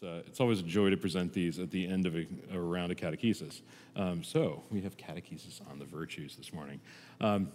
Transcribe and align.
It's, 0.00 0.04
uh, 0.04 0.22
it's 0.28 0.38
always 0.38 0.60
a 0.60 0.64
joy 0.64 0.90
to 0.90 0.96
present 0.96 1.32
these 1.32 1.58
at 1.58 1.72
the 1.72 1.84
end 1.88 2.06
of 2.06 2.14
a, 2.14 2.24
a 2.52 2.60
round 2.60 2.92
of 2.92 2.98
catechesis. 2.98 3.62
Um, 3.96 4.22
so 4.22 4.62
we 4.70 4.80
have 4.82 4.96
catechesis 4.96 5.60
on 5.68 5.80
the 5.80 5.84
virtues 5.84 6.36
this 6.36 6.52
morning. 6.52 6.80
Um, 7.20 7.50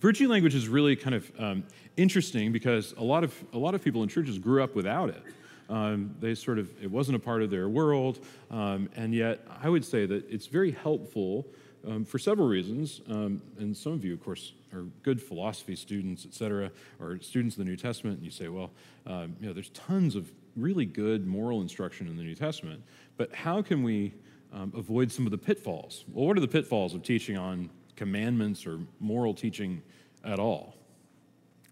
virtue 0.00 0.26
language 0.28 0.56
is 0.56 0.66
really 0.66 0.96
kind 0.96 1.14
of 1.14 1.30
um, 1.38 1.64
interesting 1.96 2.50
because 2.50 2.92
a 2.98 3.04
lot 3.04 3.22
of 3.22 3.32
a 3.52 3.58
lot 3.58 3.76
of 3.76 3.84
people 3.84 4.02
in 4.02 4.08
churches 4.08 4.36
grew 4.36 4.64
up 4.64 4.74
without 4.74 5.10
it. 5.10 5.22
Um, 5.68 6.16
they 6.18 6.34
sort 6.34 6.58
of 6.58 6.70
it 6.82 6.90
wasn't 6.90 7.16
a 7.16 7.20
part 7.20 7.40
of 7.40 7.50
their 7.50 7.68
world, 7.68 8.18
um, 8.50 8.90
and 8.96 9.14
yet 9.14 9.46
I 9.62 9.68
would 9.68 9.84
say 9.84 10.06
that 10.06 10.28
it's 10.28 10.48
very 10.48 10.72
helpful 10.72 11.46
um, 11.86 12.04
for 12.04 12.18
several 12.18 12.48
reasons. 12.48 13.00
and 13.06 13.76
some 13.76 13.92
of 13.92 14.04
you, 14.04 14.14
of 14.14 14.22
course, 14.22 14.52
are 14.72 14.84
good 15.02 15.22
philosophy 15.22 15.76
students, 15.76 16.24
et 16.24 16.34
cetera, 16.34 16.70
or 17.00 17.18
students 17.20 17.56
of 17.56 17.64
the 17.64 17.70
New 17.70 17.76
Testament, 17.76 18.16
and 18.16 18.24
you 18.24 18.30
say, 18.30 18.48
well, 18.48 18.70
you 19.06 19.46
know, 19.46 19.52
there's 19.52 19.70
tons 19.70 20.16
of 20.16 20.30
really 20.56 20.84
good 20.84 21.26
moral 21.26 21.60
instruction 21.60 22.08
in 22.08 22.16
the 22.16 22.22
New 22.22 22.34
Testament, 22.34 22.82
but 23.16 23.32
how 23.34 23.62
can 23.62 23.82
we 23.82 24.14
um, 24.52 24.72
avoid 24.76 25.10
some 25.10 25.26
of 25.26 25.32
the 25.32 25.38
pitfalls? 25.38 26.04
Well, 26.12 26.26
what 26.26 26.36
are 26.36 26.40
the 26.40 26.48
pitfalls 26.48 26.94
of 26.94 27.02
teaching 27.02 27.36
on 27.36 27.70
commandments 27.96 28.66
or 28.66 28.80
moral 29.00 29.34
teaching 29.34 29.82
at 30.24 30.38
all? 30.38 30.76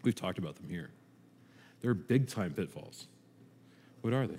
We've 0.03 0.15
talked 0.15 0.39
about 0.39 0.56
them 0.56 0.69
here. 0.69 0.91
They're 1.81 1.95
big 1.95 2.29
time 2.29 2.53
pitfalls. 2.53 3.06
What 4.01 4.12
are 4.12 4.27
they? 4.27 4.39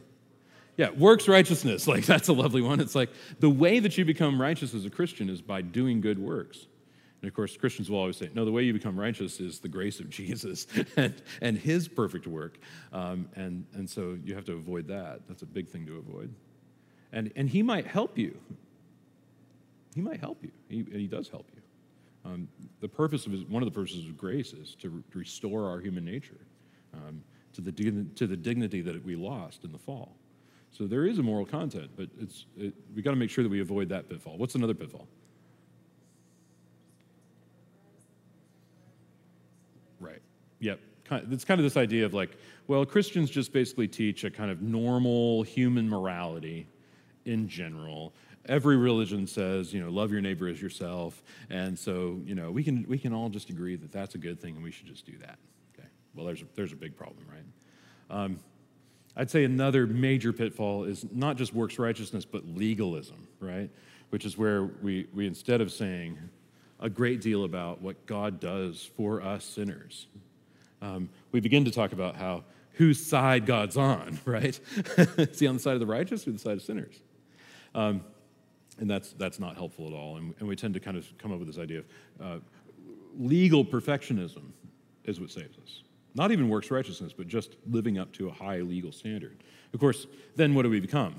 Yeah, 0.78 0.90
works 0.92 1.28
righteousness. 1.28 1.88
Like, 1.94 2.06
that's 2.06 2.28
a 2.28 2.34
lovely 2.34 2.62
one. 2.62 2.80
It's 2.80 2.96
like 2.96 3.10
the 3.40 3.50
way 3.50 3.80
that 3.80 3.98
you 3.98 4.06
become 4.06 4.42
righteous 4.42 4.74
as 4.74 4.86
a 4.86 4.90
Christian 4.90 5.30
is 5.30 5.42
by 5.42 5.62
doing 5.62 6.02
good 6.02 6.18
works. 6.18 6.68
And 7.22 7.30
of 7.30 7.36
course, 7.36 7.56
Christians 7.56 7.90
will 7.90 8.00
always 8.00 8.18
say, 8.18 8.30
no, 8.34 8.44
the 8.44 8.52
way 8.52 8.64
you 8.64 8.74
become 8.74 9.00
righteous 9.00 9.40
is 9.40 9.60
the 9.60 9.70
grace 9.70 10.00
of 10.00 10.10
Jesus 10.10 10.68
and, 10.98 11.14
and 11.42 11.58
his 11.58 11.88
perfect 11.88 12.28
work. 12.28 12.60
Um, 12.92 13.30
and, 13.36 13.66
and 13.74 13.90
so 13.90 14.18
you 14.24 14.36
have 14.36 14.46
to 14.46 14.54
avoid 14.54 14.88
that. 14.88 15.22
That's 15.28 15.42
a 15.42 15.46
big 15.46 15.70
thing 15.70 15.86
to 15.86 15.98
avoid. 15.98 16.34
And, 17.12 17.32
and 17.36 17.48
he 17.48 17.64
might 17.64 17.88
help 17.88 18.18
you. 18.18 18.38
He 19.96 20.02
might 20.02 20.20
help 20.20 20.44
you. 20.44 20.52
He, 20.68 20.80
and 20.80 20.96
he 20.96 21.08
does 21.08 21.30
help 21.30 21.50
you. 21.56 21.62
Um, 22.26 22.48
the 22.82 22.88
purpose 22.88 23.26
of 23.26 23.32
his, 23.32 23.44
one 23.44 23.62
of 23.62 23.68
the 23.68 23.76
purposes 23.76 24.06
of 24.06 24.18
grace 24.18 24.54
is 24.54 24.76
to 24.76 24.90
re- 24.90 25.04
restore 25.14 25.70
our 25.70 25.80
human 25.80 26.04
nature 26.04 26.40
um, 26.94 27.22
to, 27.54 27.62
the, 27.62 27.72
to 28.16 28.28
the 28.28 28.38
dignity 28.38 28.82
that 28.82 29.04
we 29.06 29.16
lost 29.16 29.64
in 29.64 29.72
the 29.72 29.78
fall. 29.78 30.16
So 30.74 30.88
there 30.88 31.06
is 31.06 31.20
a 31.20 31.24
moral 31.24 31.46
content, 31.46 31.92
but 31.96 32.10
it's, 32.20 32.46
it, 32.58 32.74
we 32.96 33.04
got 33.04 33.12
to 33.12 33.16
make 33.16 33.30
sure 33.30 33.44
that 33.44 33.50
we 33.50 33.62
avoid 33.62 33.90
that 33.90 34.10
pitfall. 34.10 34.38
What's 34.38 34.56
another 34.56 34.74
pitfall? 34.74 35.08
Right. 40.00 40.22
Yep. 40.60 40.80
It's 41.30 41.46
kind 41.46 41.60
of 41.60 41.64
this 41.64 41.78
idea 41.78 42.06
of 42.06 42.16
like, 42.16 42.32
well, 42.68 42.86
Christians 42.88 43.30
just 43.30 43.54
basically 43.54 43.88
teach 43.88 44.24
a 44.24 44.32
kind 44.32 44.50
of 44.50 44.64
normal 44.64 45.44
human 45.44 45.88
morality 45.88 46.66
in 47.26 47.48
general. 47.48 48.14
Every 48.48 48.76
religion 48.76 49.28
says, 49.28 49.74
you 49.74 49.80
know, 49.80 49.92
love 49.92 50.12
your 50.12 50.22
neighbor 50.22 50.48
as 50.48 50.60
yourself, 50.60 51.22
and 51.50 51.78
so 51.78 52.20
you 52.26 52.36
know 52.36 52.52
we 52.52 52.62
can 52.62 52.86
we 52.90 52.98
can 52.98 53.14
all 53.14 53.30
just 53.30 53.50
agree 53.50 53.78
that 53.78 53.92
that's 53.92 54.16
a 54.16 54.18
good 54.18 54.42
thing, 54.42 54.56
and 54.56 54.64
we 54.64 54.72
should 54.72 54.88
just 54.88 55.06
do 55.06 55.18
that. 55.20 55.38
Okay. 55.78 55.88
Well, 56.14 56.26
there's 56.26 56.42
a, 56.42 56.46
there's 56.56 56.74
a 56.74 56.76
big 56.76 56.98
problem, 56.98 57.26
right? 57.30 57.46
Um, 58.10 58.40
I'd 59.16 59.30
say 59.30 59.44
another 59.44 59.86
major 59.86 60.34
pitfall 60.34 60.86
is 60.86 61.06
not 61.12 61.38
just 61.38 61.54
works 61.54 61.78
righteousness, 61.78 62.26
but 62.26 62.48
legalism, 62.48 63.28
right? 63.40 63.70
Which 64.10 64.26
is 64.26 64.38
where 64.38 64.64
we 64.82 65.08
we 65.14 65.28
instead 65.28 65.62
of 65.62 65.72
saying 65.72 66.18
a 66.80 66.90
great 66.90 67.22
deal 67.22 67.44
about 67.44 67.82
what 67.82 68.06
God 68.06 68.40
does 68.40 68.90
for 68.98 69.22
us 69.22 69.46
sinners, 69.46 70.08
um, 70.82 71.10
we 71.32 71.40
begin 71.40 71.66
to 71.66 71.72
talk 71.72 71.94
about 71.94 72.16
how 72.16 72.44
whose 72.74 73.04
side 73.04 73.46
God's 73.46 73.78
on, 73.78 74.20
right? 74.26 74.60
Is 74.98 75.40
he 75.40 75.48
on 75.48 75.56
the 75.56 75.62
side 75.62 75.74
of 75.74 75.80
the 75.80 75.86
righteous 75.86 76.28
or 76.28 76.32
the 76.32 76.40
side 76.40 76.54
of 76.54 76.62
sinners? 76.62 76.96
Um, 77.76 78.04
and 78.80 78.90
that's, 78.90 79.14
that's 79.14 79.40
not 79.40 79.56
helpful 79.56 79.88
at 79.88 79.94
all. 79.94 80.18
And, 80.18 80.34
and, 80.40 80.48
we 80.48 80.56
tend 80.56 80.74
to 80.74 80.80
kind 80.80 80.98
of 80.98 81.08
come 81.18 81.32
up 81.32 81.40
with 81.40 81.48
this 81.48 81.60
idea 81.60 81.80
of 81.80 81.86
uh, 82.22 82.40
legal 83.18 83.64
perfectionism 83.64 84.44
is 85.06 85.20
what 85.20 85.30
saves 85.30 85.58
us. 85.60 85.84
Not 86.16 86.32
even 86.32 86.50
works 86.50 86.70
righteousness, 86.70 87.14
but 87.16 87.28
just 87.28 87.56
living 87.70 87.98
up 87.98 88.12
to 88.14 88.30
a 88.30 88.32
high 88.32 88.60
legal 88.60 88.92
standard. 88.92 89.44
Of 89.74 89.80
course, 89.80 90.06
then 90.36 90.54
what 90.54 90.64
do 90.64 90.70
we 90.70 90.80
become? 90.80 91.16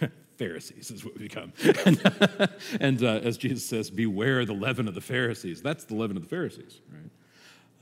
Pharisees 0.38 0.90
is 0.90 1.04
what 1.04 1.14
we 1.18 1.24
become. 1.24 1.52
and, 2.80 3.02
uh, 3.02 3.20
as 3.22 3.36
Jesus 3.36 3.66
says, 3.66 3.90
beware 3.90 4.44
the 4.44 4.54
leaven 4.54 4.88
of 4.88 4.94
the 4.94 5.00
Pharisees. 5.00 5.60
That's 5.60 5.84
the 5.84 5.94
leaven 5.94 6.16
of 6.16 6.22
the 6.22 6.28
Pharisees, 6.28 6.80
right? 6.90 7.10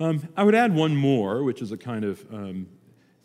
Um, 0.01 0.29
I 0.37 0.43
would 0.43 0.55
add 0.55 0.75
one 0.75 0.97
more, 0.97 1.45
which 1.45 1.63
is 1.63 1.71
a 1.71 1.77
kind 1.77 2.05
of 2.05 2.25
um, 2.33 2.67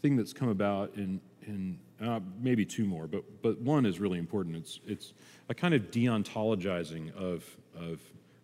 thing 0.02 0.16
that's 0.16 0.34
come 0.34 0.50
about 0.50 0.96
in, 0.96 1.20
in 1.48 1.80
uh, 2.02 2.20
maybe 2.40 2.66
two 2.66 2.86
more, 2.86 3.08
but, 3.08 3.24
but 3.42 3.59
one 3.59 3.86
is 3.86 4.00
really 4.00 4.20
important. 4.20 4.56
It's, 4.56 4.80
it's 4.86 5.14
a 5.50 5.56
kind 5.56 5.74
of 5.74 5.90
deontologizing 5.90 7.16
of, 7.16 7.44
of 7.76 8.00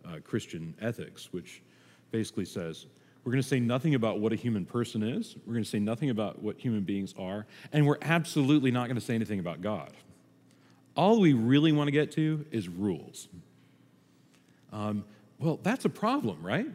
uh, 0.05 0.19
Christian 0.23 0.73
ethics, 0.81 1.31
which 1.31 1.61
basically 2.11 2.45
says 2.45 2.87
we're 3.23 3.31
going 3.31 3.41
to 3.41 3.47
say 3.47 3.59
nothing 3.59 3.95
about 3.95 4.19
what 4.19 4.33
a 4.33 4.35
human 4.35 4.65
person 4.65 5.01
is, 5.01 5.35
we're 5.45 5.53
going 5.53 5.63
to 5.63 5.69
say 5.69 5.79
nothing 5.79 6.09
about 6.09 6.41
what 6.41 6.57
human 6.59 6.81
beings 6.81 7.13
are, 7.17 7.45
and 7.71 7.87
we're 7.87 7.97
absolutely 8.01 8.71
not 8.71 8.87
going 8.87 8.95
to 8.95 9.05
say 9.05 9.15
anything 9.15 9.39
about 9.39 9.61
God. 9.61 9.91
All 10.95 11.19
we 11.19 11.33
really 11.33 11.71
want 11.71 11.87
to 11.87 11.91
get 11.91 12.11
to 12.13 12.45
is 12.51 12.67
rules. 12.67 13.27
Um, 14.71 15.05
well, 15.39 15.59
that's 15.63 15.85
a 15.85 15.89
problem, 15.89 16.43
right? 16.43 16.67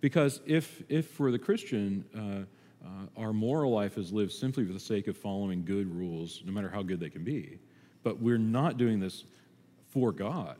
Because 0.00 0.40
if, 0.46 0.82
if 0.88 1.06
for 1.06 1.30
the 1.30 1.38
Christian, 1.38 2.04
uh, 2.16 2.86
uh, 2.86 3.22
our 3.22 3.32
moral 3.32 3.72
life 3.72 3.98
is 3.98 4.12
lived 4.12 4.32
simply 4.32 4.64
for 4.64 4.72
the 4.72 4.80
sake 4.80 5.06
of 5.06 5.16
following 5.16 5.64
good 5.64 5.94
rules, 5.94 6.42
no 6.44 6.52
matter 6.52 6.68
how 6.68 6.82
good 6.82 6.98
they 6.98 7.10
can 7.10 7.22
be, 7.22 7.58
but 8.02 8.20
we're 8.20 8.38
not 8.38 8.76
doing 8.76 9.00
this 9.00 9.24
for 9.90 10.12
God, 10.12 10.56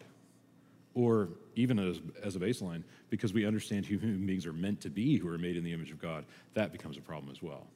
or 0.94 1.28
even 1.56 1.78
as, 1.78 2.00
as 2.22 2.37
a 2.37 2.38
baseline, 2.38 2.83
because 3.09 3.33
we 3.33 3.47
understand 3.47 3.87
human 3.87 4.27
beings 4.27 4.47
are 4.47 4.53
meant 4.53 4.81
to 4.83 4.91
be, 4.91 5.16
who 5.16 5.28
are 5.28 5.38
made 5.38 5.56
in 5.56 5.65
the 5.65 5.72
image 5.72 5.91
of 5.91 6.00
God, 6.00 6.25
that 6.55 6.72
becomes 6.72 6.97
a 6.97 7.00
problem 7.00 7.31
as 7.31 7.43
well. 7.43 7.66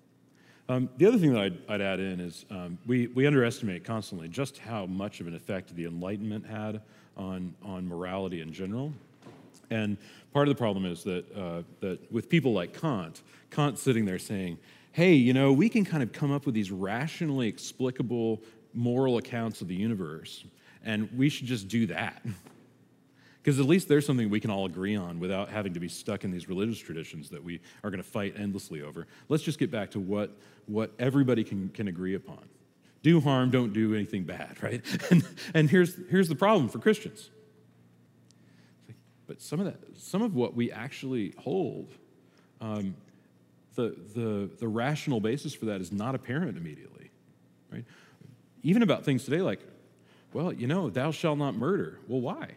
Um, 0.69 0.89
the 0.97 1.07
other 1.07 1.19
thing 1.19 1.33
that 1.35 1.43
I'd, 1.43 1.59
I'd 1.69 1.81
add 1.83 2.01
in 2.01 2.21
is 2.21 2.47
um, 2.51 2.79
we, 2.87 3.09
we 3.09 3.27
underestimate 3.27 3.85
constantly 3.85 4.29
just 4.29 4.59
how 4.59 4.87
much 4.87 5.21
of 5.21 5.27
an 5.27 5.35
effect 5.35 5.75
the 5.77 5.85
Enlightenment 5.85 6.47
had 6.47 6.81
on, 7.17 7.55
on 7.63 7.87
morality 7.87 8.41
in 8.41 8.53
general. 8.53 8.93
And 9.71 9.99
part 10.33 10.49
of 10.49 10.55
the 10.55 10.59
problem 10.59 10.87
is 10.87 11.05
that, 11.05 11.25
uh, 11.37 11.63
that 11.81 12.11
with 12.11 12.29
people 12.29 12.53
like 12.53 12.79
Kant, 12.79 13.23
Kant 13.51 13.79
sitting 13.79 14.05
there 14.05 14.19
saying, 14.19 14.59
hey, 14.93 15.15
you 15.15 15.33
know, 15.33 15.53
we 15.53 15.69
can 15.69 15.85
kind 15.85 16.03
of 16.03 16.13
come 16.13 16.33
up 16.33 16.47
with 16.47 16.55
these 16.55 16.71
rationally 16.71 17.49
explicable 17.49 18.41
moral 18.73 19.19
accounts 19.19 19.61
of 19.61 19.69
the 19.69 19.75
universe, 19.75 20.45
and 20.85 21.11
we 21.17 21.29
should 21.29 21.47
just 21.47 21.69
do 21.69 21.87
that. 21.87 22.25
Because 23.45 23.61
at 23.61 23.67
least 23.67 23.89
there's 23.89 24.07
something 24.07 24.31
we 24.31 24.41
can 24.41 24.51
all 24.51 24.65
agree 24.65 24.97
on 24.97 25.21
without 25.21 25.51
having 25.51 25.75
to 25.75 25.81
be 25.81 25.89
stuck 25.89 26.25
in 26.25 26.31
these 26.31 26.49
religious 26.49 26.79
traditions 26.79 27.29
that 27.29 27.45
we 27.45 27.61
are 27.85 27.91
going 27.91 28.03
to 28.03 28.09
fight 28.09 28.35
endlessly 28.39 28.81
over. 28.81 29.07
Let's 29.29 29.43
just 29.43 29.59
get 29.59 29.71
back 29.71 29.91
to 29.91 30.01
what, 30.01 30.35
what 30.65 30.93
everybody 30.99 31.45
can, 31.45 31.69
can 31.69 31.87
agree 31.87 32.15
upon. 32.15 32.43
Do 33.03 33.21
harm, 33.21 33.51
don't 33.51 33.75
do 33.75 33.95
anything 33.95 34.25
bad, 34.25 34.57
right? 34.63 34.83
And, 35.11 35.29
and 35.53 35.69
here's, 35.69 35.95
here's 36.09 36.29
the 36.29 36.35
problem 36.35 36.71
for 36.71 36.79
Christians 36.79 37.29
but 39.27 39.41
some 39.41 39.61
of 39.61 39.67
that, 39.67 39.79
some 39.97 40.23
of 40.23 40.35
what 40.35 40.55
we 40.55 40.71
actually 40.71 41.35
hold, 41.39 41.89
um, 42.61 42.95
the, 43.75 43.97
the, 44.15 44.51
the 44.59 44.69
rational 44.69 45.21
basis 45.21 45.55
for 45.55 45.67
that 45.67 45.81
is 45.81 45.91
not 45.91 46.15
apparent 46.15 46.57
immediately, 46.57 47.11
right? 47.73 47.85
Even 48.63 48.83
about 48.83 49.05
things 49.05 49.25
today 49.25 49.41
like, 49.41 49.61
well, 50.33 50.53
you 50.53 50.67
know, 50.67 50.91
thou 50.91 51.11
shalt 51.11 51.39
not 51.39 51.55
murder. 51.55 51.99
Well, 52.07 52.21
why? 52.21 52.51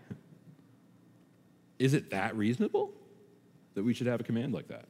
Is 1.79 1.93
it 1.93 2.09
that 2.11 2.35
reasonable 2.35 2.91
that 3.75 3.83
we 3.83 3.93
should 3.93 4.07
have 4.07 4.19
a 4.19 4.23
command 4.23 4.53
like 4.53 4.67
that? 4.67 4.85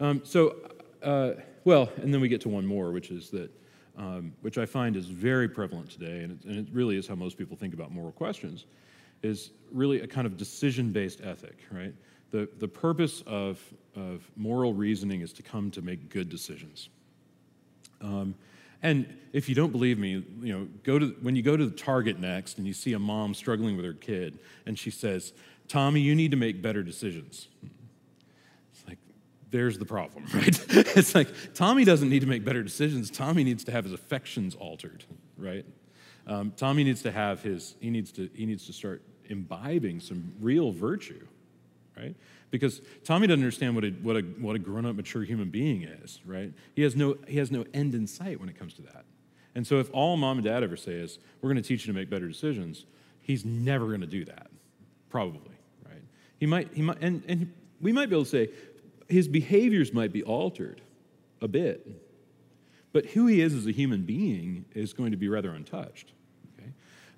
Um, 0.00 0.22
so, 0.24 0.56
uh, 1.02 1.32
well, 1.64 1.90
and 1.96 2.12
then 2.12 2.20
we 2.20 2.28
get 2.28 2.40
to 2.42 2.48
one 2.48 2.66
more, 2.66 2.90
which 2.90 3.10
is 3.10 3.30
that, 3.30 3.50
um, 3.96 4.32
which 4.40 4.58
I 4.58 4.66
find 4.66 4.96
is 4.96 5.06
very 5.06 5.48
prevalent 5.48 5.90
today, 5.90 6.22
and 6.22 6.32
it, 6.32 6.48
and 6.48 6.58
it 6.58 6.72
really 6.72 6.96
is 6.96 7.06
how 7.06 7.14
most 7.14 7.36
people 7.36 7.56
think 7.56 7.74
about 7.74 7.92
moral 7.92 8.12
questions, 8.12 8.64
is 9.22 9.50
really 9.70 10.00
a 10.00 10.06
kind 10.06 10.26
of 10.26 10.36
decision 10.36 10.90
based 10.90 11.20
ethic, 11.22 11.58
right? 11.70 11.94
The, 12.30 12.48
the 12.58 12.68
purpose 12.68 13.22
of, 13.26 13.60
of 13.94 14.28
moral 14.36 14.72
reasoning 14.72 15.20
is 15.20 15.32
to 15.34 15.42
come 15.42 15.70
to 15.72 15.82
make 15.82 16.08
good 16.08 16.28
decisions. 16.28 16.88
Um, 18.00 18.34
and 18.82 19.18
if 19.32 19.48
you 19.48 19.54
don't 19.54 19.72
believe 19.72 19.98
me, 19.98 20.24
you 20.40 20.52
know, 20.52 20.68
go 20.84 20.98
to, 20.98 21.08
when 21.20 21.36
you 21.36 21.42
go 21.42 21.56
to 21.56 21.66
the 21.66 21.76
Target 21.76 22.18
next 22.18 22.56
and 22.56 22.66
you 22.66 22.72
see 22.72 22.94
a 22.94 22.98
mom 22.98 23.34
struggling 23.34 23.76
with 23.76 23.84
her 23.84 23.92
kid, 23.92 24.38
and 24.64 24.78
she 24.78 24.90
says, 24.90 25.32
Tommy, 25.70 26.00
you 26.00 26.16
need 26.16 26.32
to 26.32 26.36
make 26.36 26.60
better 26.60 26.82
decisions. 26.82 27.46
It's 28.72 28.88
like, 28.88 28.98
there's 29.52 29.78
the 29.78 29.84
problem, 29.84 30.26
right? 30.34 30.60
it's 30.68 31.14
like, 31.14 31.28
Tommy 31.54 31.84
doesn't 31.84 32.10
need 32.10 32.22
to 32.22 32.26
make 32.26 32.44
better 32.44 32.64
decisions. 32.64 33.08
Tommy 33.08 33.44
needs 33.44 33.62
to 33.64 33.70
have 33.70 33.84
his 33.84 33.92
affections 33.92 34.56
altered, 34.56 35.04
right? 35.38 35.64
Um, 36.26 36.52
Tommy 36.56 36.82
needs 36.82 37.02
to 37.02 37.12
have 37.12 37.42
his, 37.42 37.76
he 37.78 37.88
needs 37.88 38.10
to, 38.12 38.28
he 38.34 38.46
needs 38.46 38.66
to 38.66 38.72
start 38.72 39.02
imbibing 39.26 40.00
some 40.00 40.32
real 40.40 40.72
virtue, 40.72 41.24
right? 41.96 42.16
Because 42.50 42.82
Tommy 43.04 43.28
doesn't 43.28 43.40
understand 43.40 43.76
what 43.76 43.84
a, 43.84 43.90
what 43.90 44.16
a, 44.16 44.22
what 44.22 44.56
a 44.56 44.58
grown 44.58 44.84
up, 44.84 44.96
mature 44.96 45.22
human 45.22 45.50
being 45.50 45.84
is, 45.84 46.20
right? 46.26 46.52
He 46.74 46.82
has, 46.82 46.96
no, 46.96 47.16
he 47.28 47.38
has 47.38 47.52
no 47.52 47.64
end 47.72 47.94
in 47.94 48.08
sight 48.08 48.40
when 48.40 48.48
it 48.48 48.58
comes 48.58 48.74
to 48.74 48.82
that. 48.82 49.04
And 49.54 49.64
so, 49.64 49.78
if 49.78 49.88
all 49.92 50.16
mom 50.16 50.38
and 50.38 50.44
dad 50.44 50.64
ever 50.64 50.76
say 50.76 50.94
is, 50.94 51.20
we're 51.40 51.50
going 51.50 51.62
to 51.62 51.68
teach 51.68 51.86
you 51.86 51.92
to 51.92 51.96
make 51.96 52.10
better 52.10 52.26
decisions, 52.26 52.86
he's 53.20 53.44
never 53.44 53.86
going 53.86 54.00
to 54.00 54.06
do 54.08 54.24
that, 54.24 54.48
probably? 55.10 55.49
He 56.40 56.46
might, 56.46 56.72
he 56.72 56.80
might, 56.80 56.96
and, 57.02 57.22
and 57.28 57.52
we 57.82 57.92
might 57.92 58.08
be 58.08 58.16
able 58.16 58.24
to 58.24 58.30
say 58.30 58.48
his 59.08 59.28
behaviors 59.28 59.92
might 59.92 60.10
be 60.10 60.22
altered 60.22 60.80
a 61.42 61.46
bit, 61.46 61.86
but 62.92 63.04
who 63.06 63.26
he 63.26 63.42
is 63.42 63.54
as 63.54 63.66
a 63.66 63.70
human 63.70 64.02
being 64.02 64.64
is 64.74 64.94
going 64.94 65.10
to 65.10 65.18
be 65.18 65.28
rather 65.28 65.50
untouched. 65.50 66.12
Okay? 66.58 66.70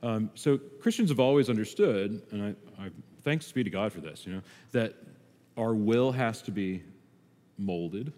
Um, 0.03 0.31
so 0.35 0.59
Christians 0.59 1.11
have 1.11 1.21
always 1.21 1.49
understood, 1.49 2.21
and 2.33 2.57
I, 2.79 2.85
I, 2.85 2.91
thanks 3.23 3.51
be 3.53 3.63
to 3.63 3.71
God 3.71 3.93
for 3.93 4.01
this, 4.01 4.27
you 4.27 4.35
know, 4.35 4.43
that 4.73 4.95
our 5.57 5.73
will 5.73 6.11
has 6.11 6.43
to 6.43 6.51
be 6.51 6.83
molded, 7.59 8.13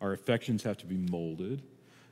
our 0.00 0.12
affections 0.12 0.62
have 0.62 0.78
to 0.78 0.86
be 0.86 0.96
molded, 1.10 1.62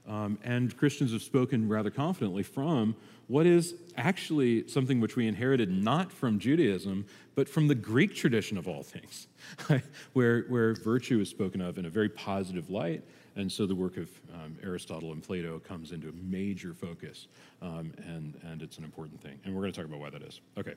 um, 0.09 0.39
and 0.45 0.77
Christians 0.77 1.13
have 1.13 1.23
spoken 1.23 1.69
rather 1.69 1.91
confidently 1.91 2.43
from 2.43 2.95
what 3.29 3.47
is 3.47 3.75
actually 3.97 4.69
something 4.69 5.01
which 5.01 5.17
we 5.17 5.27
inherited 5.27 5.71
not 5.71 6.13
from 6.13 6.39
Judaism, 6.39 7.07
but 7.35 7.49
from 7.49 7.67
the 7.67 7.75
Greek 7.75 8.15
tradition 8.15 8.57
of 8.57 8.69
all 8.69 8.83
things, 8.83 9.27
where, 10.13 10.43
where 10.43 10.75
virtue 10.75 11.21
is 11.21 11.29
spoken 11.29 11.61
of 11.61 11.79
in 11.79 11.87
a 11.87 11.91
very 11.91 12.09
positive 12.09 12.71
light. 12.71 13.03
And 13.35 13.51
so 13.51 13.67
the 13.67 13.75
work 13.75 13.97
of 13.97 14.09
um, 14.33 14.57
Aristotle 14.63 15.13
and 15.13 15.23
Plato 15.23 15.59
comes 15.59 15.93
into 15.93 16.09
a 16.09 16.13
major 16.13 16.73
focus, 16.73 17.27
um, 17.61 17.93
and, 18.07 18.41
and 18.45 18.63
it's 18.63 18.79
an 18.79 18.85
important 18.85 19.21
thing. 19.21 19.39
And 19.45 19.55
we're 19.55 19.63
going 19.63 19.73
to 19.73 19.79
talk 19.79 19.87
about 19.87 20.01
why 20.01 20.11
that 20.11 20.23
is. 20.23 20.41
Okay. 20.57 20.75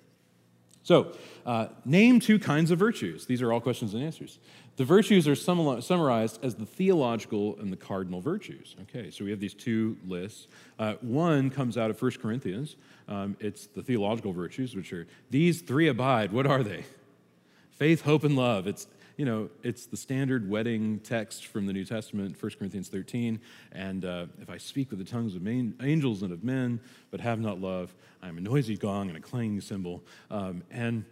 So, 0.84 1.14
uh, 1.46 1.68
name 1.86 2.20
two 2.20 2.40
kinds 2.40 2.72
of 2.72 2.80
virtues. 2.80 3.26
These 3.26 3.42
are 3.42 3.52
all 3.52 3.62
questions 3.62 3.94
and 3.94 4.04
answers. 4.04 4.40
The 4.78 4.86
virtues 4.86 5.28
are 5.28 5.36
summarized 5.36 6.40
as 6.42 6.56
the 6.56 6.66
theological 6.66 7.58
and 7.60 7.72
the 7.72 7.76
cardinal 7.78 8.22
virtues. 8.22 8.78
Okay, 8.84 9.12
so 9.12 9.26
we 9.26 9.31
have 9.31 9.42
these 9.42 9.54
two 9.54 9.98
lists. 10.08 10.48
Uh, 10.80 10.94
one 11.02 11.50
comes 11.50 11.78
out 11.78 11.90
of 11.90 12.02
1 12.02 12.12
Corinthians. 12.22 12.78
Um, 13.10 13.36
it's 13.42 13.68
the 13.68 13.84
theological 13.84 14.31
virtues, 14.31 14.76
which 14.76 14.94
are 14.94 15.06
these 15.30 15.62
three 15.62 15.90
abide. 15.90 16.31
What 16.31 16.48
are 16.48 16.64
they? 16.64 16.86
Faith, 17.72 18.04
hope, 18.04 18.24
and 18.24 18.38
love. 18.38 18.68
It's 18.68 18.88
you 19.19 19.25
know, 19.25 19.50
it's 19.63 19.86
the 19.86 19.98
standard 19.98 20.50
wedding 20.50 20.98
text 21.00 21.48
from 21.48 21.66
the 21.66 21.74
New 21.74 21.83
Testament, 21.83 22.42
1 22.42 22.51
Corinthians 22.57 22.88
13. 22.88 23.38
And 23.74 24.06
uh, 24.06 24.27
if 24.42 24.50
I 24.50 24.56
speak 24.56 24.92
with 24.92 25.00
the 25.00 25.04
tongues 25.04 25.36
of 25.36 25.45
angels 25.45 26.24
and 26.24 26.31
of 26.31 26.45
men, 26.45 26.80
but 27.12 27.19
have 27.19 27.38
not 27.38 27.60
love, 27.60 27.94
I 28.24 28.30
am 28.30 28.38
a 28.38 28.42
noisy 28.42 28.77
gong 28.77 29.10
and 29.10 29.18
a 29.18 29.19
clanging 29.19 29.60
cymbal. 29.60 30.06
Um, 30.31 30.63
and, 30.71 31.04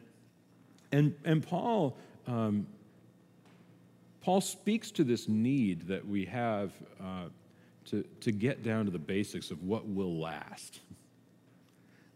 and, 0.93 1.15
and 1.25 1.45
Paul, 1.45 1.97
um, 2.27 2.65
Paul 4.21 4.39
speaks 4.39 4.89
to 4.91 5.03
this 5.03 5.27
need 5.27 5.89
that 5.89 6.07
we 6.07 6.23
have 6.27 6.71
uh, 7.01 7.25
to, 7.87 8.05
to 8.21 8.31
get 8.31 8.63
down 8.63 8.85
to 8.85 8.91
the 8.91 8.99
basics 8.99 9.51
of 9.51 9.61
what 9.63 9.85
will 9.85 10.17
last. 10.17 10.79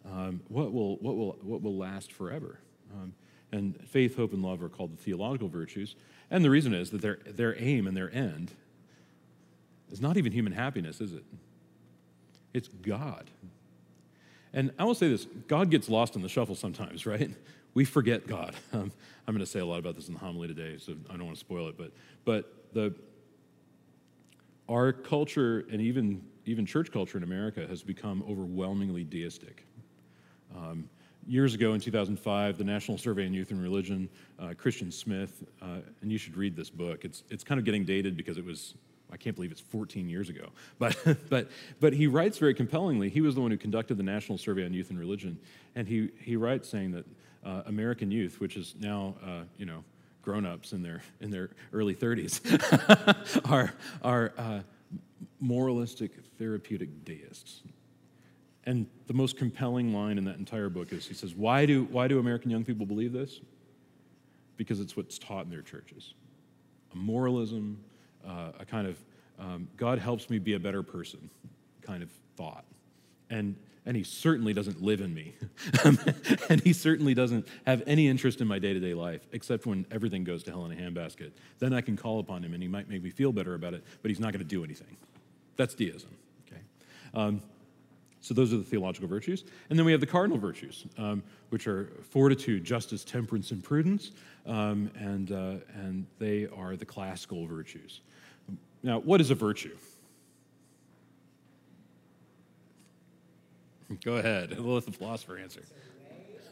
Um, 0.10 0.40
what, 0.48 0.72
will, 0.72 0.96
what, 1.00 1.18
will, 1.18 1.38
what 1.42 1.62
will 1.62 1.76
last 1.76 2.14
forever? 2.14 2.60
Um, 2.94 3.12
and 3.52 3.80
faith, 3.88 4.16
hope, 4.16 4.34
and 4.34 4.42
love 4.42 4.62
are 4.64 4.70
called 4.70 4.94
the 4.98 5.02
theological 5.02 5.50
virtues. 5.50 5.96
And 6.30 6.44
the 6.46 6.50
reason 6.50 6.74
is 6.74 6.92
that 6.92 7.02
their, 7.02 7.20
their 7.26 7.56
aim 7.62 7.88
and 7.88 7.96
their 7.96 8.14
end 8.14 8.52
is 9.92 10.00
not 10.00 10.18
even 10.18 10.32
human 10.32 10.54
happiness, 10.54 11.02
is 11.02 11.12
it? 11.14 11.24
It's 12.54 12.68
God. 12.68 13.30
And 14.54 14.72
I 14.78 14.84
will 14.84 14.96
say 14.96 15.08
this 15.08 15.26
God 15.48 15.70
gets 15.70 15.90
lost 15.90 16.16
in 16.16 16.22
the 16.22 16.30
shuffle 16.30 16.56
sometimes, 16.56 17.06
right? 17.06 17.32
We 17.74 17.86
forget 17.86 18.28
God. 18.28 18.56
Um, 18.74 18.92
I'm 19.28 19.36
going 19.36 19.46
to 19.46 19.50
say 19.52 19.60
a 19.60 19.66
lot 19.66 19.80
about 19.80 19.96
this 19.96 20.08
in 20.08 20.14
the 20.14 20.20
homily 20.20 20.48
today, 20.48 20.78
so 20.78 20.94
I 21.10 21.14
don't 21.16 21.26
want 21.26 21.38
to 21.38 21.40
spoil 21.40 21.70
it. 21.70 21.78
But, 21.78 21.92
but 22.26 22.74
the, 22.74 22.94
our 24.68 24.92
culture 24.92 25.66
and 25.72 25.80
even, 25.80 26.24
even 26.46 26.66
church 26.66 26.92
culture 26.92 27.18
in 27.18 27.24
America 27.24 27.66
has 27.68 27.84
become 27.84 28.24
overwhelmingly 28.28 29.04
deistic. 29.04 29.66
Um, 30.56 30.90
years 31.28 31.54
ago 31.54 31.74
in 31.74 31.80
2005, 31.80 32.58
the 32.58 32.64
National 32.64 32.98
Survey 32.98 33.26
on 33.26 33.34
Youth 33.34 33.52
and 33.52 33.62
Religion, 33.62 34.10
uh, 34.40 34.54
Christian 34.58 34.92
Smith, 34.92 35.44
uh, 35.62 35.80
and 36.02 36.12
you 36.12 36.18
should 36.18 36.36
read 36.36 36.56
this 36.56 36.70
book. 36.70 37.06
It's, 37.06 37.24
it's 37.30 37.44
kind 37.44 37.60
of 37.60 37.66
getting 37.66 37.86
dated 37.86 38.18
because 38.18 38.38
it 38.38 38.46
was, 38.46 38.76
I 39.12 39.18
can't 39.18 39.36
believe 39.36 39.52
it's 39.52 39.62
14 39.62 40.10
years 40.10 40.30
ago. 40.30 40.50
But, 40.80 40.98
but, 41.30 41.50
but 41.80 41.94
he 41.94 42.08
writes 42.08 42.38
very 42.38 42.54
compellingly. 42.54 43.10
He 43.10 43.22
was 43.22 43.36
the 43.36 43.42
one 43.42 43.52
who 43.52 43.58
conducted 43.58 43.98
the 43.98 44.04
National 44.04 44.38
Survey 44.38 44.66
on 44.66 44.74
Youth 44.74 44.90
and 44.90 45.00
Religion. 45.00 45.38
And 45.76 45.88
he, 45.88 46.10
he 46.20 46.36
writes 46.36 46.68
saying 46.68 46.92
that 46.92 47.06
uh, 47.46 47.64
American 47.68 48.12
youth, 48.12 48.40
which 48.40 48.58
is 48.58 48.76
now, 48.80 49.16
uh, 49.24 49.42
you 49.58 49.66
know, 49.66 49.84
grown-ups 50.22 50.74
in 50.74 50.82
their, 50.82 51.02
in 51.20 51.32
their 51.32 51.50
early 51.74 51.96
30s, 51.96 52.42
are, 53.52 53.74
are 54.04 54.34
uh, 54.38 54.60
moralistic, 55.40 56.12
therapeutic 56.38 57.06
deists. 57.06 57.62
And 58.66 58.86
the 59.08 59.14
most 59.14 59.38
compelling 59.38 59.94
line 59.94 60.18
in 60.18 60.26
that 60.26 60.38
entire 60.38 60.70
book 60.70 60.94
is 60.94 61.08
he 61.08 61.14
says, 61.14 61.34
Why 61.34 61.66
do, 61.66 61.86
why 61.86 62.08
do 62.08 62.20
American 62.20 62.52
young 62.52 62.64
people 62.64 62.86
believe 62.86 63.12
this? 63.12 63.40
Because 64.58 64.80
it's 64.80 64.96
what's 64.96 65.18
taught 65.18 65.46
in 65.46 65.50
their 65.50 65.62
churches 65.62 66.14
a 66.94 66.98
moralism, 66.98 67.82
uh, 68.28 68.52
a 68.60 68.66
kind 68.66 68.86
of 68.86 68.98
um, 69.40 69.68
God 69.78 69.98
helps 69.98 70.30
me 70.30 70.40
be 70.40 70.54
a 70.54 70.60
better 70.60 70.84
person 70.84 71.30
kind 71.82 72.04
of 72.04 72.10
thought. 72.36 72.66
And, 73.30 73.56
and 73.86 73.98
he 73.98 74.04
certainly 74.04 74.54
doesn't 74.54 74.84
live 74.84 75.02
in 75.02 75.14
me. 75.14 75.34
and 76.50 76.62
he 76.62 76.74
certainly 76.74 77.14
doesn't 77.14 77.48
have 77.66 77.82
any 77.88 78.08
interest 78.08 78.42
in 78.42 78.48
my 78.48 78.60
day 78.60 78.74
to 78.74 78.80
day 78.80 78.94
life, 78.94 79.28
except 79.32 79.66
when 79.66 79.86
everything 79.90 80.24
goes 80.24 80.44
to 80.44 80.52
hell 80.52 80.66
in 80.66 80.72
a 80.72 80.76
handbasket. 80.76 81.32
Then 81.60 81.74
I 81.74 81.82
can 81.82 81.98
call 81.98 82.20
upon 82.20 82.44
him 82.44 82.54
and 82.54 82.62
he 82.62 82.70
might 82.70 82.88
make 82.88 83.02
me 83.02 83.10
feel 83.10 83.32
better 83.32 83.56
about 83.56 83.74
it, 83.74 83.84
but 84.02 84.10
he's 84.10 84.20
not 84.20 84.32
going 84.32 84.44
to 84.44 84.50
do 84.50 84.64
anything. 84.64 84.98
That's 85.56 85.74
deism. 85.74 86.12
Okay? 86.48 86.62
Um, 87.16 87.42
so 88.22 88.36
those 88.36 88.54
are 88.54 88.58
the 88.58 88.64
theological 88.64 89.10
virtues. 89.10 89.44
And 89.70 89.78
then 89.78 89.86
we 89.86 89.92
have 89.92 90.00
the 90.00 90.08
cardinal 90.08 90.38
virtues, 90.38 90.86
um, 90.98 91.24
which 91.50 91.68
are 91.68 91.90
fortitude, 92.10 92.64
justice, 92.64 93.04
temperance, 93.04 93.52
and 93.52 93.64
prudence. 93.64 94.12
Um, 94.46 94.92
and, 94.96 95.32
uh, 95.32 95.56
and 95.76 96.06
they 96.20 96.48
are 96.56 96.76
the 96.76 96.86
classical 96.86 97.48
virtues. 97.48 98.02
Now, 98.84 99.00
what 99.00 99.22
is 99.22 99.32
a 99.32 99.36
virtue? 99.36 99.76
Go 104.04 104.18
ahead. 104.18 104.58
We'll 104.60 104.76
let 104.76 104.86
the 104.86 104.92
philosopher 104.92 105.38
answer. 105.38 105.64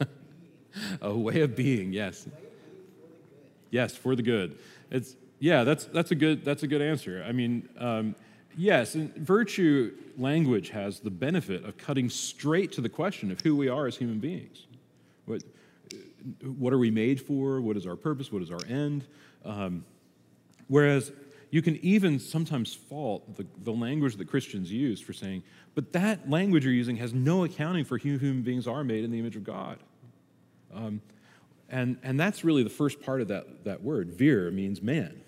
a 1.01 1.13
way 1.13 1.41
of 1.41 1.55
being, 1.55 1.93
yes. 1.93 2.27
Yes, 3.71 3.95
for 3.95 4.15
the 4.15 4.23
good. 4.23 4.57
It's 4.89 5.15
yeah, 5.39 5.63
that's 5.63 5.85
that's 5.85 6.11
a 6.11 6.15
good 6.15 6.43
that's 6.43 6.63
a 6.63 6.67
good 6.67 6.81
answer. 6.81 7.23
I 7.25 7.31
mean, 7.31 7.69
um, 7.77 8.15
Yes, 8.57 8.95
and 8.95 9.15
virtue 9.15 9.95
language 10.17 10.69
has 10.69 10.99
the 10.99 11.11
benefit 11.11 11.63
of 11.63 11.77
cutting 11.77 12.09
straight 12.09 12.71
to 12.73 12.81
the 12.81 12.89
question 12.89 13.31
of 13.31 13.39
who 13.41 13.55
we 13.55 13.69
are 13.69 13.87
as 13.87 13.95
human 13.95 14.19
beings. 14.19 14.67
What, 15.25 15.43
what 16.43 16.73
are 16.73 16.77
we 16.77 16.91
made 16.91 17.21
for? 17.21 17.61
What 17.61 17.77
is 17.77 17.85
our 17.85 17.95
purpose? 17.95 18.31
What 18.31 18.41
is 18.41 18.51
our 18.51 18.59
end? 18.67 19.05
Um, 19.45 19.85
whereas 20.67 21.11
you 21.51 21.61
can 21.61 21.77
even 21.77 22.19
sometimes 22.19 22.73
fault 22.73 23.37
the, 23.37 23.45
the 23.63 23.71
language 23.71 24.15
that 24.17 24.27
Christians 24.27 24.71
use 24.71 24.99
for 24.99 25.13
saying, 25.13 25.43
but 25.75 25.93
that 25.93 26.29
language 26.29 26.65
you're 26.65 26.73
using 26.73 26.97
has 26.97 27.13
no 27.13 27.43
accounting 27.43 27.85
for 27.85 27.97
who 27.97 28.17
human 28.17 28.41
beings 28.41 28.67
are 28.67 28.83
made 28.83 29.03
in 29.03 29.11
the 29.11 29.19
image 29.19 29.35
of 29.35 29.43
God. 29.43 29.79
Um, 30.73 31.01
and, 31.69 31.97
and 32.03 32.19
that's 32.19 32.43
really 32.43 32.63
the 32.63 32.69
first 32.69 33.01
part 33.01 33.21
of 33.21 33.27
that, 33.29 33.63
that 33.63 33.83
word. 33.83 34.11
Vir 34.11 34.51
means 34.51 34.81
man. 34.81 35.21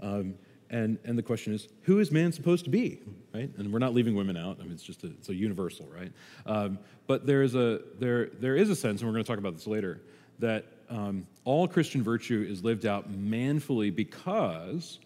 Um, 0.00 0.34
and, 0.72 0.98
and 1.04 1.18
the 1.18 1.22
question 1.22 1.52
is, 1.52 1.68
who 1.82 1.98
is 1.98 2.10
man 2.10 2.32
supposed 2.32 2.64
to 2.64 2.70
be? 2.70 3.00
Right? 3.34 3.50
And 3.58 3.70
we're 3.72 3.78
not 3.78 3.92
leaving 3.92 4.14
women 4.14 4.38
out. 4.38 4.56
I 4.58 4.64
mean, 4.64 4.72
it's 4.72 4.82
just 4.82 5.04
a, 5.04 5.08
it's 5.08 5.28
a 5.28 5.34
universal, 5.34 5.86
right? 5.86 6.10
Um, 6.46 6.78
but 7.06 7.26
there 7.26 7.42
is 7.42 7.54
a 7.54 7.80
there 7.98 8.30
there 8.40 8.56
is 8.56 8.70
a 8.70 8.76
sense, 8.76 9.00
and 9.00 9.08
we're 9.08 9.12
going 9.12 9.24
to 9.24 9.28
talk 9.28 9.38
about 9.38 9.54
this 9.54 9.66
later, 9.66 10.00
that 10.38 10.64
um, 10.88 11.26
all 11.44 11.68
Christian 11.68 12.02
virtue 12.02 12.46
is 12.48 12.64
lived 12.64 12.86
out 12.86 13.10
manfully 13.10 13.90
because 13.90 14.98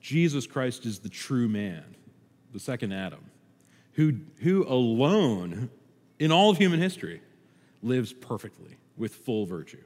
Jesus 0.00 0.46
Christ 0.46 0.86
is 0.86 0.98
the 0.98 1.10
true 1.10 1.48
man, 1.48 1.84
the 2.52 2.60
second 2.60 2.92
Adam, 2.92 3.24
who 3.92 4.14
who 4.40 4.66
alone 4.66 5.68
in 6.18 6.32
all 6.32 6.48
of 6.48 6.56
human 6.56 6.80
history 6.80 7.20
lives 7.82 8.14
perfectly 8.14 8.78
with 8.96 9.14
full 9.14 9.44
virtue. 9.44 9.84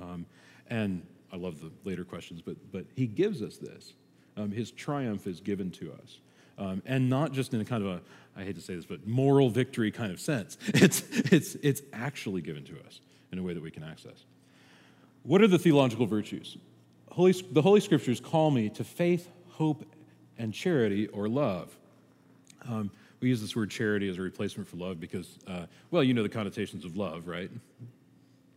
Um, 0.00 0.24
and 0.68 1.04
I 1.32 1.36
love 1.36 1.60
the 1.60 1.72
later 1.82 2.04
questions, 2.04 2.42
but 2.42 2.56
but 2.70 2.86
he 2.94 3.08
gives 3.08 3.42
us 3.42 3.56
this. 3.56 3.94
Um, 4.36 4.50
his 4.50 4.70
triumph 4.70 5.26
is 5.26 5.40
given 5.40 5.70
to 5.72 5.92
us. 5.92 6.18
Um, 6.58 6.82
and 6.86 7.08
not 7.08 7.32
just 7.32 7.54
in 7.54 7.60
a 7.60 7.64
kind 7.64 7.84
of 7.84 7.90
a, 7.90 8.00
I 8.36 8.44
hate 8.44 8.54
to 8.56 8.60
say 8.60 8.74
this, 8.74 8.86
but 8.86 9.06
moral 9.06 9.50
victory 9.50 9.90
kind 9.90 10.12
of 10.12 10.20
sense. 10.20 10.56
It's, 10.74 11.02
it's, 11.10 11.54
it's 11.56 11.82
actually 11.92 12.40
given 12.40 12.64
to 12.64 12.78
us 12.86 13.00
in 13.30 13.38
a 13.38 13.42
way 13.42 13.54
that 13.54 13.62
we 13.62 13.70
can 13.70 13.84
access. 13.84 14.24
What 15.22 15.42
are 15.42 15.46
the 15.46 15.58
theological 15.58 16.06
virtues? 16.06 16.56
Holy, 17.10 17.32
the 17.52 17.62
Holy 17.62 17.80
Scriptures 17.80 18.20
call 18.20 18.50
me 18.50 18.68
to 18.70 18.84
faith, 18.84 19.28
hope, 19.50 19.84
and 20.38 20.52
charity 20.52 21.08
or 21.08 21.28
love. 21.28 21.76
Um, 22.68 22.90
we 23.20 23.28
use 23.28 23.40
this 23.40 23.54
word 23.54 23.70
charity 23.70 24.08
as 24.08 24.18
a 24.18 24.22
replacement 24.22 24.68
for 24.68 24.76
love 24.76 24.98
because, 24.98 25.38
uh, 25.46 25.66
well, 25.90 26.02
you 26.02 26.14
know 26.14 26.22
the 26.22 26.28
connotations 26.28 26.84
of 26.84 26.96
love, 26.96 27.28
right? 27.28 27.50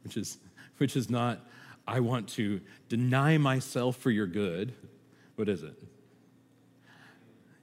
Which 0.04 0.18
is, 0.18 0.38
which 0.78 0.96
is 0.96 1.10
not, 1.10 1.40
I 1.88 2.00
want 2.00 2.28
to 2.30 2.62
deny 2.90 3.38
myself 3.38 3.98
for 3.98 4.10
your 4.10 4.26
good, 4.26 4.74
what 5.36 5.50
is 5.50 5.64
it? 5.64 5.78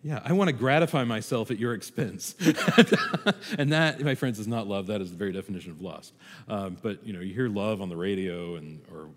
Yeah, 0.05 0.21
I 0.25 0.33
want 0.33 0.49
to 0.49 0.53
gratify 0.53 1.05
myself 1.05 1.53
at 1.53 1.61
your 1.61 1.75
expense. 1.75 2.35
and 3.59 3.73
that, 3.73 4.01
my 4.01 4.17
friends, 4.17 4.41
is 4.41 4.49
not 4.49 4.67
love. 4.67 4.89
That 4.89 5.01
is 5.01 5.13
the 5.13 5.17
very 5.17 5.33
definition 5.33 5.71
of 5.71 5.81
lust. 5.81 6.13
Um, 6.49 6.77
but, 6.83 7.07
you 7.07 7.13
know, 7.13 7.21
you 7.21 7.33
hear 7.33 7.49
love 7.49 7.81
on 7.81 7.89
the 7.89 7.97
radio, 7.97 8.57
and 8.57 8.83
or 8.91 9.11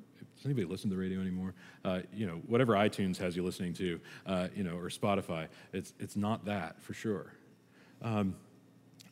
does 0.45 0.45
anybody 0.45 0.67
listen 0.67 0.91
to 0.91 0.95
the 0.95 1.01
radio 1.01 1.19
anymore? 1.21 1.55
Uh, 1.83 2.01
you 2.13 2.27
know, 2.27 2.35
whatever 2.45 2.73
iTunes 2.73 3.17
has 3.17 3.35
you 3.35 3.43
listening 3.43 3.73
to, 3.73 3.99
uh, 4.27 4.47
you 4.55 4.63
know, 4.63 4.77
or 4.77 4.89
Spotify, 4.89 5.47
it's, 5.73 5.93
it's 5.99 6.15
not 6.15 6.45
that 6.45 6.79
for 6.83 6.93
sure. 6.93 7.33
Um, 8.03 8.35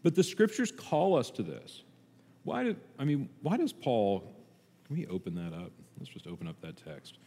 but 0.03 0.13
the 0.13 0.23
scriptures 0.23 0.71
call 0.71 1.17
us 1.17 1.31
to 1.31 1.41
this. 1.41 1.81
Why 2.43 2.65
do, 2.65 2.75
I 2.99 3.05
mean, 3.05 3.29
why 3.41 3.57
does 3.57 3.73
Paul, 3.73 4.19
can 4.85 4.95
we 4.95 5.07
open 5.07 5.33
that 5.35 5.55
up? 5.55 5.71
Let's 5.97 6.11
just 6.11 6.27
open 6.27 6.47
up 6.47 6.61
that 6.61 6.77
text. 6.77 7.17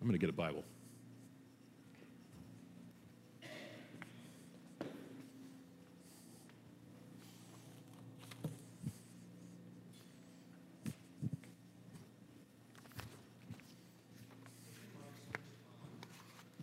I'm 0.00 0.06
going 0.06 0.12
to 0.12 0.24
get 0.24 0.30
a 0.30 0.32
Bible. 0.32 0.62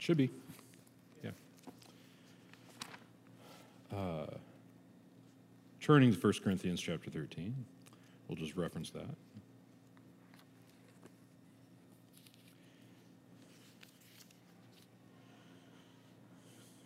Should 0.06 0.18
be. 0.18 0.30
Yeah. 1.24 1.32
Uh, 3.92 4.28
turning 5.82 6.14
to 6.14 6.20
1 6.20 6.34
Corinthians 6.44 6.80
chapter 6.80 7.10
13, 7.10 7.56
we'll 8.28 8.36
just 8.36 8.56
reference 8.56 8.92
that. 8.92 9.10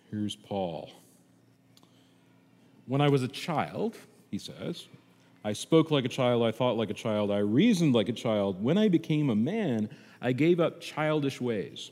Here's 0.10 0.38
Paul. 0.38 0.90
When 2.88 3.02
I 3.02 3.10
was 3.10 3.22
a 3.22 3.28
child, 3.28 3.98
he 4.32 4.38
says, 4.38 4.88
I 5.44 5.52
spoke 5.52 5.92
like 5.92 6.06
a 6.06 6.08
child, 6.08 6.44
I 6.44 6.52
thought 6.54 6.78
like 6.78 6.90
a 6.90 6.94
child, 6.94 7.32
I 7.32 7.40
reasoned 7.40 7.94
like 7.94 8.08
a 8.08 8.14
child. 8.14 8.64
When 8.64 8.78
I 8.78 8.88
became 8.88 9.30
a 9.30 9.36
man, 9.36 9.90
I 10.22 10.32
gave 10.32 10.62
up 10.62 10.80
childish 10.80 11.42
ways. 11.42 11.92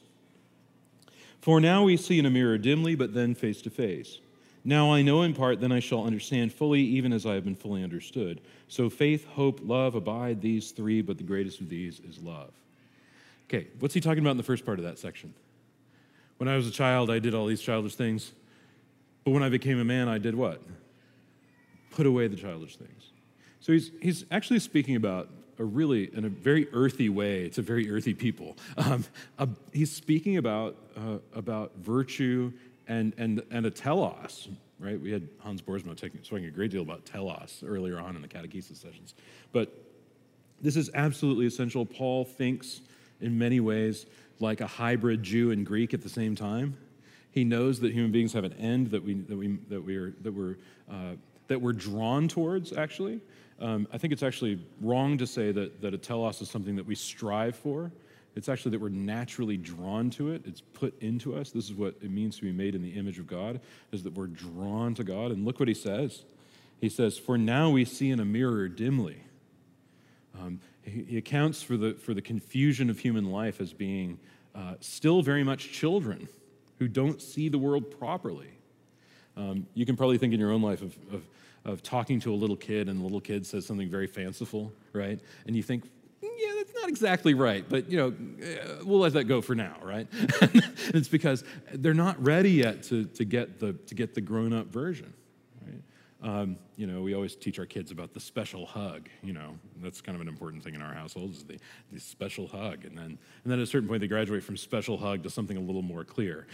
For 1.41 1.61
now 1.61 1.83
we 1.83 1.97
see 1.97 2.19
in 2.19 2.25
a 2.25 2.29
mirror 2.29 2.57
dimly, 2.57 2.95
but 2.95 3.13
then 3.13 3.35
face 3.35 3.61
to 3.63 3.69
face. 3.69 4.19
Now 4.63 4.91
I 4.91 5.01
know 5.01 5.21
in 5.21 5.33
part, 5.33 5.61
then 5.61 5.71
I 5.71 5.79
shall 5.79 6.03
understand 6.03 6.51
fully, 6.51 6.81
even 6.81 7.13
as 7.13 7.25
I 7.25 7.35
have 7.35 7.45
been 7.45 7.55
fully 7.55 7.83
understood. 7.83 8.41
So 8.67 8.89
faith, 8.89 9.25
hope, 9.25 9.61
love 9.63 9.95
abide, 9.95 10.41
these 10.41 10.71
three, 10.71 11.01
but 11.01 11.17
the 11.17 11.23
greatest 11.23 11.61
of 11.61 11.69
these 11.69 12.01
is 12.01 12.19
love. 12.19 12.51
Okay, 13.47 13.67
what's 13.79 13.93
he 13.93 14.01
talking 14.01 14.19
about 14.19 14.31
in 14.31 14.37
the 14.37 14.43
first 14.43 14.65
part 14.65 14.77
of 14.77 14.83
that 14.83 14.99
section? 14.99 15.33
When 16.37 16.49
I 16.49 16.57
was 16.57 16.67
a 16.67 16.71
child, 16.71 17.09
I 17.09 17.19
did 17.19 17.33
all 17.33 17.45
these 17.45 17.61
childish 17.61 17.95
things. 17.95 18.33
But 19.23 19.31
when 19.31 19.43
I 19.43 19.49
became 19.49 19.79
a 19.79 19.85
man, 19.85 20.07
I 20.07 20.17
did 20.17 20.35
what? 20.35 20.61
Put 21.91 22.05
away 22.05 22.27
the 22.27 22.35
childish 22.35 22.75
things. 22.75 23.11
So 23.61 23.71
he's, 23.71 23.91
he's 24.01 24.25
actually 24.31 24.59
speaking 24.59 24.95
about 24.95 25.29
a 25.59 25.63
really, 25.63 26.15
in 26.15 26.25
a 26.25 26.29
very 26.29 26.67
earthy 26.73 27.09
way, 27.09 27.43
it's 27.43 27.57
a 27.57 27.61
very 27.61 27.89
earthy 27.89 28.13
people. 28.13 28.57
Um, 28.77 29.03
a, 29.39 29.49
he's 29.73 29.91
speaking 29.91 30.37
about, 30.37 30.75
uh, 30.95 31.17
about 31.33 31.71
virtue 31.77 32.53
and, 32.87 33.13
and, 33.17 33.41
and 33.51 33.65
a 33.65 33.71
telos, 33.71 34.47
right? 34.79 34.99
We 34.99 35.11
had 35.11 35.27
Hans 35.39 35.61
Boersma 35.61 35.97
taking, 35.97 36.21
talking 36.21 36.45
a 36.45 36.51
great 36.51 36.71
deal 36.71 36.83
about 36.83 37.05
telos 37.05 37.63
earlier 37.65 37.99
on 37.99 38.15
in 38.15 38.21
the 38.21 38.27
catechesis 38.27 38.77
sessions. 38.77 39.15
But 39.51 39.73
this 40.61 40.75
is 40.75 40.89
absolutely 40.93 41.47
essential. 41.47 41.85
Paul 41.85 42.23
thinks 42.23 42.81
in 43.19 43.37
many 43.37 43.59
ways 43.59 44.05
like 44.39 44.61
a 44.61 44.67
hybrid 44.67 45.23
Jew 45.23 45.51
and 45.51 45.65
Greek 45.65 45.93
at 45.93 46.01
the 46.01 46.09
same 46.09 46.35
time. 46.35 46.77
He 47.31 47.43
knows 47.43 47.79
that 47.81 47.93
human 47.93 48.11
beings 48.11 48.33
have 48.33 48.43
an 48.43 48.53
end 48.53 48.91
that 48.91 49.03
we 49.03 49.13
that 49.13 49.37
we 49.37 49.57
that 49.69 49.83
we 49.83 49.95
are 49.95 50.13
that 50.21 50.31
we're 50.31 50.57
uh, 50.89 51.13
that 51.47 51.61
we're 51.61 51.73
drawn 51.73 52.27
towards. 52.27 52.73
Actually, 52.73 53.19
um, 53.59 53.87
I 53.91 53.97
think 53.97 54.13
it's 54.13 54.23
actually 54.23 54.59
wrong 54.81 55.17
to 55.17 55.27
say 55.27 55.51
that, 55.51 55.81
that 55.81 55.93
a 55.93 55.97
telos 55.97 56.41
is 56.41 56.49
something 56.49 56.75
that 56.75 56.85
we 56.85 56.95
strive 56.95 57.55
for. 57.55 57.91
It's 58.35 58.49
actually 58.49 58.71
that 58.71 58.81
we're 58.81 58.89
naturally 58.89 59.57
drawn 59.57 60.11
to 60.11 60.31
it. 60.31 60.43
It's 60.45 60.61
put 60.61 60.99
into 61.01 61.35
us. 61.35 61.49
This 61.49 61.65
is 61.65 61.73
what 61.73 61.95
it 62.03 62.11
means 62.11 62.35
to 62.37 62.43
be 62.43 62.51
made 62.51 62.75
in 62.75 62.83
the 62.83 62.91
image 62.91 63.17
of 63.17 63.25
God, 63.25 63.59
is 63.91 64.03
that 64.03 64.13
we're 64.13 64.27
drawn 64.27 64.93
to 64.93 65.03
God. 65.03 65.31
And 65.31 65.43
look 65.43 65.59
what 65.59 65.67
he 65.67 65.73
says. 65.73 66.23
He 66.79 66.89
says, 66.89 67.17
For 67.17 67.35
now 67.35 67.71
we 67.71 67.83
see 67.83 68.11
in 68.11 68.19
a 68.19 68.25
mirror 68.25 68.67
dimly. 68.67 69.23
Um, 70.39 70.59
he, 70.83 71.03
he, 71.03 71.17
accounts 71.17 71.63
for 71.63 71.77
the, 71.77 71.95
for 71.95 72.13
the 72.13 72.21
confusion 72.21 72.91
of 72.91 72.99
human 72.99 73.31
life 73.31 73.59
as 73.59 73.73
being 73.73 74.19
uh, 74.53 74.75
still 74.81 75.23
very 75.23 75.43
much 75.43 75.71
children 75.71 76.29
who 76.77 76.87
don't 76.87 77.19
see 77.19 77.49
the 77.49 77.57
world 77.57 77.89
properly. 77.97 78.51
Um, 79.35 79.65
you 79.73 79.85
can 79.85 79.97
probably 79.97 80.19
think 80.19 80.35
in 80.35 80.39
your 80.39 80.51
own 80.51 80.61
life 80.61 80.83
of, 80.83 80.95
of 81.11 81.23
of 81.67 81.83
talking 81.83 82.19
to 82.21 82.33
a 82.33 82.35
little 82.35 82.55
kid 82.55 82.87
and 82.87 82.99
the 82.99 83.03
little 83.03 83.21
kid 83.21 83.45
says 83.45 83.65
something 83.65 83.89
very 83.89 84.07
fanciful, 84.07 84.71
right? 84.93 85.19
And 85.45 85.55
you 85.55 85.61
think, 85.61 85.83
yeah, 86.21 86.53
that's 86.55 86.73
not 86.73 86.87
exactly 86.87 87.33
right, 87.33 87.65
but 87.67 87.91
you 87.91 87.97
know, 87.97 88.07
uh, 88.07 88.85
we'll 88.85 88.99
let 88.99 89.13
that 89.13 89.25
go 89.25 89.41
for 89.41 89.53
now, 89.53 89.75
right? 89.83 90.07
it's 90.11 91.09
because 91.09 91.43
they're 91.73 91.93
not 91.93 92.23
ready 92.25 92.51
yet 92.51 92.83
to, 92.83 93.05
to 93.05 93.25
get 93.25 93.59
the 93.59 93.73
to 93.73 93.95
get 93.95 94.15
the 94.15 94.21
grown 94.21 94.53
up 94.53 94.67
version, 94.67 95.13
right? 95.65 95.81
Um, 96.23 96.57
you 96.77 96.87
know, 96.87 97.01
we 97.01 97.13
always 97.13 97.35
teach 97.35 97.59
our 97.59 97.65
kids 97.65 97.91
about 97.91 98.13
the 98.13 98.19
special 98.21 98.65
hug. 98.65 99.09
You 99.21 99.33
know, 99.33 99.57
that's 99.81 99.99
kind 99.99 100.15
of 100.15 100.21
an 100.21 100.29
important 100.29 100.63
thing 100.63 100.73
in 100.73 100.81
our 100.81 100.93
households 100.93 101.39
is 101.39 101.43
the, 101.43 101.59
the 101.91 101.99
special 101.99 102.47
hug, 102.47 102.85
and 102.85 102.97
then 102.97 103.05
and 103.43 103.51
then 103.51 103.59
at 103.59 103.63
a 103.63 103.67
certain 103.67 103.89
point 103.89 103.99
they 103.99 104.07
graduate 104.07 104.43
from 104.43 104.55
special 104.55 104.97
hug 104.97 105.23
to 105.23 105.29
something 105.29 105.57
a 105.57 105.61
little 105.61 105.81
more 105.81 106.05
clear, 106.05 106.47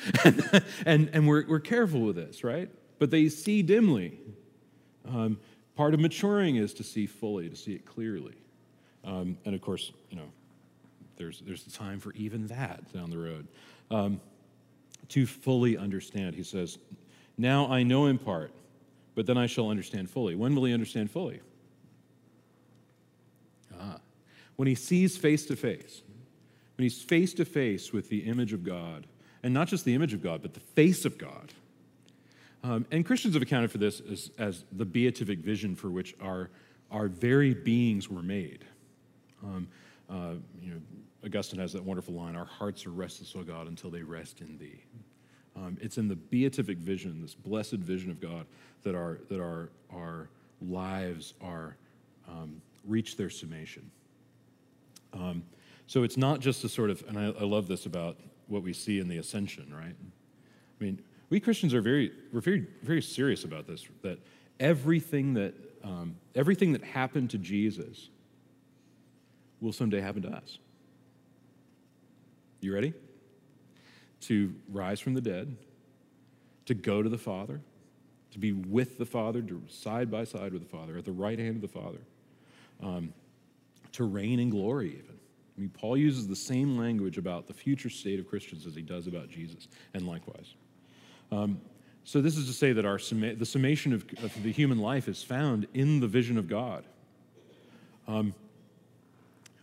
and 0.87 1.09
and 1.13 1.27
we're 1.27 1.45
we're 1.47 1.59
careful 1.59 2.01
with 2.01 2.15
this, 2.15 2.43
right? 2.43 2.69
But 2.97 3.11
they 3.11 3.29
see 3.29 3.61
dimly, 3.61 4.17
um, 5.07 5.37
part 5.75 5.93
of 5.93 5.99
maturing 5.99 6.55
is 6.55 6.73
to 6.75 6.83
see 6.83 7.05
fully, 7.05 7.49
to 7.49 7.55
see 7.55 7.73
it 7.73 7.85
clearly. 7.85 8.35
Um, 9.03 9.37
and 9.45 9.53
of 9.53 9.61
course, 9.61 9.91
you 10.09 10.17
know, 10.17 10.29
there's, 11.17 11.41
there's 11.41 11.63
time 11.63 11.99
for 11.99 12.13
even 12.13 12.47
that 12.47 12.91
down 12.93 13.09
the 13.09 13.17
road. 13.17 13.47
Um, 13.91 14.21
to 15.09 15.25
fully 15.25 15.77
understand, 15.77 16.35
he 16.35 16.43
says, 16.43 16.77
Now 17.37 17.67
I 17.71 17.83
know 17.83 18.05
in 18.07 18.17
part, 18.17 18.51
but 19.15 19.25
then 19.25 19.37
I 19.37 19.47
shall 19.47 19.69
understand 19.69 20.09
fully. 20.09 20.35
When 20.35 20.55
will 20.55 20.63
he 20.63 20.73
understand 20.73 21.11
fully? 21.11 21.41
Ah, 23.79 23.99
when 24.55 24.67
he 24.67 24.75
sees 24.75 25.17
face 25.17 25.45
to 25.47 25.55
face, 25.55 26.01
when 26.77 26.83
he's 26.83 27.01
face 27.01 27.33
to 27.35 27.45
face 27.45 27.91
with 27.91 28.09
the 28.09 28.19
image 28.19 28.53
of 28.53 28.63
God, 28.63 29.05
and 29.43 29.53
not 29.53 29.67
just 29.67 29.85
the 29.85 29.93
image 29.93 30.13
of 30.13 30.23
God, 30.23 30.41
but 30.41 30.53
the 30.53 30.61
face 30.61 31.05
of 31.05 31.17
God 31.17 31.53
um, 32.63 32.85
and 32.91 33.05
Christians 33.05 33.33
have 33.33 33.43
accounted 33.43 33.71
for 33.71 33.77
this 33.77 33.99
as, 33.99 34.31
as, 34.37 34.63
the 34.71 34.85
beatific 34.85 35.39
vision 35.39 35.75
for 35.75 35.89
which 35.89 36.15
our, 36.21 36.49
our 36.91 37.07
very 37.07 37.53
beings 37.53 38.09
were 38.09 38.23
made. 38.23 38.63
Um, 39.43 39.67
uh, 40.09 40.35
you 40.61 40.71
know, 40.71 40.81
Augustine 41.25 41.59
has 41.59 41.73
that 41.73 41.83
wonderful 41.83 42.13
line 42.13 42.35
Our 42.35 42.45
hearts 42.45 42.85
are 42.85 42.91
restless, 42.91 43.35
O 43.35 43.43
God, 43.43 43.67
until 43.67 43.89
they 43.89 44.01
rest 44.01 44.41
in 44.41 44.57
thee. 44.57 44.83
Um, 45.55 45.77
it's 45.81 45.97
in 45.97 46.07
the 46.07 46.15
beatific 46.15 46.77
vision, 46.77 47.21
this 47.21 47.35
blessed 47.35 47.73
vision 47.73 48.09
of 48.09 48.19
God, 48.19 48.45
that 48.83 48.95
our, 48.95 49.19
that 49.29 49.39
our, 49.39 49.69
our 49.93 50.29
lives 50.61 51.33
are 51.41 51.75
um, 52.27 52.61
reach 52.87 53.17
their 53.17 53.29
summation. 53.29 53.89
Um, 55.13 55.43
so 55.87 56.03
it's 56.03 56.17
not 56.17 56.39
just 56.39 56.63
a 56.63 56.69
sort 56.69 56.89
of, 56.89 57.03
and 57.07 57.19
I, 57.19 57.25
I 57.25 57.43
love 57.43 57.67
this 57.67 57.85
about 57.85 58.17
what 58.47 58.63
we 58.63 58.73
see 58.73 58.99
in 58.99 59.07
the 59.07 59.17
ascension, 59.17 59.71
right? 59.73 59.95
I 59.95 60.83
mean, 60.83 61.01
we 61.33 61.39
Christians 61.39 61.73
are 61.73 61.81
very, 61.81 62.11
we're 62.31 62.41
very, 62.41 62.67
very 62.83 63.01
serious 63.01 63.43
about 63.43 63.65
this, 63.65 63.87
that 64.03 64.19
everything 64.59 65.33
that, 65.33 65.55
um, 65.83 66.15
everything 66.35 66.73
that 66.73 66.83
happened 66.83 67.31
to 67.31 67.39
Jesus 67.39 68.09
will 69.59 69.73
someday 69.73 69.99
happen 69.99 70.21
to 70.21 70.29
us. 70.29 70.59
You 72.61 72.71
ready? 72.71 72.93
To 74.27 74.53
rise 74.71 74.99
from 74.99 75.15
the 75.15 75.21
dead, 75.21 75.57
to 76.67 76.75
go 76.75 77.01
to 77.01 77.09
the 77.09 77.17
Father, 77.17 77.61
to 78.29 78.37
be 78.37 78.51
with 78.51 78.99
the 78.99 79.05
Father, 79.07 79.41
to 79.41 79.59
side 79.69 80.11
by 80.11 80.25
side 80.25 80.53
with 80.53 80.61
the 80.61 80.69
Father, 80.69 80.99
at 80.99 81.03
the 81.03 81.11
right 81.11 81.39
hand 81.39 81.55
of 81.55 81.61
the 81.63 81.67
Father, 81.67 82.01
um, 82.83 83.11
to 83.93 84.03
reign 84.03 84.39
in 84.39 84.51
glory, 84.51 84.89
even. 84.89 85.17
I 85.57 85.61
mean, 85.61 85.71
Paul 85.71 85.97
uses 85.97 86.27
the 86.27 86.35
same 86.35 86.77
language 86.77 87.17
about 87.17 87.47
the 87.47 87.53
future 87.53 87.89
state 87.89 88.19
of 88.19 88.27
Christians 88.27 88.67
as 88.67 88.75
he 88.75 88.83
does 88.83 89.07
about 89.07 89.29
Jesus, 89.31 89.67
and 89.95 90.07
likewise. 90.07 90.53
Um, 91.33 91.59
so 92.03 92.21
this 92.21 92.37
is 92.37 92.47
to 92.47 92.53
say 92.53 92.73
that 92.73 92.85
our 92.85 92.99
summa- 92.99 93.35
the 93.35 93.45
summation 93.45 93.93
of, 93.93 94.05
of, 94.23 94.43
the 94.43 94.51
human 94.51 94.77
life 94.77 95.07
is 95.07 95.23
found 95.23 95.67
in 95.73 95.99
the 95.99 96.07
vision 96.07 96.37
of 96.37 96.47
God. 96.47 96.83
Um, 98.07 98.33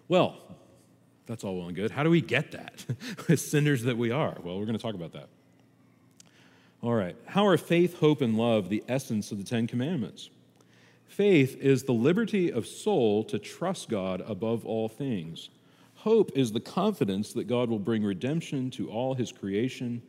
well, 0.09 0.39
that's 1.27 1.45
all 1.45 1.57
well 1.57 1.69
and 1.69 1.77
good. 1.77 1.91
How 1.91 2.03
do 2.03 2.11
we 2.11 2.21
get 2.21 2.53
that 2.53 2.85
as 3.29 3.45
sinners 3.45 3.83
that 3.85 3.97
we 3.97 4.11
are? 4.11 4.37
Well, 4.43 4.59
we're 4.59 4.67
going 4.67 4.77
to 4.77 4.83
talk 4.83 4.95
about 4.95 5.13
that. 5.13 5.29
All 6.83 6.95
right. 6.95 7.15
How 7.27 7.47
are 7.47 7.57
faith, 7.59 7.99
hope, 7.99 8.23
and 8.23 8.37
love 8.37 8.69
the 8.69 8.83
essence 8.89 9.31
of 9.31 9.39
the 9.39 9.45
Ten 9.45 9.67
Commandments? 9.67 10.31
Faith 11.07 11.57
is 11.61 11.85
the 11.85 11.93
liberty 11.93 12.51
of 12.51 12.67
soul 12.67 13.23
to 13.25 13.39
trust 13.39 13.91
God 13.91 14.23
above 14.27 14.65
all 14.65 14.89
things. 14.89 15.51
Hope 15.97 16.33
is 16.35 16.53
the 16.53 16.61
confidence 16.61 17.35
that 17.35 17.47
God 17.47 17.69
will 17.69 17.79
bring 17.79 18.03
redemption 18.03 18.71
to 18.71 18.89
all 18.89 19.15
his 19.15 19.31
creation 19.31 20.01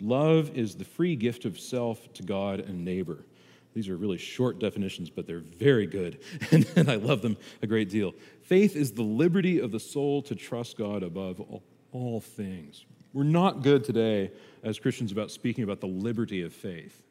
Love 0.00 0.56
is 0.56 0.74
the 0.74 0.84
free 0.84 1.16
gift 1.16 1.44
of 1.44 1.58
self 1.58 2.12
to 2.14 2.22
God 2.22 2.60
and 2.60 2.84
neighbor. 2.84 3.24
These 3.74 3.88
are 3.88 3.96
really 3.96 4.18
short 4.18 4.58
definitions, 4.58 5.10
but 5.10 5.26
they're 5.26 5.40
very 5.40 5.86
good, 5.86 6.18
and, 6.50 6.66
and, 6.76 6.90
I 6.90 6.94
love 6.94 7.20
them 7.20 7.36
a 7.60 7.66
great 7.66 7.90
deal. 7.90 8.14
Faith 8.42 8.74
is 8.74 8.92
the 8.92 9.02
liberty 9.02 9.58
of 9.58 9.70
the 9.70 9.80
soul 9.80 10.22
to 10.22 10.34
trust 10.34 10.78
God 10.78 11.02
above 11.02 11.40
all, 11.40 11.62
all 11.92 12.20
things. 12.20 12.86
We're 13.12 13.24
not 13.24 13.62
good 13.62 13.84
today 13.84 14.30
as 14.62 14.78
Christians 14.78 15.12
about 15.12 15.30
speaking 15.30 15.64
about 15.64 15.80
the 15.80 15.88
liberty 15.88 16.42
of 16.42 16.54
faith. 16.54 17.02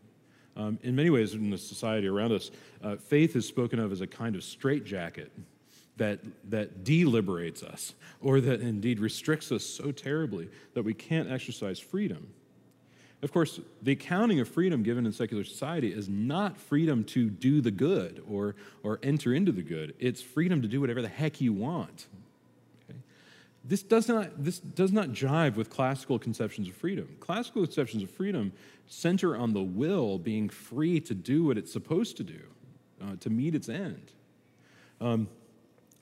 Um, 0.57 0.79
in 0.81 0.95
many 0.95 1.09
ways, 1.09 1.33
in 1.33 1.49
the 1.49 1.57
society 1.57 2.07
around 2.07 2.31
us, 2.31 2.49
uh, 2.83 2.95
faith 2.95 3.35
is 3.35 3.47
spoken 3.47 3.79
of 3.79 3.91
as 3.91 4.01
a 4.01 4.07
kind 4.07 4.35
of 4.35 4.43
straitjacket 4.43 5.31
that, 5.97 6.19
that 6.49 6.83
deliberates 6.83 7.61
us, 7.63 7.93
or 8.21 8.41
that 8.41 8.61
indeed 8.61 8.99
restricts 8.99 9.51
us 9.51 9.65
so 9.65 9.91
terribly 9.91 10.49
that 10.73 10.83
we 10.83 10.93
can't 10.93 11.31
exercise 11.31 11.79
freedom. 11.79 12.27
Of 13.21 13.31
course, 13.31 13.59
the 13.81 13.93
accounting 13.93 14.39
of 14.39 14.47
freedom 14.47 14.83
given 14.83 15.05
in 15.05 15.11
secular 15.11 15.43
society 15.43 15.91
is 15.91 16.07
not 16.07 16.57
freedom 16.57 17.03
to 17.05 17.29
do 17.29 17.61
the 17.61 17.71
good 17.71 18.23
or, 18.29 18.55
or 18.83 18.99
enter 19.01 19.33
into 19.33 19.51
the 19.51 19.63
good. 19.63 19.95
It's 19.99 20.21
freedom 20.21 20.61
to 20.61 20.67
do 20.67 20.81
whatever 20.81 21.01
the 21.01 21.07
heck 21.07 21.41
you 21.41 21.53
want. 21.53 22.07
Okay? 22.87 22.99
This, 23.63 23.81
does 23.81 24.07
not, 24.07 24.43
this 24.43 24.59
does 24.59 24.91
not 24.91 25.09
jive 25.09 25.55
with 25.55 25.69
classical 25.69 26.19
conceptions 26.19 26.67
of 26.67 26.75
freedom. 26.75 27.15
Classical 27.19 27.63
conceptions 27.63 28.03
of 28.03 28.09
freedom 28.09 28.51
center 28.87 29.35
on 29.35 29.53
the 29.53 29.63
will 29.63 30.19
being 30.19 30.49
free 30.49 30.99
to 30.99 31.15
do 31.15 31.45
what 31.45 31.57
it's 31.57 31.71
supposed 31.71 32.17
to 32.17 32.23
do, 32.23 32.41
uh, 33.01 33.15
to 33.21 33.29
meet 33.29 33.55
its 33.55 33.69
end. 33.69 34.11
Um, 35.01 35.27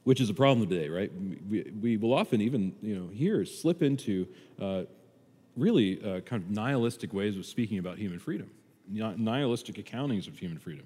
which 0.04 0.20
is 0.20 0.30
a 0.30 0.34
problem 0.34 0.68
today, 0.68 0.90
right? 0.90 1.12
We, 1.50 1.72
we 1.82 1.98
will 1.98 2.14
often, 2.14 2.42
even 2.42 2.76
you 2.82 2.96
know, 2.96 3.08
here 3.08 3.46
slip 3.46 3.82
into 3.82 4.28
uh, 4.60 4.84
really 5.56 6.02
uh, 6.04 6.22
kind 6.22 6.44
of 6.44 6.50
nihilistic 6.50 7.14
ways 7.14 7.38
of 7.38 7.46
speaking 7.46 7.78
about 7.78 7.98
human 7.98 8.20
freedom, 8.20 8.50
nihilistic 8.90 9.76
accountings 9.76 10.28
of 10.28 10.38
human 10.38 10.58
freedom. 10.58 10.86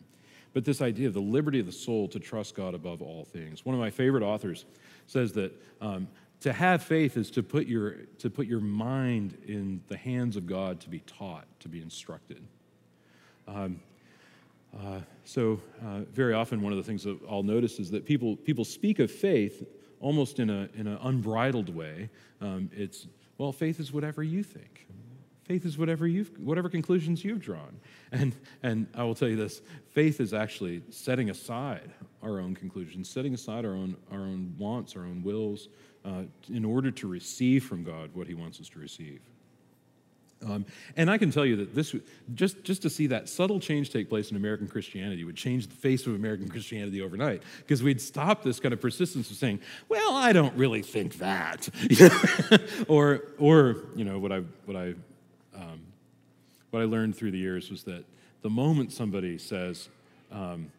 But 0.53 0.65
this 0.65 0.81
idea 0.81 1.07
of 1.07 1.13
the 1.13 1.21
liberty 1.21 1.59
of 1.59 1.65
the 1.65 1.71
soul 1.71 2.07
to 2.09 2.19
trust 2.19 2.55
God 2.55 2.73
above 2.73 3.01
all 3.01 3.25
things. 3.25 3.65
One 3.65 3.75
of 3.75 3.81
my 3.81 3.89
favorite 3.89 4.23
authors 4.23 4.65
says 5.05 5.31
that 5.33 5.51
um, 5.81 6.07
to 6.41 6.53
have 6.53 6.83
faith 6.83 7.17
is 7.17 7.31
to 7.31 7.43
put, 7.43 7.67
your, 7.67 7.91
to 8.19 8.29
put 8.29 8.47
your 8.47 8.59
mind 8.59 9.37
in 9.47 9.81
the 9.87 9.97
hands 9.97 10.35
of 10.35 10.45
God 10.45 10.79
to 10.81 10.89
be 10.89 10.99
taught, 10.99 11.45
to 11.59 11.69
be 11.69 11.81
instructed. 11.81 12.43
Um, 13.47 13.79
uh, 14.77 14.99
so, 15.23 15.59
uh, 15.85 16.01
very 16.11 16.33
often, 16.33 16.61
one 16.61 16.73
of 16.73 16.77
the 16.77 16.83
things 16.83 17.03
that 17.03 17.17
I'll 17.29 17.43
notice 17.43 17.79
is 17.79 17.89
that 17.91 18.05
people, 18.05 18.35
people 18.35 18.65
speak 18.65 18.99
of 18.99 19.09
faith 19.09 19.65
almost 19.99 20.39
in, 20.39 20.49
a, 20.49 20.69
in 20.75 20.87
an 20.87 20.97
unbridled 21.01 21.73
way. 21.73 22.09
Um, 22.41 22.69
it's 22.73 23.07
well, 23.37 23.51
faith 23.51 23.79
is 23.79 23.91
whatever 23.91 24.23
you 24.23 24.43
think. 24.43 24.87
Faith 25.43 25.65
is 25.65 25.77
whatever 25.77 26.05
you've, 26.05 26.37
whatever 26.39 26.67
conclusions 26.67 27.23
you've 27.23 27.39
drawn. 27.39 27.79
And, 28.11 28.35
and 28.63 28.87
I 28.93 29.03
will 29.03 29.15
tell 29.15 29.29
you 29.29 29.37
this 29.37 29.61
faith 29.91 30.19
is 30.19 30.33
actually 30.33 30.81
setting 30.89 31.29
aside 31.29 31.93
our 32.21 32.39
own 32.39 32.53
conclusions, 32.53 33.09
setting 33.09 33.33
aside 33.33 33.63
our 33.63 33.71
own, 33.71 33.95
our 34.11 34.19
own 34.19 34.53
wants, 34.57 34.95
our 34.95 35.03
own 35.03 35.23
wills, 35.23 35.69
uh, 36.03 36.23
in 36.51 36.65
order 36.65 36.91
to 36.91 37.07
receive 37.07 37.63
from 37.63 37.83
God 37.83 38.09
what 38.13 38.27
He 38.27 38.33
wants 38.33 38.59
us 38.59 38.67
to 38.69 38.79
receive. 38.79 39.21
Um, 40.45 40.65
and 40.95 41.09
I 41.09 41.17
can 41.17 41.31
tell 41.31 41.45
you 41.45 41.55
that 41.57 41.73
this, 41.73 41.95
just, 42.35 42.63
just 42.63 42.81
to 42.83 42.89
see 42.89 43.07
that 43.07 43.27
subtle 43.27 43.59
change 43.59 43.89
take 43.89 44.07
place 44.07 44.29
in 44.29 44.37
American 44.37 44.67
Christianity 44.67 45.23
would 45.23 45.35
change 45.35 45.67
the 45.67 45.75
face 45.75 46.05
of 46.05 46.13
American 46.13 46.47
Christianity 46.49 47.01
overnight 47.01 47.41
because 47.59 47.81
we'd 47.81 48.01
stop 48.01 48.43
this 48.43 48.59
kind 48.59 48.73
of 48.73 48.81
persistence 48.81 49.31
of 49.31 49.37
saying, 49.37 49.59
well, 49.89 50.15
I 50.15 50.33
don't 50.33 50.55
really 50.55 50.81
think 50.81 51.17
that. 51.17 51.69
or, 52.87 53.23
or, 53.39 53.77
you 53.95 54.05
know, 54.05 54.19
what 54.19 54.31
I, 54.31 54.39
what, 54.65 54.77
I, 54.77 54.93
um, 55.55 55.81
what 56.69 56.81
I 56.81 56.85
learned 56.85 57.15
through 57.15 57.31
the 57.31 57.39
years 57.39 57.71
was 57.71 57.83
that 57.83 58.05
the 58.41 58.49
moment 58.49 58.93
somebody 58.93 59.37
says, 59.37 59.89
um, 60.31 60.71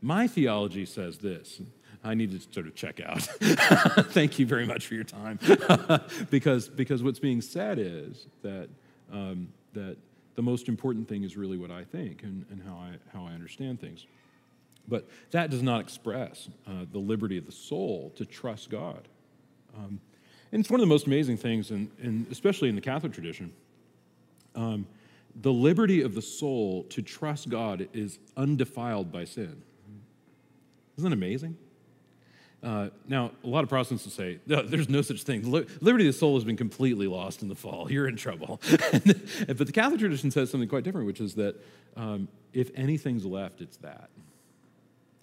my 0.00 0.26
theology 0.26 0.86
says 0.86 1.18
this, 1.18 1.60
I 2.04 2.14
need 2.14 2.32
to 2.32 2.52
sort 2.52 2.66
of 2.66 2.74
check 2.74 3.00
out. 3.00 3.22
Thank 4.10 4.38
you 4.38 4.46
very 4.46 4.66
much 4.66 4.86
for 4.86 4.94
your 4.94 5.04
time. 5.04 5.38
because, 6.30 6.68
because 6.68 7.02
what's 7.02 7.20
being 7.20 7.40
said 7.40 7.78
is 7.78 8.26
that 8.42 8.68
um, 9.12 9.48
that 9.74 9.96
the 10.34 10.42
most 10.42 10.68
important 10.68 11.08
thing 11.08 11.22
is 11.22 11.36
really 11.36 11.58
what 11.58 11.70
I 11.70 11.84
think 11.84 12.22
and, 12.22 12.44
and 12.50 12.62
how, 12.62 12.74
I, 12.74 12.96
how 13.12 13.24
I 13.26 13.32
understand 13.32 13.80
things. 13.80 14.06
But 14.88 15.08
that 15.30 15.50
does 15.50 15.62
not 15.62 15.80
express 15.80 16.48
uh, 16.66 16.86
the 16.90 16.98
liberty 16.98 17.38
of 17.38 17.46
the 17.46 17.52
soul 17.52 18.12
to 18.16 18.24
trust 18.24 18.70
God. 18.70 19.06
Um, 19.76 20.00
and 20.50 20.60
it's 20.60 20.70
one 20.70 20.80
of 20.80 20.86
the 20.86 20.92
most 20.92 21.06
amazing 21.06 21.36
things, 21.36 21.70
in, 21.70 21.90
in 22.02 22.26
especially 22.30 22.68
in 22.68 22.74
the 22.74 22.80
Catholic 22.80 23.12
tradition. 23.12 23.52
Um, 24.54 24.86
the 25.40 25.52
liberty 25.52 26.02
of 26.02 26.14
the 26.14 26.20
soul 26.20 26.84
to 26.90 27.00
trust 27.00 27.48
God 27.48 27.88
is 27.94 28.18
undefiled 28.36 29.10
by 29.10 29.24
sin. 29.24 29.62
Isn't 30.98 31.08
that 31.08 31.16
amazing? 31.16 31.56
Uh, 32.62 32.90
now, 33.08 33.32
a 33.42 33.46
lot 33.48 33.64
of 33.64 33.68
Protestants 33.68 34.04
will 34.04 34.12
say, 34.12 34.38
no, 34.46 34.62
there's 34.62 34.88
no 34.88 35.02
such 35.02 35.24
thing. 35.24 35.50
Liberty 35.50 36.06
of 36.06 36.14
the 36.14 36.18
soul 36.18 36.36
has 36.36 36.44
been 36.44 36.56
completely 36.56 37.08
lost 37.08 37.42
in 37.42 37.48
the 37.48 37.56
fall. 37.56 37.90
You're 37.90 38.06
in 38.06 38.16
trouble. 38.16 38.60
but 38.70 39.66
the 39.66 39.72
Catholic 39.72 39.98
tradition 39.98 40.30
says 40.30 40.50
something 40.50 40.68
quite 40.68 40.84
different, 40.84 41.06
which 41.08 41.20
is 41.20 41.34
that 41.34 41.56
um, 41.96 42.28
if 42.52 42.70
anything's 42.76 43.24
left, 43.24 43.60
it's 43.60 43.78
that. 43.78 44.10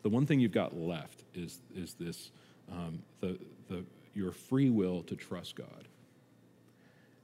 The 0.01 0.09
one 0.09 0.25
thing 0.25 0.41
you've 0.41 0.51
got 0.51 0.75
left 0.75 1.23
is, 1.33 1.59
is 1.75 1.93
this 1.93 2.31
um, 2.71 2.99
the, 3.21 3.37
the, 3.69 3.85
your 4.13 4.31
free 4.31 4.69
will 4.69 5.03
to 5.03 5.15
trust 5.15 5.55
God. 5.55 5.87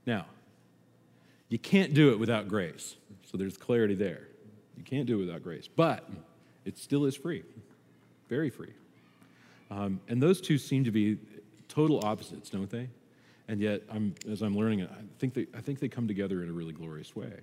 Now, 0.05 0.25
you 1.49 1.59
can't 1.59 1.93
do 1.93 2.11
it 2.11 2.19
without 2.19 2.47
grace. 2.47 2.95
So 3.29 3.37
there's 3.37 3.57
clarity 3.57 3.95
there. 3.95 4.27
You 4.77 4.83
can't 4.83 5.05
do 5.05 5.15
it 5.19 5.25
without 5.25 5.43
grace. 5.43 5.67
But 5.67 6.09
it 6.63 6.77
still 6.77 7.05
is 7.05 7.15
free, 7.15 7.43
very 8.29 8.49
free. 8.49 8.73
Um, 9.71 9.99
and 10.07 10.21
those 10.21 10.41
two 10.41 10.57
seem 10.57 10.83
to 10.83 10.91
be 10.91 11.17
total 11.67 12.03
opposites, 12.03 12.49
don't 12.49 12.69
they? 12.69 12.89
And 13.47 13.61
yet, 13.61 13.81
I'm, 13.91 14.15
as 14.29 14.41
I'm 14.41 14.55
learning 14.55 14.79
it, 14.79 14.89
I 14.91 15.01
think 15.19 15.33
they, 15.33 15.47
I 15.55 15.61
think 15.61 15.79
they 15.79 15.87
come 15.87 16.07
together 16.07 16.43
in 16.43 16.49
a 16.49 16.51
really 16.51 16.73
glorious 16.73 17.15
way. 17.15 17.33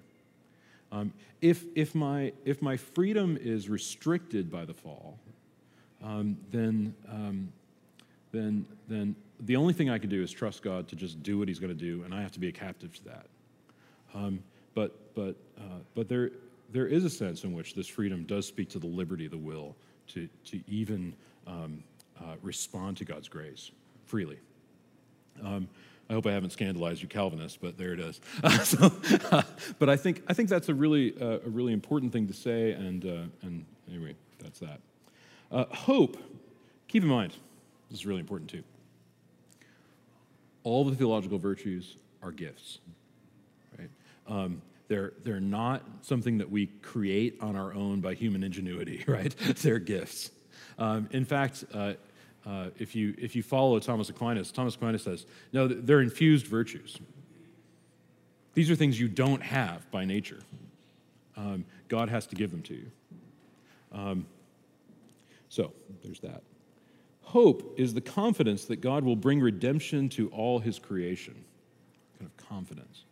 Um, 0.90 1.12
if, 1.40 1.64
if, 1.74 1.94
my, 1.94 2.32
if 2.44 2.61
my 2.61 2.76
freedom 2.76 3.38
is 3.40 3.68
restricted 3.68 4.50
by 4.50 4.64
the 4.64 4.74
fall, 4.74 5.18
um, 6.02 6.37
then, 6.50 6.94
um, 7.08 7.52
then, 8.32 8.66
then 8.88 9.14
the 9.40 9.56
only 9.56 9.72
thing 9.72 9.90
I 9.90 9.98
can 9.98 10.11
do 10.11 10.22
is 10.22 10.30
trust 10.30 10.62
God 10.62 10.88
to 10.88 10.96
just 10.96 11.22
do 11.22 11.38
what 11.38 11.48
He's 11.48 11.58
going 11.58 11.76
to 11.76 11.85
do, 11.85 12.02
and 12.04 12.12
I 12.12 12.20
have 12.20 12.32
to 12.32 12.40
be 12.40 12.48
a 12.48 12.52
captive 12.52 12.94
to 12.96 13.04
that. 13.04 13.26
Um, 14.14 14.42
but 14.74 15.14
but, 15.14 15.37
uh, 15.58 15.80
but 15.94 16.08
there, 16.08 16.30
there 16.70 16.87
is 16.87 17.04
a 17.04 17.11
sense 17.11 17.44
in 17.44 17.52
which 17.52 17.74
this 17.74 17.87
freedom 17.87 18.24
does 18.24 18.46
speak 18.46 18.68
to 18.70 18.78
the 18.78 18.87
liberty 18.87 19.26
of 19.26 19.30
the 19.30 19.38
will 19.38 19.76
to, 20.08 20.28
to 20.46 20.61
even 20.66 21.14
um, 21.46 21.82
uh, 22.22 22.37
respond 22.42 22.96
to 22.98 23.04
God's 23.04 23.28
grace 23.28 23.70
freely. 24.06 24.38
Um, 25.42 25.68
I 26.08 26.14
hope 26.14 26.26
I 26.26 26.32
haven't 26.32 26.50
scandalized 26.50 27.00
you 27.00 27.08
Calvinists, 27.08 27.58
but 27.61 27.78
there 27.78 27.92
it 27.92 28.00
is. 28.00 28.20
So, 28.64 28.92
but 29.78 29.88
I 29.88 29.96
think, 29.96 30.22
I 30.28 30.35
think 30.35 30.48
that's 30.48 30.68
a 30.68 30.74
really, 30.74 31.14
uh, 31.20 31.38
a 31.44 31.48
really 31.48 31.72
important 31.72 32.12
thing 32.12 32.26
to 32.26 32.35
say, 32.35 32.72
and, 32.72 33.04
uh, 33.04 33.22
and 33.42 33.64
anyway, 33.88 34.14
that's 34.38 34.61
that. 34.61 34.80
Hope, 35.50 36.16
keep 36.88 37.02
in 37.02 37.08
mind, 37.08 37.35
this 37.90 38.00
is 38.00 38.06
really 38.06 38.20
important 38.20 38.50
too. 38.50 38.62
All 40.64 40.85
the 40.85 40.94
theological 40.94 41.38
virtues 41.38 41.96
are 42.22 42.30
gifts, 42.30 42.78
right? 43.78 43.90
Um, 44.26 44.62
they're, 44.88 45.12
they're 45.24 45.40
not 45.40 45.82
something 46.02 46.38
that 46.38 46.50
we 46.50 46.66
create 46.66 47.38
on 47.40 47.56
our 47.56 47.72
own 47.74 48.00
by 48.00 48.14
human 48.14 48.44
ingenuity, 48.44 49.04
right? 49.08 49.35
they're 49.38 49.78
gifts. 49.78 50.30
Um, 50.78 51.08
in 51.12 51.24
fact, 51.24 51.64
uh, 51.72 51.94
uh, 52.46 52.66
if, 52.78 52.94
you, 52.94 53.14
if 53.18 53.37
you 53.37 53.42
follow 53.42 53.78
Thomas 53.78 54.09
Aquinas, 54.09 54.50
Thomas 54.50 54.74
Aquinas 54.74 55.02
says, 55.02 55.26
no, 55.52 55.68
they're 55.68 56.00
infused 56.00 56.46
virtues. 56.46 56.98
These 58.55 58.70
are 58.70 58.74
things 58.74 58.98
you 58.98 59.09
don't 59.09 59.42
have 59.42 59.90
by 59.90 60.05
nature. 60.05 60.40
Um, 61.37 61.64
God 61.88 62.09
has 62.09 62.26
to 62.26 62.35
give 62.35 62.50
them 62.50 62.62
to 62.62 62.74
you. 62.74 62.90
Um, 63.92 64.26
so, 65.48 65.72
there's 66.02 66.20
that. 66.20 66.42
Hope 67.22 67.74
is 67.78 67.94
the 67.94 68.00
confidence 68.00 68.64
that 68.66 68.81
God 68.81 69.05
will 69.05 69.16
bring 69.16 69.40
redemption 69.40 70.09
to 70.11 70.28
all 70.31 70.59
his 70.59 70.78
creation. 70.78 71.35
Kind 72.18 72.31
of 72.31 72.46
confidence. 72.48 73.05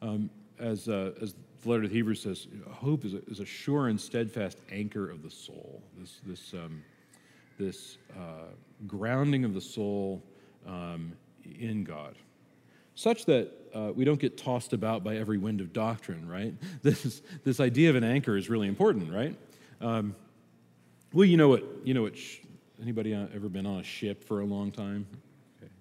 Um, 0.00 0.30
as, 0.58 0.88
uh, 0.88 1.12
as 1.20 1.34
the 1.62 1.68
letter 1.68 1.82
to 1.82 1.88
the 1.88 1.94
Hebrews 1.94 2.22
says, 2.22 2.46
hope 2.70 3.04
is 3.04 3.14
a, 3.14 3.24
is 3.26 3.40
a 3.40 3.44
sure 3.46 3.88
and 3.88 4.00
steadfast 4.00 4.58
anchor 4.70 5.10
of 5.10 5.22
the 5.22 5.30
soul. 5.30 5.82
This, 5.98 6.20
this 6.24 6.54
um, 6.54 6.82
this 7.62 7.98
uh, 8.16 8.50
grounding 8.86 9.44
of 9.44 9.54
the 9.54 9.60
soul 9.60 10.22
um, 10.66 11.12
in 11.44 11.84
God, 11.84 12.16
such 12.94 13.24
that 13.26 13.50
uh, 13.74 13.92
we 13.94 14.04
don't 14.04 14.20
get 14.20 14.36
tossed 14.36 14.72
about 14.72 15.04
by 15.04 15.16
every 15.16 15.38
wind 15.38 15.60
of 15.60 15.72
doctrine, 15.72 16.28
right? 16.28 16.54
This, 16.82 17.22
this 17.44 17.60
idea 17.60 17.90
of 17.90 17.96
an 17.96 18.04
anchor 18.04 18.36
is 18.36 18.50
really 18.50 18.68
important, 18.68 19.12
right? 19.12 19.36
Um, 19.80 20.14
well, 21.12 21.24
you 21.24 21.36
know 21.36 21.48
what, 21.48 21.64
you 21.84 21.94
know 21.94 22.02
what, 22.02 22.16
sh- 22.16 22.38
anybody 22.80 23.14
uh, 23.14 23.26
ever 23.34 23.48
been 23.48 23.66
on 23.66 23.80
a 23.80 23.84
ship 23.84 24.24
for 24.24 24.40
a 24.40 24.44
long 24.44 24.72
time? 24.72 25.06
Okay. 25.58 25.72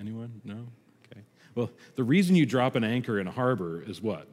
Anyone? 0.00 0.40
No? 0.44 0.66
Okay. 1.10 1.22
Well, 1.54 1.70
the 1.94 2.04
reason 2.04 2.34
you 2.34 2.46
drop 2.46 2.74
an 2.74 2.84
anchor 2.84 3.20
in 3.20 3.28
a 3.28 3.32
harbor 3.32 3.82
is 3.86 4.02
what? 4.02 4.26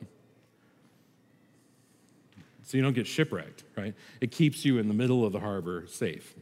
so 2.70 2.78
you 2.78 2.84
don't 2.84 2.94
get 2.94 3.08
shipwrecked, 3.08 3.64
right? 3.76 3.96
It 4.22 4.30
keeps 4.30 4.64
you 4.64 4.78
in 4.78 4.88
the 4.88 4.94
middle 4.94 5.26
of 5.26 5.34
the 5.34 5.40
harbor 5.40 5.86
safe. 5.88 6.36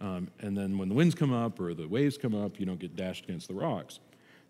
Um, 0.00 0.28
and 0.40 0.56
then 0.56 0.78
when 0.78 0.88
the 0.88 0.94
winds 0.94 1.14
come 1.14 1.32
up 1.32 1.58
or 1.58 1.72
the 1.74 1.88
waves 1.88 2.18
come 2.18 2.34
up, 2.34 2.60
you 2.60 2.66
don't 2.66 2.78
get 2.78 2.96
dashed 2.96 3.24
against 3.24 3.48
the 3.48 3.54
rocks. 3.54 4.00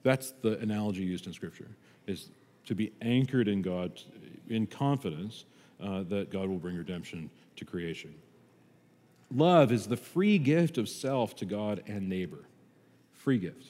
That's 0.02 0.32
the 0.42 0.58
analogy 0.58 1.02
used 1.02 1.26
in 1.26 1.32
Scripture, 1.32 1.68
is 2.06 2.30
to 2.66 2.74
be 2.74 2.92
anchored 3.00 3.48
in 3.48 3.62
God 3.62 4.00
in 4.48 4.66
confidence 4.66 5.44
uh, 5.80 6.02
that 6.04 6.30
God 6.30 6.48
will 6.48 6.58
bring 6.58 6.76
redemption 6.76 7.30
to 7.56 7.64
creation. 7.64 8.14
Love 9.34 9.72
is 9.72 9.86
the 9.86 9.96
free 9.96 10.38
gift 10.38 10.78
of 10.78 10.88
self 10.88 11.34
to 11.36 11.44
God 11.44 11.82
and 11.86 12.08
neighbor. 12.08 12.44
Free 13.12 13.38
gift. 13.38 13.66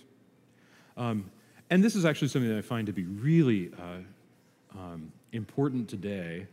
Um, 0.96 1.30
and 1.70 1.82
this 1.82 1.96
is 1.96 2.04
actually 2.04 2.28
something 2.28 2.50
that 2.50 2.58
I 2.58 2.62
find 2.62 2.86
to 2.86 2.92
be 2.92 3.04
really 3.04 3.70
uh, 3.78 4.78
um, 4.78 5.12
important 5.32 5.88
today, 5.88 6.46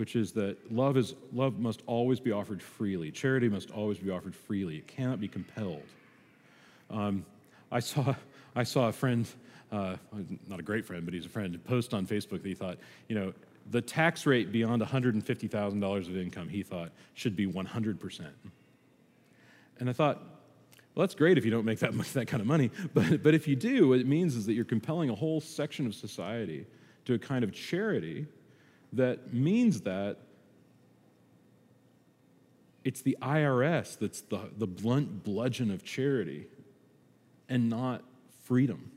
which 0.00 0.16
is 0.16 0.32
that 0.32 0.56
love, 0.72 0.96
is, 0.96 1.14
love 1.30 1.58
must 1.58 1.82
always 1.86 2.18
be 2.20 2.32
offered 2.32 2.62
freely. 2.62 3.10
Charity 3.10 3.50
must 3.50 3.70
always 3.70 3.98
be 3.98 4.08
offered 4.08 4.34
freely. 4.34 4.78
It 4.78 4.86
cannot 4.86 5.20
be 5.20 5.28
compelled. 5.28 5.82
Um, 6.88 7.26
I, 7.70 7.80
saw, 7.80 8.14
I 8.56 8.62
saw 8.62 8.88
a 8.88 8.92
friend, 8.92 9.28
uh, 9.70 9.96
not 10.48 10.58
a 10.58 10.62
great 10.62 10.86
friend, 10.86 11.04
but 11.04 11.12
he's 11.12 11.26
a 11.26 11.28
friend, 11.28 11.62
post 11.66 11.92
on 11.92 12.06
Facebook 12.06 12.42
that 12.42 12.46
he 12.46 12.54
thought, 12.54 12.78
you 13.08 13.14
know, 13.14 13.34
the 13.70 13.82
tax 13.82 14.24
rate 14.24 14.50
beyond 14.50 14.80
$150,000 14.80 16.08
of 16.08 16.16
income, 16.16 16.48
he 16.48 16.62
thought, 16.62 16.92
should 17.12 17.36
be 17.36 17.46
100%. 17.46 18.24
And 19.80 19.90
I 19.90 19.92
thought, 19.92 20.16
well, 20.94 21.02
that's 21.02 21.14
great 21.14 21.36
if 21.36 21.44
you 21.44 21.50
don't 21.50 21.66
make 21.66 21.80
that 21.80 21.92
much, 22.00 22.14
that 22.14 22.26
kind 22.26 22.40
of 22.40 22.46
money. 22.46 22.70
But, 22.94 23.22
but 23.22 23.34
if 23.34 23.46
you 23.46 23.54
do, 23.54 23.88
what 23.88 23.98
it 23.98 24.06
means 24.06 24.34
is 24.34 24.46
that 24.46 24.54
you're 24.54 24.64
compelling 24.64 25.10
a 25.10 25.14
whole 25.14 25.42
section 25.42 25.86
of 25.86 25.94
society 25.94 26.64
to 27.04 27.12
a 27.12 27.18
kind 27.18 27.44
of 27.44 27.52
charity 27.52 28.26
that 28.92 29.32
means 29.32 29.82
that 29.82 30.18
it's 32.84 33.02
the 33.02 33.16
IRS 33.20 33.98
that's 33.98 34.22
the, 34.22 34.50
the 34.56 34.66
blunt 34.66 35.22
bludgeon 35.22 35.70
of 35.70 35.84
charity 35.84 36.46
and 37.48 37.68
not 37.68 38.02
freedom. 38.44 38.90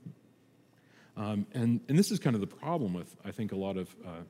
Um, 1.16 1.46
and, 1.54 1.82
and 1.88 2.00
this 2.00 2.12
is 2.12 2.20
kind 2.20 2.36
of 2.36 2.42
the 2.42 2.48
problem 2.48 2.94
with, 2.94 3.16
I 3.26 3.32
think, 3.32 3.52
a 3.52 3.58
lot 3.58 3.78
of. 3.78 3.96
Uh, 4.06 4.22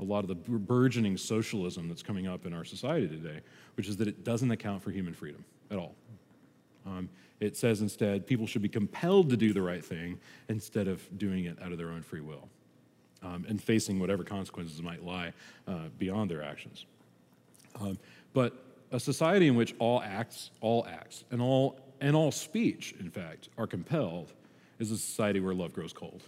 a 0.00 0.04
lot 0.04 0.20
of 0.20 0.28
the 0.28 0.36
burgeoning 0.36 1.16
socialism 1.16 1.88
that's 1.88 2.04
coming 2.04 2.28
up 2.28 2.46
in 2.46 2.52
our 2.52 2.64
society 2.64 3.08
today, 3.08 3.40
which 3.76 3.88
is 3.88 3.96
that 3.96 4.06
it 4.06 4.22
doesn't 4.22 4.52
account 4.52 4.80
for 4.80 4.92
human 4.92 5.12
freedom 5.12 5.44
at 5.72 5.76
all. 5.76 5.96
Um, 6.86 7.08
it 7.40 7.56
says 7.56 7.80
instead 7.80 8.24
people 8.24 8.46
should 8.46 8.62
be 8.62 8.68
compelled 8.68 9.28
to 9.30 9.36
do 9.36 9.52
the 9.52 9.60
right 9.60 9.84
thing 9.84 10.20
instead 10.48 10.86
of 10.86 11.02
doing 11.18 11.46
it 11.46 11.60
out 11.60 11.72
of 11.72 11.78
their 11.78 11.90
own 11.90 12.02
free 12.02 12.20
will 12.20 12.48
um, 13.22 13.44
and 13.48 13.62
facing 13.62 13.98
whatever 13.98 14.24
consequences 14.24 14.82
might 14.82 15.04
lie 15.04 15.32
uh, 15.66 15.88
beyond 15.98 16.30
their 16.30 16.42
actions. 16.42 16.86
Um, 17.80 17.98
but 18.32 18.64
a 18.92 19.00
society 19.00 19.48
in 19.48 19.54
which 19.54 19.74
all 19.78 20.02
acts, 20.02 20.50
all 20.60 20.86
acts, 20.86 21.24
and 21.30 21.42
all, 21.42 21.78
and 22.00 22.14
all 22.14 22.30
speech, 22.30 22.94
in 23.00 23.10
fact, 23.10 23.48
are 23.58 23.66
compelled 23.66 24.32
is 24.78 24.90
a 24.90 24.96
society 24.96 25.40
where 25.40 25.54
love 25.54 25.72
grows 25.72 25.92
cold. 25.92 26.22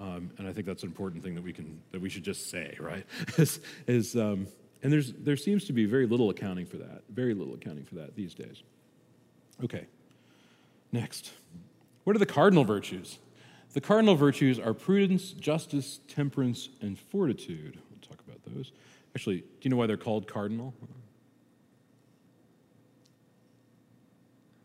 Um, 0.00 0.30
and 0.38 0.48
I 0.48 0.52
think 0.52 0.66
that's 0.66 0.82
an 0.82 0.88
important 0.88 1.22
thing 1.22 1.34
that 1.34 1.44
we 1.44 1.52
can 1.52 1.80
that 1.92 2.00
we 2.00 2.08
should 2.08 2.24
just 2.24 2.50
say, 2.50 2.76
right? 2.80 3.06
is, 3.38 3.60
is 3.86 4.16
um, 4.16 4.46
and 4.82 4.92
there's 4.92 5.12
there 5.12 5.36
seems 5.36 5.64
to 5.66 5.72
be 5.72 5.84
very 5.84 6.06
little 6.06 6.30
accounting 6.30 6.66
for 6.66 6.78
that, 6.78 7.02
very 7.10 7.34
little 7.34 7.54
accounting 7.54 7.84
for 7.84 7.96
that 7.96 8.16
these 8.16 8.34
days. 8.34 8.62
Okay, 9.62 9.86
next, 10.90 11.32
what 12.04 12.16
are 12.16 12.18
the 12.18 12.26
cardinal 12.26 12.64
virtues? 12.64 13.18
The 13.72 13.80
cardinal 13.80 14.14
virtues 14.14 14.58
are 14.58 14.74
prudence, 14.74 15.32
justice, 15.32 16.00
temperance, 16.08 16.68
and 16.80 16.98
fortitude. 16.98 17.78
We'll 17.90 18.00
talk 18.00 18.22
about 18.26 18.40
those. 18.54 18.72
Actually, 19.16 19.38
do 19.38 19.46
you 19.62 19.70
know 19.70 19.76
why 19.76 19.86
they're 19.86 19.96
called 19.96 20.26
cardinal? 20.26 20.74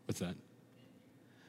What's 0.06 0.20
that? 0.20 0.34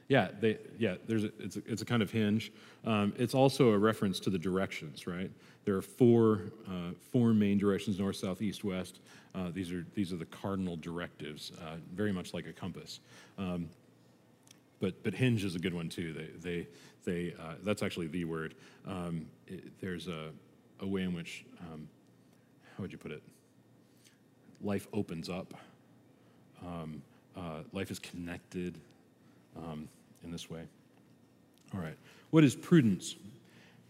Yeah, 0.10 0.30
they, 0.40 0.58
yeah. 0.80 0.96
There's 1.06 1.24
a, 1.26 1.32
it's, 1.40 1.56
a, 1.56 1.62
it's 1.68 1.82
a 1.82 1.86
kind 1.86 2.02
of 2.02 2.12
hinge. 2.12 2.52
Um, 2.84 3.14
it's 3.18 3.36
also 3.36 3.70
a 3.70 3.78
reference 3.78 4.20
to 4.22 4.30
the 4.30 4.40
directions, 4.40 5.06
right? 5.06 5.30
There 5.66 5.76
are 5.76 5.84
four 5.84 6.52
uh, 6.68 6.92
four 7.12 7.34
main 7.34 7.58
directions: 7.58 8.00
north, 8.00 8.16
south, 8.16 8.42
east, 8.42 8.64
west. 8.64 9.02
Uh, 9.36 9.52
these 9.54 9.72
are 9.72 9.86
these 9.94 10.12
are 10.12 10.18
the 10.18 10.26
cardinal 10.26 10.78
directives, 10.78 11.52
uh, 11.62 11.76
very 11.94 12.12
much 12.12 12.34
like 12.34 12.48
a 12.48 12.54
compass. 12.54 13.02
Um, 13.38 13.70
but 14.80 15.04
but 15.04 15.14
hinge 15.14 15.44
is 15.44 15.56
a 15.56 15.60
good 15.60 15.74
one 15.74 15.90
too. 15.90 16.14
They 16.14 16.28
they 16.50 16.68
they 17.06 17.34
uh, 17.40 17.56
that's 17.64 17.84
actually 17.84 18.08
the 18.08 18.26
word. 18.26 18.56
Um, 18.88 19.28
it, 19.48 19.80
there's 19.80 20.08
a 20.08 20.30
a 20.80 20.88
way 20.88 21.04
in 21.04 21.14
which 21.14 21.46
um, 21.72 21.88
how 22.76 22.82
would 22.82 22.92
you 22.92 22.98
put 22.98 23.12
it? 23.12 23.24
Life 24.62 24.88
opens 24.94 25.30
up. 25.30 25.54
Um, 26.66 27.02
uh, 27.38 27.62
life 27.72 27.92
is 27.92 28.00
connected. 28.00 28.80
Um, 29.58 29.88
in 30.24 30.32
this 30.32 30.50
way. 30.50 30.64
All 31.74 31.80
right. 31.80 31.96
What 32.32 32.44
is 32.44 32.56
prudence? 32.56 33.16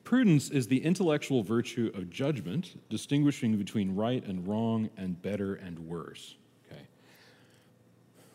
Prudence 0.03 0.49
is 0.49 0.67
the 0.67 0.83
intellectual 0.83 1.43
virtue 1.43 1.91
of 1.93 2.09
judgment, 2.09 2.79
distinguishing 2.89 3.57
between 3.57 3.95
right 3.95 4.25
and 4.25 4.47
wrong 4.47 4.89
and 4.97 5.21
better 5.21 5.55
and 5.55 5.79
worse. 5.79 6.35
Okay. 6.65 6.81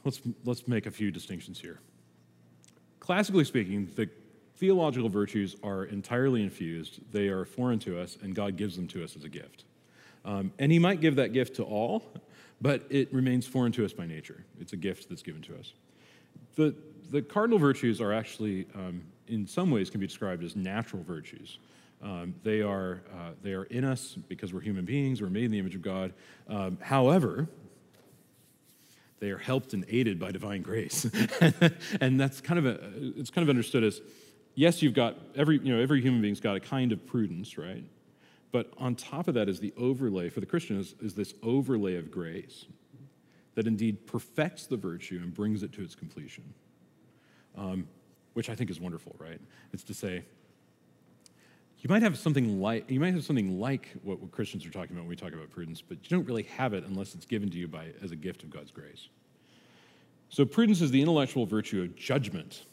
Let's, 0.05 0.21
let's 0.45 0.69
make 0.69 0.87
a 0.87 0.91
few 0.91 1.11
distinctions 1.11 1.61
here. 1.61 1.81
Classically 3.05 3.45
speaking, 3.45 3.91
the 3.97 4.09
theological 4.57 5.11
virtues 5.11 5.57
are 5.63 5.85
entirely 5.85 6.43
infused, 6.43 7.01
they 7.13 7.29
are 7.29 7.45
foreign 7.45 7.79
to 7.81 8.01
us, 8.01 8.17
and 8.23 8.35
God 8.35 8.57
gives 8.57 8.77
them 8.77 8.89
to 8.89 9.05
us 9.05 9.15
as 9.15 9.25
a 9.25 9.29
gift. 9.29 9.65
Um, 10.25 10.53
and 10.59 10.73
He 10.73 10.79
might 10.79 11.03
give 11.03 11.17
that 11.17 11.35
gift 11.35 11.57
to 11.57 11.65
all, 11.65 12.03
but 12.63 12.87
it 12.89 13.13
remains 13.13 13.47
foreign 13.47 13.73
to 13.73 13.85
us 13.85 13.93
by 13.93 14.07
nature. 14.07 14.43
It's 14.59 14.73
a 14.73 14.79
gift 14.79 15.11
that's 15.11 15.21
given 15.21 15.43
to 15.43 15.59
us. 15.59 15.75
The, 16.55 16.75
the 17.11 17.21
cardinal 17.21 17.59
virtues 17.59 18.01
are 18.01 18.11
actually, 18.11 18.67
um, 18.75 19.03
in 19.29 19.47
some 19.47 19.71
ways, 19.71 19.91
can 19.91 20.01
be 20.01 20.07
described 20.07 20.43
as 20.43 20.57
natural 20.57 21.03
virtues. 21.03 21.59
Um, 22.03 22.35
they, 22.43 22.63
are, 22.63 23.03
uh, 23.13 23.33
they 23.43 23.53
are 23.53 23.65
in 23.65 23.85
us 23.85 24.17
because 24.29 24.55
we're 24.55 24.63
human 24.63 24.87
beings, 24.87 25.21
we're 25.21 25.29
made 25.29 25.45
in 25.45 25.51
the 25.51 25.59
image 25.59 25.75
of 25.75 25.83
God. 25.83 26.15
Um, 26.49 26.79
however, 26.81 27.49
they 29.25 29.31
are 29.31 29.39
helped 29.39 29.73
and 29.73 29.85
aided 29.89 30.19
by 30.19 30.31
divine 30.31 30.63
grace. 30.63 31.07
and 32.01 32.21
that's 32.21 32.41
kind 32.41 32.59
of 32.59 32.67
a, 32.67 32.79
it's 33.17 33.31
kind 33.31 33.43
of 33.43 33.49
understood 33.49 33.83
as 33.83 34.01
yes, 34.55 34.83
you've 34.83 34.95
got 34.95 35.17
every, 35.35 35.59
you 35.59 35.75
know, 35.75 35.81
every 35.81 36.01
human 36.01 36.21
being's 36.21 36.41
got 36.41 36.57
a 36.57 36.61
kind 36.61 36.93
of 36.93 37.07
prudence, 37.07 37.59
right? 37.59 37.85
But 38.53 38.73
on 38.79 38.95
top 38.95 39.27
of 39.27 39.35
that 39.35 39.49
is 39.49 39.59
the 39.59 39.73
overlay, 39.77 40.29
for 40.29 40.41
the 40.41 40.47
Christian, 40.47 40.79
is, 40.79 40.95
is 41.01 41.15
this 41.15 41.35
overlay 41.43 41.97
of 41.97 42.11
grace 42.11 42.67
that 43.55 43.67
indeed 43.67 44.07
perfects 44.07 44.67
the 44.67 44.77
virtue 44.77 45.21
and 45.23 45.35
brings 45.35 45.63
it 45.63 45.73
to 45.73 45.83
its 45.83 45.95
completion 45.95 46.55
um, 47.57 47.87
which 48.35 48.51
I 48.51 48.55
think 48.55 48.71
is 48.71 48.81
wonderful, 48.81 49.15
right? 49.19 49.41
It's 49.73 49.85
to 49.85 49.95
say, 49.95 50.25
you 51.85 51.91
might 51.91 52.03
have 52.03 52.17
something 52.17 52.63
like 52.63 52.91
you 52.91 52.99
might 52.99 53.13
have 53.13 53.25
something 53.25 53.61
like 53.61 53.91
what, 54.03 54.33
Christians 54.33 54.65
are 54.65 54.71
talking 54.71 54.97
about 54.97 55.03
when 55.03 55.11
we 55.11 55.17
talk 55.17 55.35
about 55.35 55.51
prudence, 55.51 55.83
but 55.83 55.99
you 56.03 56.17
don't 56.17 56.27
really 56.27 56.45
have 56.45 56.73
it 56.73 56.83
unless 56.87 57.15
it's 57.15 57.27
given 57.27 57.51
to 57.51 57.59
you 57.59 57.69
by 57.69 57.89
as 58.03 58.11
a 58.11 58.17
gift 58.17 58.43
of 58.43 58.49
God's 58.49 58.71
grace. 58.71 59.09
So 60.31 60.47
prudence 60.47 60.81
is 60.81 60.91
the 60.91 61.03
intellectual 61.03 61.45
virtue 61.45 61.83
of 61.83 61.95
judgment. 61.95 62.65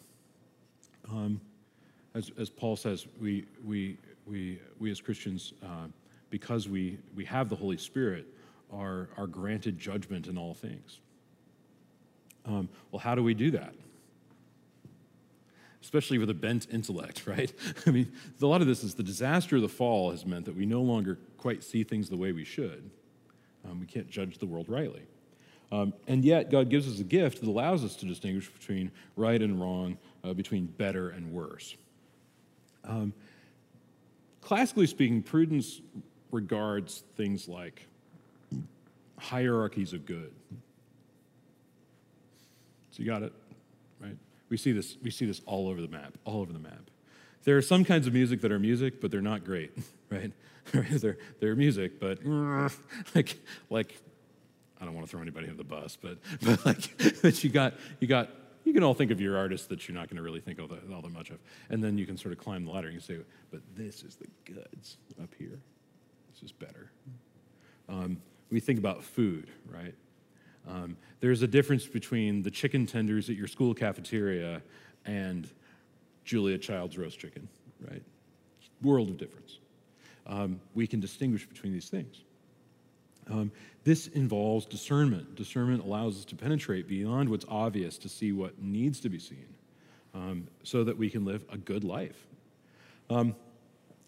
Um, 1.10 1.41
as, 2.15 2.32
as 2.39 2.50
Paul 2.50 2.78
says, 2.78 3.06
we, 3.19 3.45
we, 3.65 3.97
we, 4.26 4.60
we 4.80 4.89
as 4.89 5.02
Christians, 5.02 5.52
uh, 5.62 5.88
because 6.30 6.69
we, 6.69 6.97
we 7.13 7.26
have 7.26 7.50
the 7.50 7.56
Holy 7.56 7.78
Spirit, 7.78 8.26
are, 8.71 9.10
are 9.17 9.28
granted 9.28 9.78
judgment 9.78 10.28
in 10.28 10.38
all 10.38 10.54
things. 10.54 11.00
Um, 12.45 12.69
well, 12.91 13.02
how 13.02 13.15
do 13.15 13.24
we 13.24 13.34
do 13.34 13.52
that? 13.52 13.74
Especially 15.81 16.17
with 16.17 16.29
a 16.29 16.33
bent 16.33 16.67
intellect, 16.71 17.23
right? 17.27 17.53
I 17.85 17.91
mean, 17.91 18.11
a 18.41 18.45
lot 18.45 18.61
of 18.61 18.67
this 18.67 18.83
is 18.83 18.95
the 18.95 19.03
disaster 19.03 19.55
of 19.55 19.61
the 19.61 19.69
fall 19.69 20.11
has 20.11 20.25
meant 20.25 20.45
that 20.45 20.55
we 20.55 20.65
no 20.65 20.81
longer 20.81 21.19
quite 21.37 21.63
see 21.63 21.83
things 21.83 22.09
the 22.09 22.17
way 22.17 22.31
we 22.31 22.43
should. 22.43 22.89
Um, 23.65 23.79
we 23.79 23.85
can't 23.85 24.09
judge 24.09 24.37
the 24.37 24.45
world 24.45 24.69
rightly. 24.69 25.03
Um, 25.71 25.93
and 26.07 26.25
yet, 26.25 26.51
God 26.51 26.69
gives 26.69 26.87
us 26.87 26.99
a 26.99 27.03
gift 27.03 27.39
that 27.39 27.47
allows 27.47 27.85
us 27.85 27.95
to 27.97 28.05
distinguish 28.05 28.49
between 28.49 28.91
right 29.15 29.41
and 29.41 29.59
wrong, 29.59 29.97
uh, 30.23 30.33
between 30.33 30.65
better 30.65 31.09
and 31.09 31.31
worse. 31.31 31.75
Um, 32.83 33.13
classically 34.41 34.87
speaking, 34.87 35.21
prudence 35.21 35.81
regards 36.31 37.03
things 37.15 37.47
like 37.47 37.87
hierarchies 39.17 39.93
of 39.93 40.05
good. 40.05 40.33
So 42.91 42.97
you 43.01 43.05
got 43.05 43.23
it? 43.23 43.33
We 44.51 44.57
see 44.57 44.73
this, 44.73 44.97
we 45.01 45.09
see 45.09 45.25
this 45.25 45.41
all 45.45 45.69
over 45.69 45.81
the 45.81 45.87
map, 45.87 46.17
all 46.25 46.41
over 46.41 46.51
the 46.51 46.59
map. 46.59 46.91
There 47.45 47.57
are 47.57 47.61
some 47.61 47.85
kinds 47.85 48.05
of 48.05 48.13
music 48.13 48.41
that 48.41 48.51
are 48.51 48.59
music, 48.59 48.99
but 48.99 49.09
they're 49.09 49.21
not 49.21 49.45
great, 49.45 49.71
right? 50.11 50.33
they're, 50.73 51.17
they're 51.39 51.55
music, 51.55 52.01
but 52.01 52.19
like, 53.15 53.39
like, 53.69 53.97
I 54.79 54.85
don't 54.85 54.93
want 54.93 55.07
to 55.07 55.11
throw 55.11 55.21
anybody 55.21 55.47
under 55.47 55.57
the 55.57 55.63
bus, 55.63 55.97
but, 55.99 56.17
but 56.41 56.65
like, 56.65 57.21
but 57.21 57.41
you 57.43 57.49
got, 57.49 57.75
you 58.01 58.07
got, 58.07 58.29
you 58.65 58.73
can 58.73 58.83
all 58.83 58.93
think 58.93 59.09
of 59.09 59.21
your 59.21 59.37
artists 59.37 59.67
that 59.67 59.87
you're 59.87 59.95
not 59.95 60.09
going 60.09 60.17
to 60.17 60.21
really 60.21 60.41
think 60.41 60.59
all 60.59 60.67
that, 60.67 60.81
all 60.93 61.01
that 61.01 61.13
much 61.13 61.29
of. 61.29 61.39
And 61.69 61.81
then 61.81 61.97
you 61.97 62.05
can 62.05 62.17
sort 62.17 62.33
of 62.33 62.37
climb 62.37 62.65
the 62.65 62.71
ladder 62.71 62.87
and 62.87 62.93
you 62.93 62.99
say, 62.99 63.17
but 63.51 63.61
this 63.75 64.03
is 64.03 64.17
the 64.17 64.27
goods 64.45 64.97
up 65.23 65.29
here. 65.39 65.59
This 66.33 66.43
is 66.43 66.51
better. 66.51 66.91
Um, 67.87 68.21
we 68.51 68.59
think 68.59 68.79
about 68.79 69.01
food, 69.01 69.47
right? 69.65 69.95
Um, 70.67 70.97
there's 71.19 71.41
a 71.41 71.47
difference 71.47 71.86
between 71.86 72.43
the 72.43 72.52
chicken 72.52 72.86
tenders 72.86 73.30
at 73.30 73.36
your 73.36 73.47
school 73.47 73.74
cafeteria 73.74 74.62
and 75.06 75.50
Julia 76.24 76.58
Child's 76.58 76.97
roast 76.97 77.19
chicken, 77.19 77.47
right? 77.89 78.04
World 78.82 79.10
of 79.10 79.17
difference. 79.17 79.60
Um, 80.28 80.62
we 80.76 80.88
can 80.88 81.00
distinguish 81.00 81.47
between 81.47 81.74
these 81.74 81.89
things. 81.89 82.21
Um, 83.30 83.52
this 83.84 84.08
involves 84.08 84.65
discernment. 84.65 85.36
Discernment 85.36 85.84
allows 85.84 86.17
us 86.17 86.26
to 86.26 86.36
penetrate 86.36 86.88
beyond 86.88 87.30
what's 87.30 87.45
obvious 87.47 87.97
to 88.00 88.10
see 88.10 88.32
what 88.32 88.62
needs 88.62 89.00
to 89.02 89.10
be 89.10 89.19
seen 89.19 89.47
um, 90.13 90.47
so 90.63 90.84
that 90.84 90.97
we 90.97 91.10
can 91.10 91.26
live 91.26 91.43
a 91.52 91.58
good 91.58 91.84
life. 91.84 92.28
Um, 93.10 93.36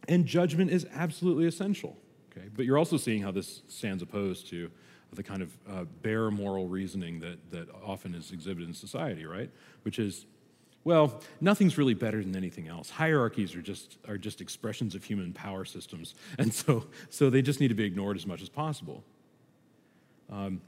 and 0.08 0.26
judgment 0.26 0.72
is 0.72 0.86
absolutely 0.94 1.46
essential. 1.46 1.98
Okay? 2.32 2.48
But 2.56 2.66
you're 2.66 2.78
also 2.78 2.98
seeing 2.98 3.22
how 3.22 3.32
this 3.32 3.62
stands 3.68 4.04
opposed 4.04 4.48
to 4.50 4.70
the 5.16 5.24
kind 5.24 5.42
of 5.42 5.58
uh, 5.70 5.84
bare 6.02 6.32
moral 6.32 6.68
reasoning 6.68 7.20
that, 7.20 7.52
that 7.52 7.68
often 7.84 8.16
is 8.16 8.32
exhibited 8.32 8.68
in 8.68 8.74
society, 8.74 9.26
right? 9.26 9.50
Which 9.84 10.00
is, 10.00 10.26
well, 10.84 11.22
nothing's 11.40 11.78
really 11.78 11.94
better 11.94 12.22
than 12.22 12.36
anything 12.36 12.68
else. 12.68 12.90
Hierarchies 12.90 13.56
are 13.56 13.62
just, 13.62 13.98
are 14.08 14.18
just 14.18 14.42
expressions 14.42 14.96
of 14.96 15.04
human 15.04 15.34
power 15.34 15.66
systems, 15.66 16.16
and 16.38 16.54
so, 16.54 16.86
so 17.10 17.30
they 17.30 17.42
just 17.42 17.60
need 17.60 17.70
to 17.70 17.76
be 17.76 17.86
ignored 17.86 18.18
as 18.18 18.26
much 18.26 18.42
as 18.42 18.50
possible. 18.50 19.04
Um, 20.32 20.62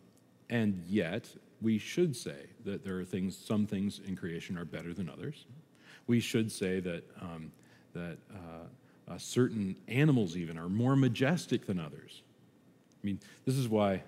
and 0.50 0.84
yet, 0.88 1.28
we 1.62 1.78
should 1.78 2.16
say 2.16 2.48
that 2.66 2.84
there 2.84 3.00
are 3.00 3.06
things, 3.06 3.36
some 3.36 3.66
things 3.66 4.00
in 4.06 4.16
creation 4.16 4.58
are 4.58 4.66
better 4.66 4.94
than 4.94 5.10
others. 5.10 5.46
We 6.08 6.20
should 6.20 6.52
say 6.52 6.80
that, 6.82 7.04
um, 7.20 7.52
that 7.94 8.18
uh, 8.32 9.12
uh, 9.12 9.18
certain 9.18 9.76
animals, 9.88 10.38
even, 10.38 10.58
are 10.58 10.70
more 10.70 10.96
majestic 10.96 11.66
than 11.66 11.80
others. 11.80 12.22
I 12.92 13.06
mean, 13.06 13.20
this 13.46 13.56
is 13.56 13.68
why, 13.68 14.04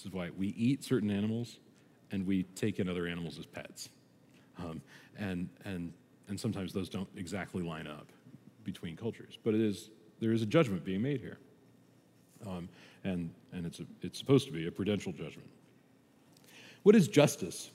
this 0.00 0.06
is 0.06 0.12
why 0.14 0.30
we 0.38 0.48
eat 0.56 0.82
certain 0.82 1.10
animals 1.10 1.58
and 2.10 2.26
we 2.26 2.44
take 2.54 2.78
in 2.78 2.88
other 2.88 3.06
animals 3.06 3.38
as 3.38 3.44
pets. 3.44 3.90
Um, 4.58 4.80
and, 5.18 5.46
and, 5.66 5.92
and 6.26 6.40
sometimes 6.40 6.72
those 6.72 6.88
don't 6.88 7.08
exactly 7.18 7.62
line 7.62 7.86
up 7.86 8.06
between 8.64 8.96
cultures. 8.96 9.36
But 9.44 9.52
it 9.52 9.60
is, 9.60 9.90
there 10.18 10.32
is 10.32 10.40
a 10.40 10.46
judgment 10.46 10.86
being 10.86 11.02
made 11.02 11.20
here. 11.20 11.36
Um, 12.46 12.70
and, 13.04 13.28
and 13.52 13.66
it's, 13.66 13.80
a, 13.80 13.84
it's 14.00 14.18
supposed 14.18 14.46
to 14.46 14.52
be 14.54 14.66
a 14.68 14.70
prudential 14.70 15.12
judgment. 15.12 15.50
What 16.82 16.96
is 16.96 17.06
justice? 17.06 17.70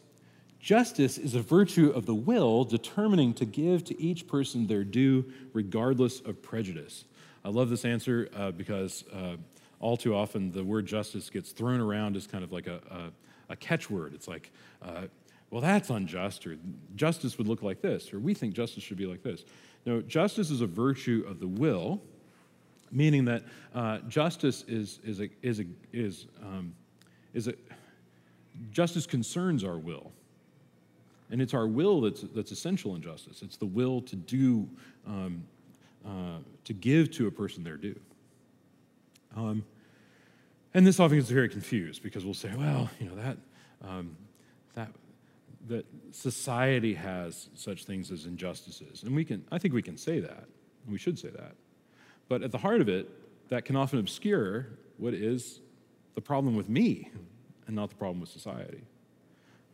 Justice 0.59 1.19
is 1.19 1.35
a 1.35 1.41
virtue 1.43 1.91
of 1.91 2.07
the 2.07 2.15
will 2.15 2.63
determining 2.63 3.35
to 3.35 3.45
give 3.45 3.83
to 3.83 4.01
each 4.01 4.25
person 4.25 4.65
their 4.65 4.83
due 4.83 5.31
regardless 5.53 6.21
of 6.21 6.41
prejudice. 6.41 7.05
I 7.43 7.49
love 7.49 7.69
this 7.69 7.85
answer 7.85 8.29
uh, 8.35 8.49
because 8.49 9.03
uh, 9.13 9.35
all 9.79 9.97
too 9.97 10.15
often 10.15 10.51
the 10.51 10.63
word 10.63 10.85
justice 10.85 11.29
gets 11.29 11.51
thrown 11.51 11.79
around 11.81 12.15
as 12.15 12.27
kind 12.27 12.43
of 12.43 12.51
like 12.51 12.67
a, 12.67 12.79
a, 12.89 13.53
a 13.53 13.55
catchword. 13.55 14.13
It's 14.13 14.27
like, 14.27 14.51
uh, 14.81 15.03
well, 15.51 15.61
that's 15.61 15.89
unjust, 15.89 16.47
or 16.47 16.57
justice 16.95 17.37
would 17.37 17.47
look 17.47 17.61
like 17.61 17.81
this, 17.81 18.13
or 18.13 18.19
we 18.19 18.33
think 18.33 18.53
justice 18.53 18.83
should 18.83 18.97
be 18.97 19.05
like 19.05 19.23
this. 19.23 19.45
No, 19.85 20.01
justice 20.01 20.49
is 20.49 20.61
a 20.61 20.67
virtue 20.67 21.23
of 21.27 21.39
the 21.39 21.47
will 21.47 22.01
meaning 22.91 23.25
that 23.25 23.43
uh, 23.73 23.99
justice 24.07 24.63
is, 24.67 24.99
is, 25.03 25.19
a, 25.19 25.29
is, 25.41 25.59
a, 25.59 25.65
is, 25.91 26.27
um, 26.41 26.73
is 27.33 27.47
a, 27.47 27.53
justice 28.71 29.05
concerns 29.05 29.63
our 29.63 29.77
will. 29.77 30.11
And 31.29 31.41
it's 31.41 31.53
our 31.53 31.67
will 31.67 32.01
that's, 32.01 32.21
that's 32.21 32.51
essential 32.51 32.95
in 32.95 33.01
justice. 33.01 33.41
It's 33.41 33.57
the 33.57 33.65
will 33.65 34.01
to 34.01 34.15
do, 34.15 34.69
um, 35.07 35.43
uh, 36.05 36.37
to 36.63 36.73
give 36.73 37.11
to 37.11 37.27
a 37.27 37.31
person 37.31 37.63
their 37.63 37.77
due. 37.77 37.99
Um, 39.35 39.65
and 40.73 40.85
this 40.85 40.99
often 40.99 41.17
gets 41.17 41.29
very 41.29 41.49
confused 41.49 42.03
because 42.03 42.25
we'll 42.25 42.33
say, 42.33 42.51
well, 42.55 42.89
you 42.99 43.07
know, 43.07 43.15
that, 43.15 43.37
um, 43.83 44.17
that, 44.73 44.89
that 45.67 45.85
society 46.11 46.93
has 46.93 47.49
such 47.55 47.85
things 47.85 48.11
as 48.11 48.25
injustices. 48.25 49.03
And 49.03 49.15
we 49.15 49.23
can, 49.23 49.45
I 49.51 49.57
think 49.57 49.73
we 49.73 49.81
can 49.81 49.97
say 49.97 50.19
that. 50.19 50.45
We 50.87 50.97
should 50.97 51.17
say 51.17 51.29
that. 51.29 51.55
But 52.27 52.43
at 52.43 52.51
the 52.51 52.57
heart 52.57 52.81
of 52.81 52.89
it, 52.89 53.09
that 53.49 53.65
can 53.65 53.75
often 53.75 53.99
obscure 53.99 54.67
what 54.97 55.13
is 55.13 55.61
the 56.15 56.21
problem 56.21 56.55
with 56.55 56.69
me 56.69 57.11
and 57.67 57.75
not 57.75 57.89
the 57.89 57.95
problem 57.95 58.19
with 58.19 58.29
society. 58.29 58.81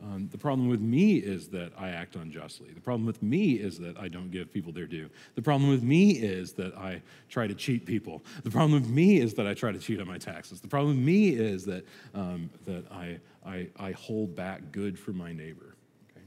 Um, 0.04 0.30
the 0.32 0.38
problem 0.38 0.68
with 0.68 0.82
me 0.82 1.18
is 1.18 1.48
that 1.50 1.74
I 1.78 1.90
act 1.90 2.16
unjustly. 2.16 2.70
The 2.74 2.82
problem 2.82 3.06
with 3.06 3.22
me 3.22 3.54
is 3.54 3.78
that 3.80 3.98
I 3.98 4.08
don't 4.08 4.32
give 4.32 4.52
people 4.52 4.72
their 4.72 4.88
due. 4.88 5.10
The 5.36 5.44
problem 5.44 5.70
with 5.70 5.84
me 5.84 6.12
is 6.12 6.54
that 6.54 6.76
I 6.76 7.04
try 7.30 7.46
to 7.46 7.54
cheat 7.54 7.86
people. 7.86 8.24
The 8.44 8.50
problem 8.50 8.72
with 8.72 8.90
me 8.90 9.20
is 9.20 9.36
that 9.36 9.46
I 9.46 9.54
try 9.54 9.72
to 9.72 9.78
cheat 9.78 10.02
on 10.02 10.08
my 10.08 10.18
taxes. 10.18 10.60
The 10.60 10.68
problem 10.68 10.96
with 10.96 11.06
me 11.06 11.30
is 11.30 11.66
that, 11.66 11.86
um, 12.16 12.50
that 12.66 12.92
I, 12.92 13.20
I, 13.46 13.68
I, 13.80 13.92
hold 13.92 14.36
back 14.36 14.72
good 14.72 14.98
for 14.98 15.12
my 15.12 15.34
neighbor. 15.34 15.76
Okay? 16.10 16.26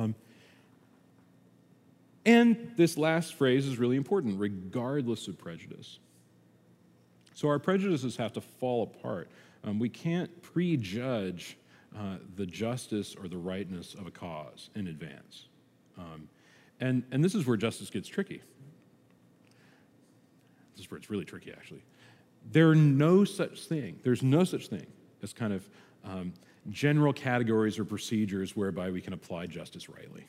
Um, 0.00 0.14
and 2.24 2.72
this 2.76 2.96
last 2.96 3.34
phrase 3.34 3.66
is 3.66 3.78
really 3.78 3.96
important 3.96 4.40
regardless 4.40 5.28
of 5.28 5.38
prejudice. 5.38 5.98
So 7.34 7.48
our 7.48 7.58
prejudices 7.58 8.16
have 8.16 8.32
to 8.32 8.40
fall 8.40 8.82
apart. 8.82 9.28
Um, 9.62 9.78
we 9.78 9.90
can't 9.90 10.42
prejudge 10.42 11.58
uh, 11.96 12.16
the 12.36 12.46
justice 12.46 13.14
or 13.14 13.28
the 13.28 13.38
rightness 13.38 13.94
of 13.94 14.06
a 14.06 14.10
cause 14.10 14.70
in 14.74 14.88
advance. 14.88 15.46
Um, 15.98 16.28
and, 16.80 17.04
and 17.10 17.24
this 17.24 17.34
is 17.34 17.46
where 17.46 17.56
justice 17.56 17.88
gets 17.88 18.08
tricky. 18.08 18.42
This 20.74 20.84
is 20.84 20.90
where 20.90 20.98
it's 20.98 21.08
really 21.08 21.24
tricky, 21.24 21.52
actually. 21.52 21.82
There 22.52 22.68
are 22.68 22.74
no 22.74 23.24
such 23.24 23.64
thing, 23.64 23.98
there's 24.02 24.22
no 24.22 24.44
such 24.44 24.68
thing 24.68 24.86
as 25.22 25.32
kind 25.32 25.52
of 25.52 25.68
um, 26.04 26.34
general 26.70 27.12
categories 27.12 27.78
or 27.78 27.84
procedures 27.84 28.54
whereby 28.54 28.90
we 28.90 29.00
can 29.00 29.12
apply 29.12 29.46
justice 29.46 29.88
rightly 29.88 30.26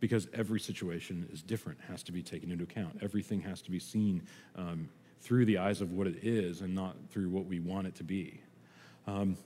because 0.00 0.28
every 0.32 0.60
situation 0.60 1.28
is 1.32 1.42
different, 1.42 1.78
has 1.88 2.02
to 2.04 2.12
be 2.12 2.22
taken 2.22 2.50
into 2.50 2.64
account. 2.64 2.98
Everything 3.02 3.40
has 3.40 3.60
to 3.62 3.70
be 3.70 3.78
seen 3.78 4.22
um, 4.56 4.88
through 5.20 5.44
the 5.44 5.58
eyes 5.58 5.80
of 5.80 5.92
what 5.92 6.06
it 6.06 6.24
is 6.24 6.60
and 6.60 6.74
not 6.74 6.96
through 7.10 7.28
what 7.28 7.46
we 7.46 7.58
want 7.58 7.86
it 7.86 7.94
to 7.96 8.04
be. 8.04 8.40
Um, 9.06 9.36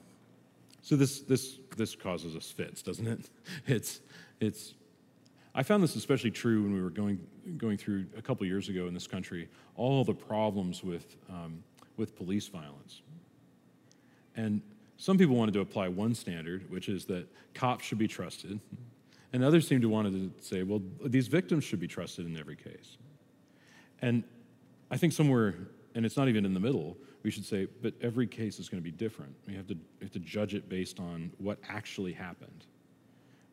so 0.83 0.97
this, 0.97 1.21
this, 1.21 1.59
this 1.77 1.95
causes 1.95 2.35
us 2.35 2.51
fits, 2.51 2.83
doesn't 2.83 3.07
it? 3.07 3.29
It's, 3.67 4.01
it's, 4.41 4.73
I 5.55 5.63
found 5.63 5.81
this 5.81 5.95
especially 5.95 6.31
true 6.31 6.61
when 6.61 6.73
we 6.73 6.81
were 6.81 6.89
going, 6.89 7.25
going 7.57 7.77
through 7.77 8.05
a 8.17 8.21
couple 8.21 8.45
years 8.45 8.67
ago 8.67 8.87
in 8.87 8.93
this 8.93 9.07
country, 9.07 9.47
all 9.77 10.03
the 10.03 10.13
problems 10.13 10.83
with, 10.83 11.15
um, 11.29 11.63
with 11.95 12.17
police 12.17 12.49
violence. 12.49 13.01
And 14.35 14.61
some 14.97 15.17
people 15.17 15.37
wanted 15.37 15.53
to 15.53 15.61
apply 15.61 15.87
one 15.87 16.13
standard, 16.13 16.69
which 16.69 16.89
is 16.89 17.05
that 17.05 17.27
cops 17.53 17.85
should 17.85 17.97
be 17.97 18.07
trusted, 18.07 18.59
and 19.31 19.43
others 19.43 19.65
seemed 19.65 19.83
to 19.83 19.89
want 19.89 20.11
to 20.11 20.31
say, 20.45 20.63
well, 20.63 20.81
these 21.05 21.27
victims 21.27 21.63
should 21.63 21.79
be 21.79 21.87
trusted 21.87 22.25
in 22.25 22.37
every 22.37 22.57
case. 22.57 22.97
And 24.01 24.23
I 24.91 24.97
think 24.97 25.13
somewhere, 25.13 25.55
and 25.95 26.05
it's 26.05 26.17
not 26.17 26.27
even 26.27 26.45
in 26.45 26.53
the 26.53 26.59
middle, 26.59 26.97
we 27.23 27.31
should 27.31 27.45
say, 27.45 27.67
but 27.81 27.93
every 28.01 28.27
case 28.27 28.59
is 28.59 28.69
going 28.69 28.81
to 28.81 28.83
be 28.83 28.95
different. 28.95 29.33
We 29.47 29.55
have 29.55 29.67
to, 29.67 29.77
have 30.01 30.11
to 30.11 30.19
judge 30.19 30.53
it 30.53 30.69
based 30.69 30.99
on 30.99 31.31
what 31.37 31.57
actually 31.69 32.13
happened. 32.13 32.65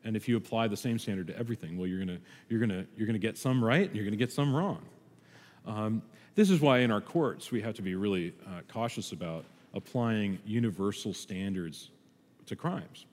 And 0.03 0.15
if 0.15 0.27
you 0.27 0.35
apply 0.35 0.67
the 0.67 0.77
same 0.77 0.99
standard 0.99 1.27
to 1.27 1.37
everything, 1.37 1.77
well, 1.77 1.87
you're 1.87 2.03
going 2.03 2.19
to, 2.19 2.21
you're 2.49 2.59
going 2.59 2.69
to, 2.69 2.85
you're 2.97 3.07
going 3.07 3.13
to 3.13 3.19
get 3.19 3.37
some 3.37 3.63
right 3.63 3.87
and 3.87 3.95
you're 3.95 4.03
going 4.03 4.17
to 4.17 4.17
get 4.17 4.31
some 4.31 4.53
wrong. 4.53 4.81
Um, 5.65 6.01
this 6.35 6.49
is 6.49 6.59
why 6.59 6.79
in 6.79 6.91
our 6.91 7.01
courts 7.01 7.51
we 7.51 7.61
have 7.61 7.75
to 7.75 7.81
be 7.81 7.95
really 7.95 8.33
uh, 8.47 8.61
cautious 8.67 9.11
about 9.11 9.45
applying 9.73 10.39
universal 10.45 11.13
standards 11.13 11.91
to 12.47 12.55
crimes. 12.55 13.05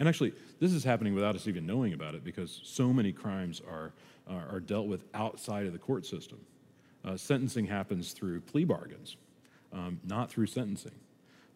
And 0.00 0.08
actually, 0.08 0.32
this 0.58 0.72
is 0.72 0.82
happening 0.82 1.14
without 1.14 1.36
us 1.36 1.46
even 1.46 1.66
knowing 1.66 1.92
about 1.92 2.14
it 2.14 2.24
because 2.24 2.60
so 2.64 2.92
many 2.92 3.12
crimes 3.12 3.60
are, 3.68 3.92
are, 4.26 4.56
are 4.56 4.60
dealt 4.60 4.86
with 4.86 5.04
outside 5.14 5.66
of 5.66 5.72
the 5.72 5.78
court 5.78 6.06
system. 6.06 6.38
Uh, 7.04 7.16
sentencing 7.16 7.66
happens 7.66 8.12
through 8.12 8.40
plea 8.40 8.64
bargains, 8.64 9.16
um, 9.72 10.00
not 10.04 10.30
through 10.30 10.46
sentencing 10.46 10.98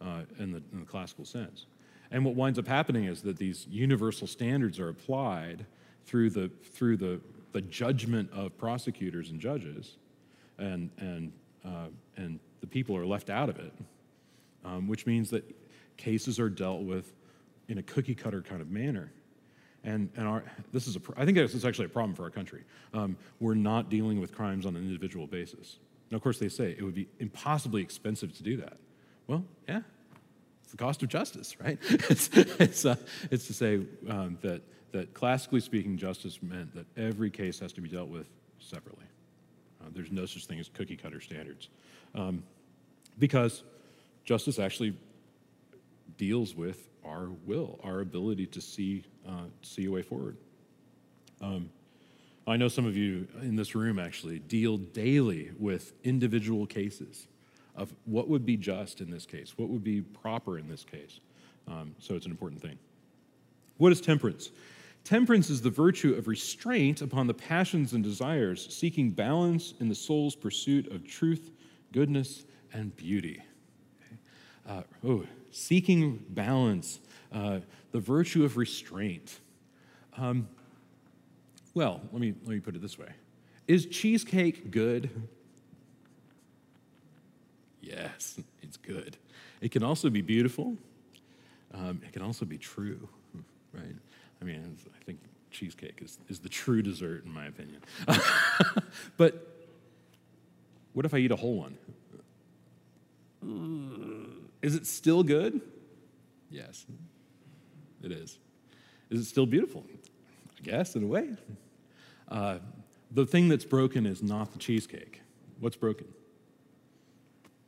uh, 0.00 0.22
in, 0.38 0.52
the, 0.52 0.62
in 0.72 0.80
the 0.80 0.86
classical 0.86 1.24
sense. 1.24 1.66
And 2.10 2.24
what 2.24 2.34
winds 2.34 2.58
up 2.58 2.68
happening 2.68 3.04
is 3.04 3.22
that 3.22 3.36
these 3.36 3.66
universal 3.68 4.26
standards 4.26 4.78
are 4.78 4.88
applied 4.88 5.66
through 6.04 6.30
the, 6.30 6.50
through 6.72 6.96
the, 6.96 7.20
the 7.52 7.60
judgment 7.60 8.30
of 8.32 8.56
prosecutors 8.56 9.30
and 9.30 9.40
judges, 9.40 9.96
and, 10.58 10.90
and, 10.98 11.32
uh, 11.64 11.88
and 12.16 12.38
the 12.60 12.66
people 12.66 12.96
are 12.96 13.06
left 13.06 13.28
out 13.28 13.48
of 13.48 13.58
it, 13.58 13.72
um, 14.64 14.86
which 14.86 15.06
means 15.06 15.30
that 15.30 15.44
cases 15.96 16.38
are 16.38 16.48
dealt 16.48 16.82
with 16.82 17.12
in 17.68 17.78
a 17.78 17.82
cookie 17.82 18.14
cutter 18.14 18.40
kind 18.40 18.60
of 18.60 18.70
manner. 18.70 19.10
And, 19.82 20.10
and 20.16 20.26
our, 20.26 20.44
this 20.72 20.86
is 20.86 20.96
a, 20.96 21.00
I 21.16 21.24
think 21.24 21.36
this 21.36 21.54
is 21.54 21.64
actually 21.64 21.86
a 21.86 21.90
problem 21.90 22.14
for 22.14 22.24
our 22.24 22.30
country. 22.30 22.64
Um, 22.92 23.16
we're 23.40 23.54
not 23.54 23.88
dealing 23.88 24.20
with 24.20 24.34
crimes 24.34 24.66
on 24.66 24.76
an 24.76 24.82
individual 24.82 25.26
basis. 25.26 25.78
Now, 26.10 26.16
of 26.16 26.22
course, 26.22 26.38
they 26.38 26.48
say 26.48 26.74
it 26.78 26.82
would 26.82 26.94
be 26.94 27.08
impossibly 27.18 27.82
expensive 27.82 28.36
to 28.36 28.42
do 28.42 28.56
that. 28.58 28.76
Well, 29.26 29.44
yeah, 29.68 29.80
it's 30.62 30.70
the 30.70 30.76
cost 30.76 31.02
of 31.02 31.08
justice, 31.08 31.56
right? 31.60 31.78
it's, 31.90 32.28
it's, 32.32 32.84
uh, 32.84 32.96
it's 33.30 33.46
to 33.48 33.52
say 33.52 33.80
um, 34.08 34.38
that, 34.42 34.62
that 34.92 35.14
classically 35.14 35.60
speaking, 35.60 35.96
justice 35.96 36.40
meant 36.42 36.74
that 36.74 36.86
every 36.96 37.30
case 37.30 37.58
has 37.58 37.72
to 37.72 37.80
be 37.80 37.88
dealt 37.88 38.08
with 38.08 38.28
separately. 38.58 39.06
Uh, 39.80 39.88
there's 39.92 40.12
no 40.12 40.26
such 40.26 40.46
thing 40.46 40.60
as 40.60 40.68
cookie 40.68 40.96
cutter 40.96 41.20
standards. 41.20 41.68
Um, 42.14 42.42
Because 43.18 43.62
justice 44.24 44.58
actually 44.58 44.96
deals 46.18 46.54
with 46.54 46.88
our 47.04 47.28
will, 47.46 47.78
our 47.82 48.00
ability 48.00 48.46
to 48.46 48.60
see, 48.60 49.04
uh, 49.26 49.44
see 49.62 49.86
a 49.86 49.90
way 49.90 50.02
forward. 50.02 50.36
Um, 51.40 51.70
I 52.46 52.56
know 52.56 52.68
some 52.68 52.86
of 52.86 52.96
you 52.96 53.26
in 53.42 53.56
this 53.56 53.74
room 53.74 53.98
actually 53.98 54.38
deal 54.38 54.76
daily 54.76 55.50
with 55.58 55.92
individual 56.04 56.66
cases 56.66 57.26
of 57.74 57.92
what 58.04 58.28
would 58.28 58.46
be 58.46 58.56
just 58.56 59.00
in 59.00 59.10
this 59.10 59.26
case, 59.26 59.54
what 59.56 59.68
would 59.68 59.82
be 59.82 60.00
proper 60.00 60.58
in 60.58 60.68
this 60.68 60.84
case. 60.84 61.20
Um, 61.68 61.94
so 61.98 62.14
it's 62.14 62.24
an 62.24 62.30
important 62.30 62.62
thing. 62.62 62.78
What 63.78 63.92
is 63.92 64.00
temperance? 64.00 64.50
Temperance 65.04 65.50
is 65.50 65.60
the 65.60 65.70
virtue 65.70 66.14
of 66.14 66.26
restraint 66.26 67.02
upon 67.02 67.26
the 67.26 67.34
passions 67.34 67.92
and 67.92 68.02
desires, 68.02 68.74
seeking 68.74 69.10
balance 69.10 69.74
in 69.80 69.88
the 69.88 69.94
soul's 69.94 70.34
pursuit 70.34 70.90
of 70.90 71.06
truth, 71.06 71.50
goodness, 71.92 72.44
and 72.72 72.96
beauty. 72.96 73.42
Uh, 74.68 74.82
oh, 75.06 75.24
seeking 75.50 76.24
balance, 76.30 77.00
uh, 77.32 77.60
the 77.92 78.00
virtue 78.00 78.44
of 78.44 78.56
restraint. 78.56 79.40
Um, 80.16 80.48
well, 81.76 82.00
let 82.10 82.22
me, 82.22 82.32
let 82.46 82.54
me 82.54 82.60
put 82.60 82.74
it 82.74 82.80
this 82.80 82.98
way 82.98 83.10
Is 83.68 83.84
cheesecake 83.86 84.70
good? 84.70 85.10
Yes, 87.82 88.40
it's 88.62 88.78
good. 88.78 89.16
It 89.60 89.70
can 89.70 89.84
also 89.84 90.10
be 90.10 90.22
beautiful. 90.22 90.76
Um, 91.72 92.00
it 92.04 92.12
can 92.12 92.22
also 92.22 92.44
be 92.44 92.58
true, 92.58 93.08
right? 93.72 93.94
I 94.40 94.44
mean, 94.44 94.76
I 94.86 95.04
think 95.04 95.20
cheesecake 95.50 96.00
is, 96.02 96.18
is 96.28 96.40
the 96.40 96.48
true 96.48 96.82
dessert, 96.82 97.24
in 97.24 97.32
my 97.32 97.46
opinion. 97.46 97.82
but 99.16 99.68
what 100.94 101.04
if 101.04 101.14
I 101.14 101.18
eat 101.18 101.30
a 101.30 101.36
whole 101.36 101.58
one? 101.58 101.78
Is 104.62 104.74
it 104.74 104.86
still 104.86 105.22
good? 105.22 105.60
Yes, 106.50 106.86
it 108.02 108.10
is. 108.10 108.38
Is 109.10 109.20
it 109.20 109.24
still 109.26 109.46
beautiful? 109.46 109.84
I 110.58 110.62
guess, 110.62 110.96
in 110.96 111.04
a 111.04 111.06
way. 111.06 111.36
Uh, 112.28 112.58
the 113.10 113.26
thing 113.26 113.48
that's 113.48 113.64
broken 113.64 114.06
is 114.06 114.22
not 114.22 114.52
the 114.52 114.58
cheesecake. 114.58 115.22
What's 115.60 115.76
broken? 115.76 116.08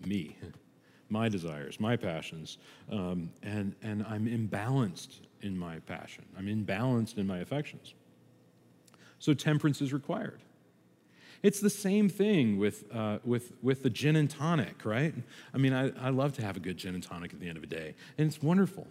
Me, 0.05 0.37
my 1.09 1.29
desires, 1.29 1.81
my 1.81 1.97
passions. 1.97 2.59
Um, 2.91 3.31
and, 3.43 3.75
and 3.83 4.05
I'm 4.09 4.27
imbalanced 4.27 5.21
in 5.41 5.57
my 5.57 5.79
passion, 5.81 6.25
I'm 6.37 6.47
imbalanced 6.47 7.17
in 7.19 7.27
my 7.27 7.39
affections. 7.39 7.95
So 9.21 9.35
temperance 9.35 9.81
is 9.81 9.93
required. 9.93 10.43
It's 11.43 11.61
the 11.61 11.71
same 11.71 12.09
thing 12.09 12.59
with, 12.59 12.85
uh, 12.93 13.19
with, 13.25 13.53
with 13.63 13.83
the 13.83 13.91
gin 13.91 14.17
and 14.17 14.29
tonic, 14.29 14.85
right? 14.85 15.15
I 15.55 15.59
mean, 15.59 15.73
I, 15.73 15.91
I 16.05 16.11
love 16.11 16.33
to 16.35 16.43
have 16.43 16.57
a 16.57 16.61
good 16.61 16.77
gin 16.77 16.95
and 16.95 17.03
tonic 17.03 17.33
at 17.33 17.41
the 17.41 17.49
end 17.49 17.57
of 17.57 17.63
a 17.63 17.69
day, 17.69 17.95
and 18.17 18.27
it's 18.27 18.43
wonderful. 18.43 18.89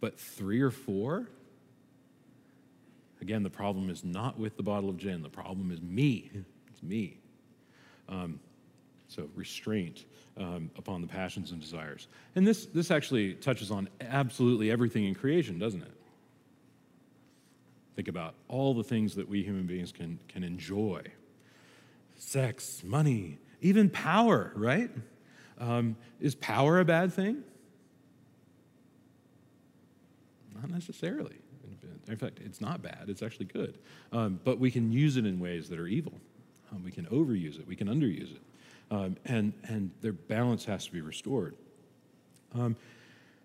But 0.00 0.18
three 0.18 0.60
or 0.60 0.70
four? 0.70 1.28
Again, 3.22 3.44
the 3.44 3.50
problem 3.50 3.88
is 3.88 4.02
not 4.02 4.36
with 4.36 4.56
the 4.56 4.64
bottle 4.64 4.90
of 4.90 4.98
gin, 4.98 5.22
the 5.22 5.28
problem 5.28 5.70
is 5.70 5.80
me. 5.80 6.28
It's 6.68 6.82
me. 6.82 7.18
Um, 8.08 8.40
so, 9.06 9.28
restraint 9.36 10.06
um, 10.36 10.70
upon 10.76 11.02
the 11.02 11.06
passions 11.06 11.52
and 11.52 11.60
desires. 11.60 12.08
And 12.34 12.44
this, 12.46 12.66
this 12.66 12.90
actually 12.90 13.34
touches 13.34 13.70
on 13.70 13.88
absolutely 14.00 14.72
everything 14.72 15.04
in 15.04 15.14
creation, 15.14 15.58
doesn't 15.58 15.82
it? 15.82 15.92
Think 17.94 18.08
about 18.08 18.34
all 18.48 18.74
the 18.74 18.82
things 18.82 19.14
that 19.14 19.28
we 19.28 19.42
human 19.44 19.66
beings 19.66 19.92
can, 19.92 20.18
can 20.28 20.42
enjoy 20.42 21.02
sex, 22.16 22.82
money, 22.84 23.38
even 23.60 23.88
power, 23.88 24.50
right? 24.56 24.90
Um, 25.58 25.96
is 26.20 26.34
power 26.34 26.80
a 26.80 26.84
bad 26.84 27.12
thing? 27.12 27.44
Not 30.56 30.70
necessarily. 30.70 31.41
In 32.08 32.16
fact, 32.16 32.38
it's 32.44 32.60
not 32.60 32.82
bad, 32.82 33.04
it's 33.08 33.22
actually 33.22 33.46
good. 33.46 33.78
Um, 34.12 34.40
but 34.44 34.58
we 34.58 34.70
can 34.70 34.90
use 34.92 35.16
it 35.16 35.24
in 35.24 35.38
ways 35.38 35.68
that 35.68 35.78
are 35.78 35.86
evil. 35.86 36.14
Um, 36.72 36.82
we 36.84 36.90
can 36.90 37.06
overuse 37.06 37.58
it, 37.58 37.66
we 37.66 37.76
can 37.76 37.88
underuse 37.88 38.34
it. 38.34 38.42
Um, 38.90 39.16
and, 39.24 39.52
and 39.64 39.90
their 40.00 40.12
balance 40.12 40.64
has 40.66 40.84
to 40.86 40.92
be 40.92 41.00
restored. 41.00 41.54
Um, 42.54 42.76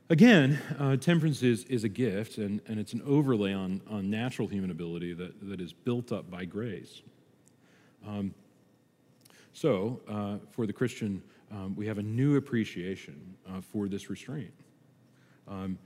again, 0.10 0.60
uh, 0.78 0.98
temperance 0.98 1.43
is, 1.43 1.63
is 1.65 1.84
a 1.84 1.89
gift, 1.89 2.38
and, 2.38 2.60
and 2.67 2.80
it's 2.80 2.93
an 2.93 3.02
overlay 3.06 3.54
on, 3.54 3.82
on 3.89 4.10
natural 4.10 4.48
human 4.48 4.72
ability 4.72 5.13
that, 5.13 5.50
that 5.50 5.62
is 5.62 5.72
built 5.72 6.12
up 6.12 6.30
by 6.30 6.46
grace. 6.46 7.02
Um, 8.06 8.34
so, 9.54 10.02
uh, 10.08 10.38
for 10.52 10.67
the 10.67 10.74
Christian, 10.74 11.22
um, 11.52 11.76
we 11.76 11.88
have 11.88 11.98
a 11.98 12.04
new 12.04 12.36
appreciation 12.36 13.36
uh, 13.50 13.62
for 13.62 13.88
this 13.88 14.10
restraint. 14.10 14.54
Um, 15.48 15.78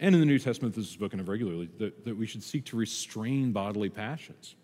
and 0.00 0.14
in 0.14 0.20
the 0.20 0.26
New 0.26 0.38
Testament, 0.38 0.74
this 0.74 0.86
is 0.86 0.90
spoken 0.90 1.20
of 1.20 1.28
regularly, 1.28 1.68
that, 1.78 2.06
that 2.06 2.16
we 2.16 2.26
should 2.26 2.42
seek 2.42 2.64
to 2.66 2.76
restrain 2.76 3.52
bodily 3.52 3.90
passions. 3.90 4.56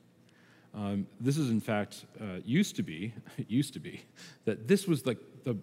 Um, 0.75 1.07
this 1.21 1.37
is, 1.37 1.51
in 1.51 1.61
fact, 1.61 2.07
uh, 2.19 2.41
used 2.43 2.75
to 2.77 2.83
be, 2.83 3.13
used 3.49 3.75
to 3.75 3.81
be, 3.81 4.03
that 4.47 4.67
this 4.67 4.87
was 4.87 5.03
the, 5.03 5.17
the, 5.45 5.57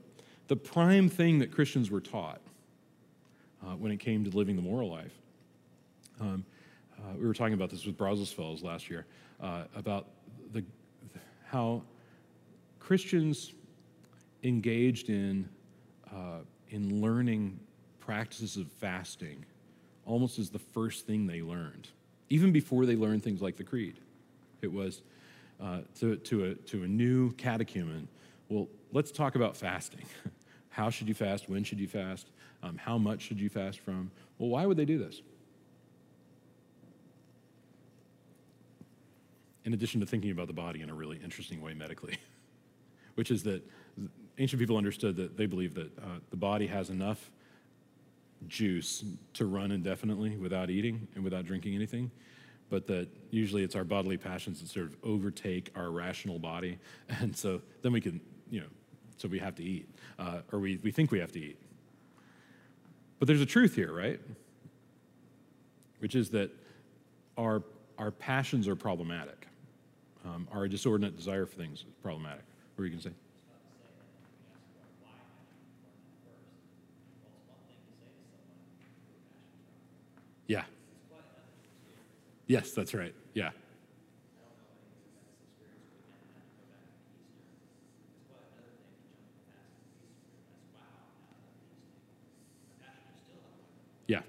the 0.47 0.55
prime 0.55 1.09
thing 1.09 1.39
that 1.39 1.51
Christians 1.51 1.89
were 1.89 2.01
taught 2.01 2.39
uh, 3.63 3.75
when 3.75 3.91
it 3.91 3.97
came 3.97 4.23
to 4.23 4.37
living 4.37 4.55
the 4.55 4.61
moral 4.61 4.91
life. 4.91 5.13
Um, 6.21 6.45
uh, 6.99 7.15
we 7.17 7.25
were 7.25 7.33
talking 7.33 7.55
about 7.55 7.71
this 7.71 7.85
with 7.85 7.97
Fellows 7.97 8.61
last 8.61 8.91
year, 8.91 9.07
uh, 9.41 9.63
about 9.75 10.07
the, 10.51 10.63
how 11.47 11.81
Christians 12.79 13.53
engaged 14.43 15.09
in, 15.09 15.49
uh, 16.13 16.39
in 16.69 17.01
learning 17.01 17.59
practices 17.99 18.57
of 18.57 18.71
fasting 18.71 19.43
almost 20.05 20.39
as 20.39 20.49
the 20.49 20.59
first 20.59 21.05
thing 21.05 21.27
they 21.27 21.41
learned, 21.41 21.87
even 22.29 22.51
before 22.51 22.85
they 22.85 22.95
learned 22.95 23.23
things 23.23 23.41
like 23.41 23.57
the 23.57 23.63
creed. 23.63 23.95
It 24.61 24.71
was 24.71 25.01
uh, 25.61 25.81
to, 25.99 26.17
to, 26.17 26.45
a, 26.45 26.55
to 26.55 26.83
a 26.83 26.87
new 26.87 27.31
catechumen, 27.33 28.07
well, 28.49 28.67
let's 28.91 29.11
talk 29.11 29.35
about 29.35 29.55
fasting. 29.55 30.05
how 30.69 30.89
should 30.89 31.07
you 31.07 31.13
fast? 31.13 31.49
When 31.49 31.63
should 31.63 31.79
you 31.79 31.87
fast? 31.87 32.27
Um, 32.61 32.77
how 32.77 32.97
much 32.97 33.21
should 33.21 33.39
you 33.39 33.49
fast 33.49 33.79
from? 33.79 34.11
Well, 34.37 34.49
why 34.49 34.65
would 34.65 34.77
they 34.77 34.85
do 34.85 34.97
this? 34.97 35.21
In 39.65 39.73
addition 39.73 40.01
to 40.01 40.05
thinking 40.05 40.31
about 40.31 40.47
the 40.47 40.53
body 40.53 40.81
in 40.81 40.89
a 40.89 40.93
really 40.93 41.19
interesting 41.23 41.61
way 41.61 41.73
medically. 41.73 42.17
which 43.15 43.31
is 43.31 43.43
that 43.43 43.63
ancient 44.37 44.59
people 44.59 44.77
understood 44.77 45.15
that 45.17 45.37
they 45.37 45.45
believed 45.45 45.75
that 45.75 45.97
uh, 45.99 46.19
the 46.29 46.37
body 46.37 46.67
has 46.67 46.89
enough 46.89 47.31
juice 48.47 49.03
to 49.33 49.45
run 49.45 49.71
indefinitely 49.71 50.37
without 50.37 50.69
eating 50.69 51.07
and 51.15 51.23
without 51.23 51.45
drinking 51.45 51.75
anything, 51.75 52.11
but 52.69 52.87
that 52.87 53.07
usually 53.31 53.63
it's 53.63 53.75
our 53.75 53.83
bodily 53.83 54.17
passions 54.17 54.61
that 54.61 54.69
sort 54.69 54.87
of 54.87 54.95
overtake 55.03 55.71
our 55.75 55.91
rational 55.91 56.39
body. 56.39 56.79
And 57.21 57.35
so 57.35 57.61
then 57.81 57.91
we 57.91 58.01
can, 58.01 58.19
you 58.49 58.61
know, 58.61 58.67
so 59.17 59.27
we 59.27 59.39
have 59.39 59.55
to 59.55 59.63
eat, 59.63 59.87
uh, 60.19 60.39
or 60.51 60.59
we, 60.59 60.77
we 60.77 60.91
think 60.91 61.11
we 61.11 61.19
have 61.19 61.31
to 61.33 61.39
eat. 61.39 61.59
But 63.19 63.27
there's 63.27 63.41
a 63.41 63.45
truth 63.45 63.75
here, 63.75 63.93
right? 63.93 64.19
Which 65.99 66.15
is 66.15 66.29
that 66.31 66.51
our, 67.37 67.63
our 67.97 68.11
passions 68.11 68.67
are 68.67 68.75
problematic. 68.75 69.47
Um, 70.25 70.47
our 70.51 70.67
disordinate 70.67 71.15
desire 71.15 71.45
for 71.45 71.55
things 71.55 71.79
is 71.79 71.85
problematic. 72.01 72.43
What 72.75 72.81
were 72.81 72.85
you 72.85 72.91
going 72.91 73.03
to 73.03 73.09
say? 73.09 73.15
Yeah. 80.47 80.63
Yes, 82.47 82.71
that's 82.71 82.93
right. 82.93 83.13
Yeah. 83.33 83.51
Yeah, 94.07 94.21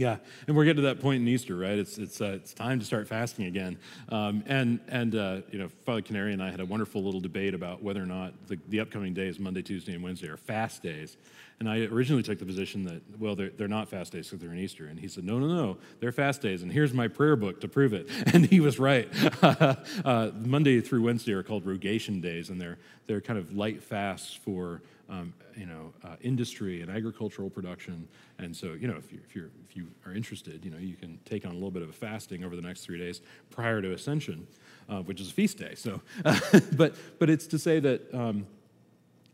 Yeah, 0.00 0.16
and 0.46 0.56
we're 0.56 0.64
getting 0.64 0.82
to 0.82 0.88
that 0.88 1.00
point 1.02 1.20
in 1.20 1.28
Easter, 1.28 1.54
right? 1.56 1.78
It's, 1.78 1.98
it's, 1.98 2.22
uh, 2.22 2.32
it's 2.36 2.54
time 2.54 2.78
to 2.78 2.86
start 2.86 3.06
fasting 3.06 3.44
again. 3.44 3.76
Um, 4.08 4.42
and, 4.46 4.80
and 4.88 5.14
uh, 5.14 5.40
you 5.50 5.58
know, 5.58 5.68
Father 5.84 6.00
Canary 6.00 6.32
and 6.32 6.42
I 6.42 6.50
had 6.50 6.60
a 6.60 6.64
wonderful 6.64 7.02
little 7.02 7.20
debate 7.20 7.52
about 7.52 7.82
whether 7.82 8.02
or 8.02 8.06
not 8.06 8.32
the, 8.48 8.58
the 8.70 8.80
upcoming 8.80 9.12
days, 9.12 9.38
Monday, 9.38 9.60
Tuesday, 9.60 9.92
and 9.92 10.02
Wednesday, 10.02 10.28
are 10.28 10.38
fast 10.38 10.82
days. 10.82 11.18
And 11.60 11.68
I 11.68 11.80
originally 11.80 12.22
took 12.22 12.38
the 12.38 12.46
position 12.46 12.84
that, 12.84 13.02
well, 13.20 13.36
they're, 13.36 13.50
they're 13.50 13.68
not 13.68 13.86
fast 13.88 14.12
days 14.12 14.28
because 14.28 14.40
they're 14.40 14.52
in 14.52 14.58
Easter. 14.58 14.86
And 14.86 14.98
he 14.98 15.08
said, 15.08 15.24
no, 15.24 15.38
no, 15.38 15.46
no, 15.46 15.76
they're 16.00 16.10
fast 16.10 16.40
days. 16.40 16.62
And 16.62 16.72
here's 16.72 16.94
my 16.94 17.06
prayer 17.06 17.36
book 17.36 17.60
to 17.60 17.68
prove 17.68 17.92
it. 17.92 18.08
And 18.32 18.46
he 18.46 18.60
was 18.60 18.78
right. 18.78 19.08
uh, 19.42 20.30
Monday 20.34 20.80
through 20.80 21.02
Wednesday 21.02 21.32
are 21.32 21.42
called 21.42 21.66
rogation 21.66 22.22
days, 22.22 22.48
and 22.48 22.60
they're, 22.60 22.78
they're 23.06 23.20
kind 23.20 23.38
of 23.38 23.52
light 23.52 23.82
fasts 23.82 24.32
for 24.32 24.80
um, 25.10 25.34
you 25.56 25.66
know, 25.66 25.92
uh, 26.04 26.16
industry 26.22 26.80
and 26.80 26.90
agricultural 26.90 27.50
production. 27.50 28.08
And 28.38 28.56
so, 28.56 28.72
you 28.72 28.86
know, 28.86 28.96
if, 28.96 29.12
you, 29.12 29.18
if, 29.28 29.34
you're, 29.34 29.50
if 29.68 29.76
you 29.76 29.88
are 30.06 30.14
interested, 30.14 30.64
you 30.64 30.70
know, 30.70 30.78
you 30.78 30.94
can 30.94 31.18
take 31.24 31.44
on 31.44 31.50
a 31.50 31.54
little 31.54 31.72
bit 31.72 31.82
of 31.82 31.90
a 31.90 31.92
fasting 31.92 32.44
over 32.44 32.56
the 32.56 32.62
next 32.62 32.82
three 32.82 32.98
days 32.98 33.20
prior 33.50 33.82
to 33.82 33.92
Ascension, 33.92 34.46
uh, 34.88 35.00
which 35.00 35.20
is 35.20 35.30
a 35.30 35.34
feast 35.34 35.58
day. 35.58 35.74
So, 35.74 36.00
but, 36.72 36.94
but 37.18 37.28
it's 37.28 37.46
to 37.48 37.58
say 37.58 37.80
that, 37.80 38.14
um, 38.14 38.46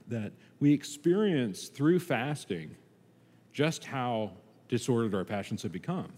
that 0.08 0.32
we 0.60 0.72
experience 0.72 1.68
through 1.68 1.98
fasting 2.00 2.76
just 3.52 3.84
how 3.84 4.32
disordered 4.68 5.14
our 5.14 5.24
passions 5.24 5.62
have 5.62 5.72
become. 5.72 6.12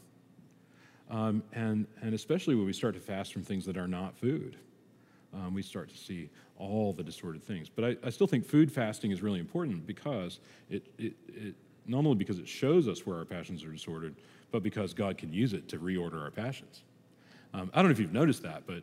Um, 1.11 1.43
and, 1.53 1.87
and 2.03 2.15
especially 2.15 2.55
when 2.55 2.67
we 2.67 2.73
start 2.73 2.95
to 2.95 3.01
fast 3.01 3.33
from 3.33 3.43
things 3.43 3.65
that 3.67 3.77
are 3.77 3.89
not 3.89 4.17
food, 4.17 4.57
um, 5.33 5.55
we 5.55 5.63
start 5.63 5.89
to 5.89 5.97
see 5.97 6.31
all 6.59 6.93
the 6.93 7.03
disordered 7.03 7.43
things. 7.43 7.69
But 7.69 7.85
I, 7.85 7.97
I, 8.07 8.11
still 8.11 8.27
think 8.27 8.45
food 8.45 8.73
fasting 8.73 9.11
is 9.11 9.23
really 9.23 9.41
important 9.41 9.87
because 9.87 10.41
it, 10.71 10.87
it, 10.99 11.15
it, 11.29 11.55
not 11.87 11.99
only 11.99 12.17
because 12.17 12.39
it 12.39 12.49
shows 12.49 12.89
us 12.89 13.07
where 13.07 13.17
our 13.17 13.25
passions 13.25 13.63
are 13.65 13.71
disordered, 13.71 14.17
but 14.51 14.63
because 14.63 14.95
God 14.95 15.17
can 15.19 15.33
use 15.33 15.53
it 15.53 15.69
to 15.69 15.79
reorder 15.79 16.23
our 16.23 16.31
passions. 16.31 16.83
Um, 17.55 17.71
I 17.73 17.77
don't 17.77 17.87
know 17.87 17.93
if 17.93 18.01
you've 18.01 18.13
noticed 18.13 18.43
that, 18.43 18.65
but, 18.67 18.83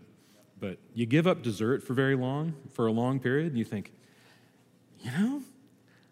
but 0.60 0.78
you 0.94 1.06
give 1.06 1.28
up 1.28 1.42
dessert 1.42 1.84
for 1.84 1.94
very 1.94 2.16
long, 2.16 2.56
for 2.72 2.88
a 2.88 2.92
long 2.92 3.20
period, 3.20 3.48
and 3.48 3.58
you 3.58 3.66
think, 3.66 3.92
you 5.06 5.12
know, 5.12 5.42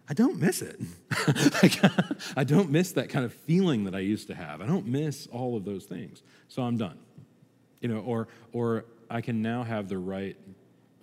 I 0.08 0.14
don't 0.14 0.40
miss 0.40 0.62
it. 0.62 0.80
I 2.38 2.44
don't 2.44 2.70
miss 2.70 2.92
that 2.92 3.10
kind 3.10 3.26
of 3.26 3.34
feeling 3.34 3.86
that 3.86 3.96
I 3.96 4.00
used 4.00 4.28
to 4.28 4.36
have. 4.36 4.62
I 4.62 4.68
don't 4.68 4.86
miss 4.86 5.28
all 5.28 5.58
of 5.58 5.66
those 5.66 5.86
things. 5.86 6.22
So 6.48 6.62
I'm 6.62 6.78
done. 6.78 7.00
You 7.82 7.90
know, 7.90 8.00
or, 8.00 8.28
or 8.52 8.86
I 9.10 9.22
can 9.22 9.42
now 9.42 9.64
have 9.64 9.90
the 9.90 9.98
right, 9.98 10.38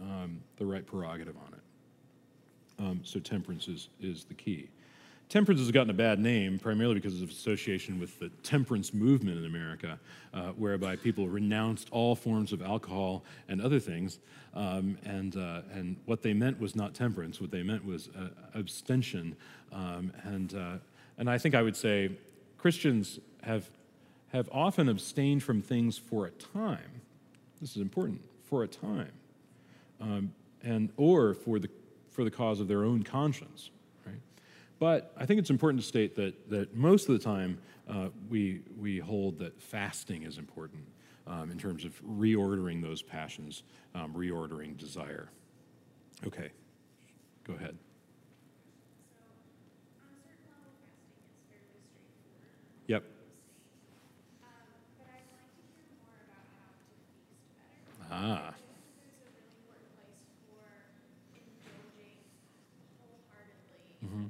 um, 0.01 0.41
the 0.57 0.65
right 0.65 0.87
prerogative 0.87 1.35
on 1.37 1.53
it. 1.53 2.83
Um, 2.83 3.01
so 3.03 3.19
temperance 3.19 3.67
is, 3.67 3.89
is 4.01 4.25
the 4.25 4.35
key. 4.35 4.69
Temperance 5.31 5.61
has 5.61 5.71
gotten 5.71 5.91
a 5.91 5.95
bad 5.95 6.19
name 6.19 6.59
primarily 6.59 6.97
because 6.97 7.23
of 7.23 7.31
association 7.31 8.01
with 8.01 8.19
the 8.19 8.31
temperance 8.43 8.93
movement 8.93 9.39
in 9.39 9.47
America, 9.47 9.97
uh, 10.35 10.49
whereby 10.57 10.97
people 10.97 11.29
renounced 11.29 11.87
all 11.93 12.17
forms 12.17 12.53
of 12.53 12.61
alcohol 12.61 13.23
and 13.49 13.61
other 13.63 13.79
things. 13.79 14.19
Um, 14.55 14.99
and, 15.05 15.37
uh, 15.37 15.63
and 15.73 15.97
what 16.07 16.23
they 16.23 16.35
meant 16.35 16.59
was 16.59 16.75
not 16.75 16.95
temperance, 16.95 17.41
what 17.41 17.53
they 17.53 17.63
meant 17.63 17.85
was 17.85 18.09
uh, 18.09 18.31
abstention. 18.55 19.37
Um, 19.73 20.13
and, 20.25 20.53
uh, 20.53 20.79
and 21.17 21.31
I 21.31 21.39
think 21.39 21.55
I 21.55 21.63
would 21.63 21.77
say 21.77 22.11
Christians 22.59 23.21
have, 23.45 23.71
have 24.33 24.49
often 24.51 24.89
abstained 24.89 25.45
from 25.45 25.63
things 25.63 25.97
for 25.97 26.27
a 26.27 26.31
time. 26.31 27.03
This 27.61 27.77
is 27.77 27.83
important, 27.83 28.21
for 28.43 28.65
a 28.65 28.69
time. 28.69 29.13
Um, 30.01 30.33
and, 30.65 30.91
or 30.97 31.35
for 31.35 31.61
the, 31.61 31.71
for 32.11 32.25
the 32.25 32.33
cause 32.33 32.59
of 32.59 32.67
their 32.67 32.83
own 32.83 33.05
conscience. 33.05 33.71
But 34.81 35.13
I 35.17 35.27
think 35.27 35.39
it's 35.39 35.51
important 35.51 35.83
to 35.83 35.87
state 35.87 36.17
that, 36.17 36.51
that 36.51 36.75
most 36.75 37.09
of 37.09 37.17
the 37.17 37.23
time 37.23 37.59
uh, 37.89 38.09
we, 38.31 38.63
we 38.81 38.99
hold 38.99 39.39
that 39.39 39.61
fasting 39.61 40.23
is 40.23 40.39
important 40.39 40.83
um, 41.27 41.51
in 41.51 41.59
terms 41.59 41.85
of 41.85 42.01
reordering 42.03 42.83
those 42.83 43.03
passions, 43.03 43.63
um, 43.95 44.15
reordering 44.15 44.77
desire. 44.79 45.29
Okay, 46.27 46.49
go 47.45 47.53
ahead. 47.53 47.77
Yep. 52.87 53.05
Ah. 58.11 58.55
Mm-hmm. 64.05 64.25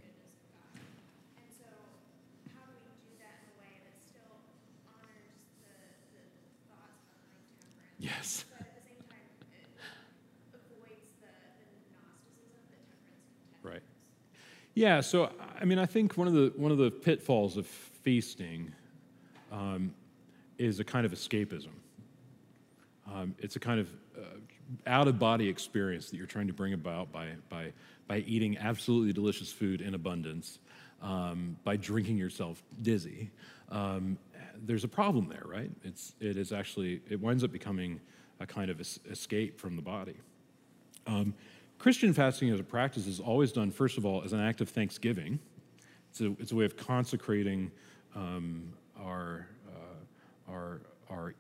Yes. 8.01 8.47
right. 13.63 13.83
Yeah. 14.81 15.03
So 15.03 15.31
I 15.61 15.67
mean, 15.67 15.79
I 15.79 15.85
think 15.85 16.17
one 16.17 16.27
of 16.27 16.33
the 16.33 16.55
one 16.57 16.73
of 16.73 16.79
the 16.79 16.91
pitfalls 16.91 17.59
of 17.59 17.67
feasting 17.67 18.73
um, 19.53 19.95
is 20.57 20.81
a 20.81 20.85
kind 20.85 21.05
of 21.05 21.13
escapism. 21.13 21.75
Um, 23.07 23.35
it's 23.39 23.57
a 23.57 23.61
kind 23.61 23.79
of 23.79 23.91
uh, 24.17 24.23
out 24.87 25.07
of 25.07 25.19
body 25.19 25.51
experience 25.51 26.09
that 26.09 26.17
you're 26.17 26.25
trying 26.25 26.47
to 26.47 26.55
bring 26.55 26.73
about 26.73 27.13
by 27.13 27.33
by 27.51 27.75
by 28.09 28.21
eating 28.21 28.57
absolutely 28.57 29.13
delicious 29.13 29.53
food 29.53 29.83
in 29.83 29.93
abundance, 29.93 30.61
um, 31.03 31.59
by 31.63 31.77
drinking 31.77 32.17
yourself 32.17 32.63
dizzy. 32.81 33.31
Um, 33.69 34.17
there's 34.65 34.85
a 34.85 34.89
problem 34.89 35.29
there, 35.29 35.45
right? 35.45 35.71
It's, 35.85 36.15
it 36.21 36.39
is 36.39 36.53
actually, 36.53 37.03
it 37.09 37.21
winds 37.21 37.45
up 37.45 37.53
becoming 37.53 38.01
a 38.41 38.47
kind 38.47 38.71
of 38.71 38.81
escape 38.81 39.61
from 39.61 39.77
the 39.77 39.83
body. 39.83 40.17
Christian 41.81 42.13
fasting 42.13 42.51
as 42.51 42.61
a 42.61 42.63
practice 42.63 43.07
is 43.07 43.21
always 43.21 43.53
done, 43.53 43.71
first 43.71 43.97
of 43.97 44.05
all, 44.05 44.23
as 44.23 44.35
an 44.35 44.41
act 44.41 44.61
of 44.61 44.69
thanksgiving. 44.69 45.41
It's 46.11 46.21
a, 46.21 46.27
it's 46.39 46.53
a 46.53 46.55
way 46.55 46.67
of 46.67 46.77
consecrating 46.77 47.71
um, 48.15 48.75
our, 49.03 49.47
uh, 49.67 50.53
our, 50.53 50.83
our, 51.09 51.35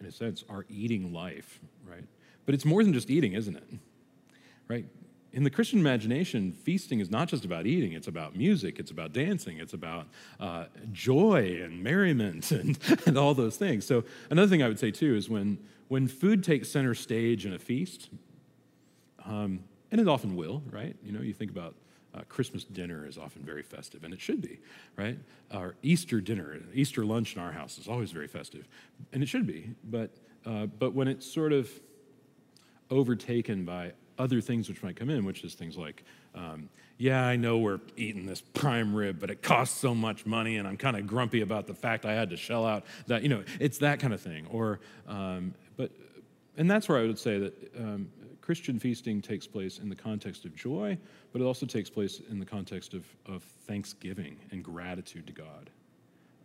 in 0.00 0.06
a 0.06 0.10
sense, 0.10 0.42
our 0.50 0.66
eating 0.68 1.12
life, 1.12 1.60
right? 1.88 2.02
But 2.44 2.56
it's 2.56 2.64
more 2.64 2.82
than 2.82 2.92
just 2.92 3.08
eating, 3.08 3.34
isn't 3.34 3.56
it? 3.56 3.64
Right? 4.66 4.84
in 5.32 5.42
the 5.42 5.50
Christian 5.50 5.80
imagination, 5.80 6.52
feasting 6.52 7.00
is 7.00 7.10
not 7.10 7.26
just 7.26 7.44
about 7.44 7.66
eating, 7.66 7.92
it's 7.92 8.06
about 8.06 8.36
music, 8.36 8.78
it's 8.78 8.92
about 8.92 9.12
dancing, 9.12 9.58
it's 9.58 9.74
about 9.74 10.06
uh, 10.38 10.66
joy 10.92 11.60
and 11.60 11.82
merriment 11.82 12.50
and, 12.52 12.78
and 13.04 13.18
all 13.18 13.34
those 13.34 13.56
things. 13.56 13.84
So, 13.84 14.04
another 14.30 14.48
thing 14.48 14.62
I 14.62 14.68
would 14.68 14.78
say 14.78 14.92
too 14.92 15.16
is 15.16 15.28
when, 15.28 15.58
when 15.88 16.06
food 16.06 16.44
takes 16.44 16.68
center 16.68 16.94
stage 16.94 17.46
in 17.46 17.52
a 17.52 17.58
feast, 17.58 18.10
um, 19.24 19.64
and 19.94 20.00
it 20.00 20.08
often 20.08 20.34
will, 20.34 20.60
right? 20.72 20.96
You 21.04 21.12
know, 21.12 21.20
you 21.20 21.32
think 21.32 21.52
about 21.52 21.76
uh, 22.16 22.22
Christmas 22.28 22.64
dinner 22.64 23.06
is 23.06 23.16
often 23.16 23.44
very 23.44 23.62
festive, 23.62 24.02
and 24.02 24.12
it 24.12 24.20
should 24.20 24.42
be, 24.42 24.58
right? 24.96 25.16
Our 25.52 25.76
Easter 25.84 26.20
dinner, 26.20 26.58
Easter 26.74 27.04
lunch 27.04 27.36
in 27.36 27.40
our 27.40 27.52
house 27.52 27.78
is 27.78 27.86
always 27.86 28.10
very 28.10 28.26
festive, 28.26 28.66
and 29.12 29.22
it 29.22 29.28
should 29.28 29.46
be. 29.46 29.70
But, 29.84 30.10
uh, 30.44 30.66
but 30.66 30.94
when 30.94 31.06
it's 31.06 31.24
sort 31.24 31.52
of 31.52 31.70
overtaken 32.90 33.64
by 33.64 33.92
other 34.18 34.40
things 34.40 34.68
which 34.68 34.82
might 34.82 34.96
come 34.96 35.10
in, 35.10 35.24
which 35.24 35.44
is 35.44 35.54
things 35.54 35.76
like, 35.76 36.02
um, 36.34 36.68
yeah, 36.98 37.24
I 37.24 37.36
know 37.36 37.58
we're 37.58 37.78
eating 37.96 38.26
this 38.26 38.40
prime 38.40 38.96
rib, 38.96 39.20
but 39.20 39.30
it 39.30 39.42
costs 39.42 39.78
so 39.78 39.94
much 39.94 40.26
money, 40.26 40.56
and 40.56 40.66
I'm 40.66 40.76
kind 40.76 40.96
of 40.96 41.06
grumpy 41.06 41.42
about 41.42 41.68
the 41.68 41.74
fact 41.74 42.04
I 42.04 42.14
had 42.14 42.30
to 42.30 42.36
shell 42.36 42.66
out 42.66 42.82
that, 43.06 43.22
you 43.22 43.28
know, 43.28 43.44
it's 43.60 43.78
that 43.78 44.00
kind 44.00 44.12
of 44.12 44.20
thing. 44.20 44.48
Or, 44.50 44.80
um, 45.06 45.54
but, 45.76 45.92
and 46.56 46.68
that's 46.68 46.88
where 46.88 46.98
I 46.98 47.02
would 47.02 47.18
say 47.20 47.38
that 47.38 47.76
um, 47.78 48.08
Christian 48.44 48.78
feasting 48.78 49.22
takes 49.22 49.46
place 49.46 49.78
in 49.78 49.88
the 49.88 49.96
context 49.96 50.44
of 50.44 50.54
joy, 50.54 50.98
but 51.32 51.40
it 51.40 51.46
also 51.46 51.64
takes 51.64 51.88
place 51.88 52.20
in 52.28 52.38
the 52.38 52.44
context 52.44 52.92
of, 52.92 53.06
of 53.24 53.42
thanksgiving 53.42 54.36
and 54.50 54.62
gratitude 54.62 55.26
to 55.26 55.32
God. 55.32 55.70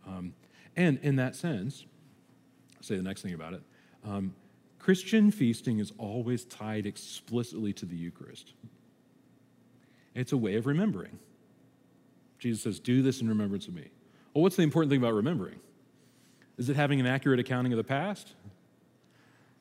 Um, 0.06 0.32
and 0.76 0.98
in 1.02 1.16
that 1.16 1.36
sense, 1.36 1.84
I'll 2.74 2.82
say 2.82 2.96
the 2.96 3.02
next 3.02 3.20
thing 3.20 3.34
about 3.34 3.52
it. 3.52 3.62
Um, 4.02 4.34
Christian 4.78 5.30
feasting 5.30 5.78
is 5.78 5.92
always 5.98 6.46
tied 6.46 6.86
explicitly 6.86 7.74
to 7.74 7.84
the 7.84 7.96
Eucharist. 7.96 8.54
It's 10.14 10.32
a 10.32 10.38
way 10.38 10.54
of 10.54 10.64
remembering. 10.64 11.18
Jesus 12.38 12.62
says, 12.62 12.80
Do 12.80 13.02
this 13.02 13.20
in 13.20 13.28
remembrance 13.28 13.68
of 13.68 13.74
me. 13.74 13.88
Well, 14.32 14.40
what's 14.42 14.56
the 14.56 14.62
important 14.62 14.88
thing 14.88 15.00
about 15.00 15.12
remembering? 15.12 15.60
Is 16.56 16.70
it 16.70 16.76
having 16.76 16.98
an 16.98 17.06
accurate 17.06 17.40
accounting 17.40 17.74
of 17.74 17.76
the 17.76 17.84
past 17.84 18.32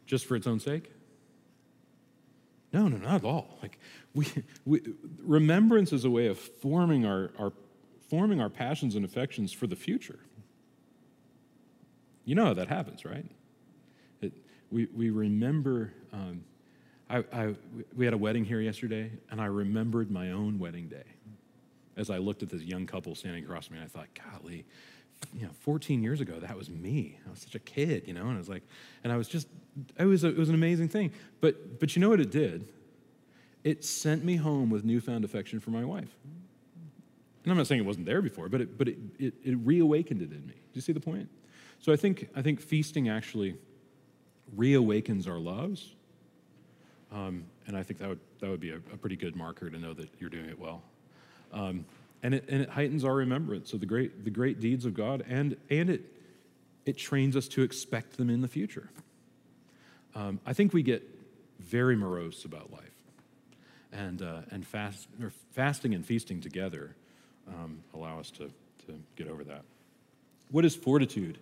just 0.06 0.26
for 0.26 0.38
its 0.38 0.48
own 0.48 0.62
sake? 0.62 0.90
No, 2.72 2.88
no, 2.88 2.98
not 2.98 3.16
at 3.16 3.26
all. 3.26 3.58
Like 3.62 3.80
we, 4.14 4.28
we, 4.66 4.82
remembrance 5.24 5.92
is 5.92 6.06
a 6.06 6.10
way 6.10 6.28
of 6.28 6.38
forming 6.38 7.06
our, 7.06 7.32
our, 7.40 7.54
forming 8.10 8.40
our 8.40 8.50
passions 8.50 8.96
and 8.96 9.04
affections 9.04 9.52
for 9.52 9.68
the 9.68 9.76
future. 9.76 10.20
You 12.26 12.36
know 12.36 12.46
how 12.46 12.54
that 12.54 12.68
happens, 12.68 13.06
right? 13.06 13.26
we, 14.72 14.88
we 14.94 15.10
remember, 15.10 15.94
um, 16.14 16.44
I, 17.10 17.24
I, 17.34 17.56
we 17.96 18.06
had 18.06 18.14
a 18.14 18.18
wedding 18.18 18.46
here 18.46 18.62
yesterday, 18.62 19.12
and 19.32 19.42
I 19.42 19.46
remembered 19.46 20.12
my 20.12 20.32
own 20.32 20.60
wedding 20.60 20.88
day. 20.88 21.04
As 21.98 22.10
I 22.10 22.18
looked 22.18 22.44
at 22.44 22.50
this 22.50 22.62
young 22.62 22.86
couple 22.86 23.16
standing 23.16 23.44
across 23.44 23.70
me, 23.70 23.80
I 23.84 23.88
thought, 23.88 24.08
golly, 24.14 24.66
you 25.34 25.46
know, 25.46 25.52
14 25.62 26.02
years 26.02 26.22
ago, 26.22 26.40
that 26.40 26.58
was 26.58 26.70
me. 26.70 27.18
I 27.28 27.30
was 27.30 27.40
such 27.40 27.56
a 27.56 27.60
kid, 27.60 28.08
you 28.08 28.14
know, 28.14 28.22
and 28.22 28.36
I 28.36 28.38
was 28.38 28.50
like, 28.50 28.64
and 29.04 29.14
I 29.14 29.18
was 29.18 29.28
just, 29.28 29.48
it 29.98 30.06
was, 30.06 30.24
a, 30.24 30.30
it 30.30 30.38
was 30.38 30.50
an 30.50 30.56
amazing 30.56 30.90
thing. 30.90 31.12
But, 31.42 31.80
but 31.80 31.96
you 31.96 32.02
know 32.02 32.10
what 32.10 32.20
it 32.20 32.32
did? 32.32 32.68
It 33.64 33.84
sent 33.84 34.24
me 34.24 34.38
home 34.38 34.70
with 34.70 34.84
newfound 34.84 35.26
affection 35.26 35.60
for 35.60 35.72
my 35.72 35.84
wife. 35.84 36.16
And 37.44 37.52
I'm 37.52 37.58
not 37.58 37.68
saying 37.68 37.82
it 37.82 37.86
wasn't 37.86 38.06
there 38.06 38.22
before, 38.22 38.50
but 38.50 38.62
it, 38.62 38.78
but 38.78 38.88
it, 38.88 38.98
it, 39.18 39.34
it 39.44 39.58
reawakened 39.64 40.22
it 40.22 40.32
in 40.32 40.46
me. 40.48 40.54
Do 40.54 40.74
you 40.74 40.82
see 40.82 40.94
the 40.94 41.00
point? 41.00 41.30
So 41.80 41.94
I 41.94 41.96
think, 41.96 42.30
I 42.36 42.42
think 42.42 42.60
feasting 42.60 43.10
actually 43.10 43.56
reawakens 44.58 45.28
our 45.28 45.38
loves. 45.38 45.96
Um, 47.12 47.46
and 47.68 47.76
I 47.78 47.84
think 47.84 48.00
that 48.00 48.10
would, 48.10 48.20
that 48.40 48.50
would 48.50 48.60
be 48.60 48.72
a, 48.72 48.76
a, 48.76 48.98
pretty 48.98 49.16
good 49.16 49.36
marker 49.36 49.70
to 49.70 49.80
know 49.80 49.94
that 49.94 50.10
you're 50.20 50.30
doing 50.30 50.46
it 50.46 50.60
well. 50.60 50.84
Um, 51.52 51.86
and, 52.22 52.34
it, 52.34 52.46
and 52.50 52.62
it 52.62 52.70
heightens 52.70 53.04
our 53.04 53.16
remembrance 53.16 53.74
of 53.74 53.80
the 53.80 53.86
great, 53.86 54.24
the 54.24 54.32
great 54.32 54.60
deeds 54.60 54.86
of 54.86 54.94
God, 54.94 55.24
and, 55.28 55.56
and 55.70 55.90
it, 55.90 56.02
it 56.86 56.98
trains 56.98 57.36
us 57.36 57.48
to 57.50 57.62
expect 57.62 58.18
them 58.18 58.30
in 58.30 58.42
the 58.42 58.48
future. 58.48 58.90
Um, 60.16 60.40
I 60.46 60.54
think 60.54 60.74
we 60.74 60.84
get 60.84 61.04
very 61.60 61.96
morose 61.96 62.46
about 62.46 62.72
life. 62.72 62.90
and, 63.92 64.22
uh, 64.22 64.42
and 64.52 64.66
fast, 64.66 65.08
or 65.22 65.32
fasting 65.52 65.94
and 65.94 66.06
feasting 66.06 66.42
together 66.42 66.96
um, 67.48 67.80
allow 67.94 68.20
us 68.20 68.32
to, 68.32 68.52
to 68.86 69.00
get 69.16 69.28
over 69.28 69.44
that. 69.44 69.64
What 70.52 70.66
is 70.66 70.76
fortitude? 70.76 71.40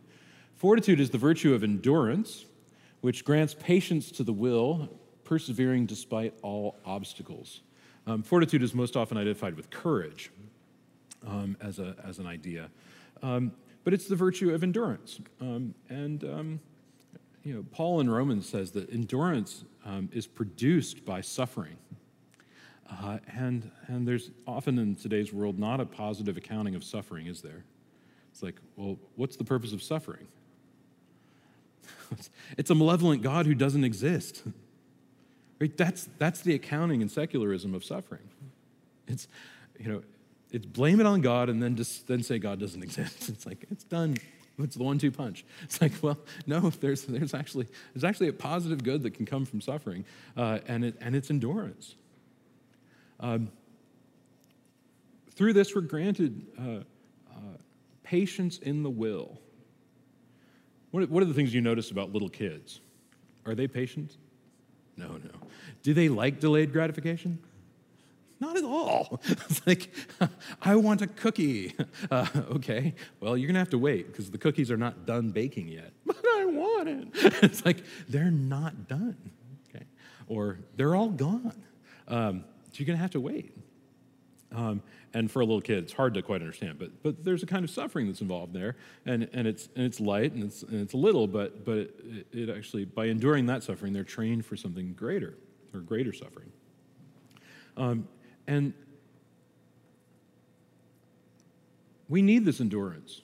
Fortitude 0.56 1.00
is 1.00 1.10
the 1.10 1.18
virtue 1.18 1.54
of 1.54 1.64
endurance, 1.64 2.46
which 3.02 3.24
grants 3.26 3.56
patience 3.60 4.12
to 4.12 4.24
the 4.24 4.34
will, 4.34 4.90
persevering 5.24 5.86
despite 5.86 6.34
all 6.42 6.78
obstacles. 6.86 7.62
Um, 8.06 8.24
fortitude 8.24 8.64
is 8.64 8.74
most 8.74 8.96
often 8.96 9.18
identified 9.18 9.56
with 9.56 9.70
courage 9.70 10.32
um, 11.26 11.58
as, 11.62 11.80
a, 11.80 11.96
as 12.06 12.20
an 12.20 12.28
idea, 12.28 12.70
um, 13.24 13.52
but 13.84 13.94
it's 13.94 14.08
the 14.08 14.16
virtue 14.16 14.54
of 14.54 14.64
endurance. 14.64 15.20
Um, 15.42 15.74
and 15.90 16.24
um, 16.24 16.60
you 17.48 17.54
know, 17.54 17.66
Paul 17.72 18.02
in 18.02 18.10
Romans 18.10 18.50
says 18.50 18.72
that 18.72 18.90
endurance 18.92 19.64
um, 19.86 20.10
is 20.12 20.28
produced 20.28 21.06
by 21.06 21.22
suffering. 21.22 21.78
Uh, 22.92 23.20
and, 23.34 23.72
and 23.88 24.06
there's 24.06 24.32
often 24.46 24.78
in 24.78 24.96
today's 24.96 25.32
world 25.32 25.58
not 25.58 25.80
a 25.80 25.86
positive 25.86 26.36
accounting 26.36 26.76
of 26.76 26.84
suffering, 26.84 27.28
is 27.28 27.42
there? 27.42 27.64
It's 28.32 28.44
like, 28.44 28.56
well, 28.76 28.98
what's 29.16 29.38
the 29.38 29.46
purpose 29.46 29.72
of 29.72 29.82
suffering? 29.82 30.28
it's 32.58 32.70
a 32.70 32.76
malevolent 32.76 33.22
God 33.22 33.46
who 33.46 33.56
doesn't 33.56 33.86
exist. 33.86 34.44
Right? 35.60 35.76
That's, 35.78 36.10
that's 36.18 36.42
the 36.42 36.54
accounting 36.54 37.02
in 37.02 37.08
secularism 37.08 37.74
of 37.74 37.86
suffering. 37.86 38.30
It's, 39.08 39.30
you 39.80 39.90
know, 39.90 40.04
it's 40.52 40.66
blame 40.66 41.00
it 41.00 41.06
on 41.06 41.22
God 41.22 41.50
and 41.50 41.62
then 41.62 41.76
just 41.76 42.08
then 42.08 42.24
say 42.24 42.40
God 42.40 42.60
doesn't 42.60 42.82
exist. 42.84 43.30
It's 43.30 43.46
like, 43.46 43.66
it's 43.72 43.84
done. 43.84 44.18
It's 44.60 44.76
the 44.76 44.84
one-two 44.84 45.12
punch. 45.12 45.46
It's 45.64 45.82
like, 45.82 45.94
well, 46.02 46.18
no, 46.48 46.70
there's, 46.70 47.04
there's, 47.04 47.34
actually, 47.34 47.68
there's 47.94 48.04
actually 48.04 48.30
a 48.30 48.34
positive 48.34 48.84
good 48.84 49.04
that 49.04 49.12
can 49.12 49.26
come 49.26 49.46
from 49.46 49.62
suffering, 49.62 50.06
uh, 50.36 50.60
and, 50.68 50.84
it, 50.84 50.96
and 51.00 51.16
it's 51.16 51.30
endurance. 51.30 51.96
Um, 53.20 53.52
through 55.36 55.54
this, 55.54 55.76
we're 55.76 55.82
granted 55.82 56.48
uh, 56.60 56.84
uh, 57.32 57.58
patience 58.04 58.58
in 58.58 58.82
the 58.82 58.90
will. 58.90 59.40
What, 60.92 61.10
what 61.10 61.22
are 61.22 61.28
the 61.28 61.34
things 61.34 61.54
you 61.54 61.62
notice 61.62 61.92
about 61.92 62.12
little 62.12 62.30
kids? 62.30 62.80
Are 63.46 63.54
they 63.54 63.68
patient? 63.68 64.18
No, 64.96 65.10
no. 65.10 65.48
Do 65.84 65.94
they 65.94 66.10
like 66.10 66.40
delayed 66.40 66.74
gratification? 66.74 67.38
Not 68.40 68.58
at 68.58 68.64
all. 68.64 69.22
It's 69.50 69.66
like, 69.66 69.90
I 70.62 70.76
want 70.76 71.02
a 71.02 71.08
cookie. 71.08 71.76
Uh, 72.12 72.26
okay, 72.52 72.94
well, 73.20 73.36
you're 73.36 73.52
to 73.52 73.60
have 73.60 73.70
to 73.70 73.78
wait 73.78 74.08
because 74.08 74.30
the 74.30 74.38
cookies 74.38 74.72
are 74.72 74.78
not 74.78 75.06
done 75.06 75.32
baking 75.32 75.68
yet. 75.68 75.92
But 76.06 76.18
I 76.24 76.46
want 76.46 76.88
it. 76.88 77.08
It's 77.44 77.66
like, 77.66 77.84
they're 78.08 78.32
not 78.32 78.88
done. 78.88 79.18
Okay, 79.68 79.86
or 80.28 80.60
they're 80.76 80.96
all 80.96 81.10
gone. 81.10 81.64
Um, 82.08 82.46
so 82.72 82.84
you're 82.84 82.96
to 82.96 83.02
have 83.02 83.12
to 83.12 83.20
wait. 83.20 83.58
Um, 84.56 84.82
and 85.14 85.30
for 85.30 85.42
a 85.42 85.46
little 85.46 85.62
kid, 85.62 85.80
it's 85.80 85.94
hard 85.94 86.14
to 86.14 86.22
quite 86.22 86.42
understand, 86.42 86.80
but, 86.80 87.04
but 87.04 87.24
there's 87.24 87.44
a 87.44 87.46
kind 87.46 87.66
of 87.66 87.72
suffering 87.72 88.08
that's 88.08 88.22
involved 88.22 88.54
there, 88.54 88.76
and, 89.06 89.28
and, 89.34 89.48
it's, 89.48 89.68
and 89.76 89.86
it's 89.86 90.00
light 90.00 90.32
and 90.34 90.44
it's, 90.44 90.64
and 90.64 90.80
it's 90.80 90.94
little, 90.94 91.28
but, 91.28 91.66
but 91.66 91.90
it, 92.06 92.28
it 92.32 92.50
actually, 92.50 92.86
by 92.86 93.06
enduring 93.06 93.48
that 93.48 93.64
suffering, 93.64 93.94
they're 93.94 94.04
trained 94.04 94.46
for 94.46 94.56
something 94.56 94.94
greater 94.94 95.38
or 95.74 95.82
greater 95.82 96.14
suffering. 96.14 96.52
Um, 97.76 98.08
and 98.48 98.74
we 102.10 102.22
need 102.22 102.46
this 102.46 102.62
endurance 102.62 103.22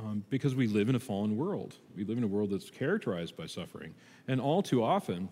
um, 0.00 0.24
because 0.30 0.54
we 0.54 0.66
live 0.66 0.88
in 0.88 0.94
a 0.94 1.00
fallen 1.00 1.36
world. 1.36 1.74
We 1.96 2.04
live 2.04 2.18
in 2.18 2.24
a 2.24 2.28
world 2.28 2.50
that's 2.50 2.70
characterized 2.70 3.36
by 3.36 3.46
suffering. 3.46 3.94
And 4.26 4.40
all 4.40 4.62
too 4.62 4.82
often, 4.82 5.28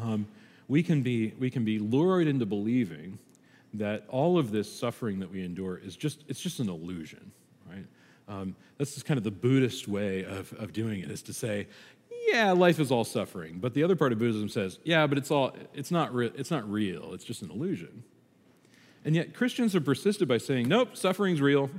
um, 0.00 0.26
we, 0.68 0.82
can 0.82 1.02
be, 1.02 1.34
we 1.38 1.50
can 1.50 1.64
be 1.64 1.78
lured 1.78 2.26
into 2.26 2.46
believing 2.46 3.18
that 3.74 4.04
all 4.08 4.38
of 4.38 4.50
this 4.50 4.70
suffering 4.70 5.18
that 5.20 5.30
we 5.30 5.44
endure 5.44 5.78
is 5.78 5.96
just, 5.96 6.24
it's 6.28 6.40
just 6.40 6.60
an 6.60 6.68
illusion, 6.68 7.32
right? 7.68 7.86
Um, 8.28 8.54
that's 8.78 8.94
just 8.94 9.06
kind 9.06 9.18
of 9.18 9.24
the 9.24 9.30
Buddhist 9.30 9.88
way 9.88 10.24
of, 10.24 10.52
of 10.54 10.72
doing 10.72 11.00
it, 11.00 11.10
is 11.10 11.22
to 11.22 11.32
say, 11.32 11.66
yeah, 12.28 12.52
life 12.52 12.78
is 12.78 12.92
all 12.92 13.04
suffering. 13.04 13.58
But 13.58 13.74
the 13.74 13.82
other 13.82 13.96
part 13.96 14.12
of 14.12 14.18
Buddhism 14.18 14.48
says, 14.48 14.78
yeah, 14.84 15.06
but 15.06 15.18
it's, 15.18 15.30
all, 15.30 15.56
it's, 15.74 15.90
not, 15.90 16.14
re- 16.14 16.30
it's 16.36 16.50
not 16.50 16.70
real, 16.70 17.14
it's 17.14 17.24
just 17.24 17.42
an 17.42 17.50
illusion. 17.50 18.04
And 19.04 19.14
yet 19.14 19.34
Christians 19.34 19.72
have 19.72 19.84
persisted 19.84 20.28
by 20.28 20.38
saying, 20.38 20.68
nope, 20.68 20.96
suffering's 20.96 21.40
real. 21.40 21.70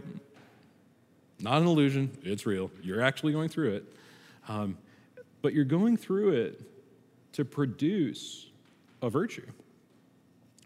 Not 1.39 1.61
an 1.61 1.67
illusion, 1.67 2.17
it's 2.23 2.45
real. 2.45 2.71
You're 2.81 3.01
actually 3.01 3.33
going 3.33 3.49
through 3.49 3.75
it. 3.75 3.95
Um, 4.47 4.77
but 5.41 5.53
you're 5.53 5.65
going 5.65 5.97
through 5.97 6.31
it 6.33 6.61
to 7.33 7.45
produce 7.45 8.49
a 9.01 9.09
virtue. 9.09 9.45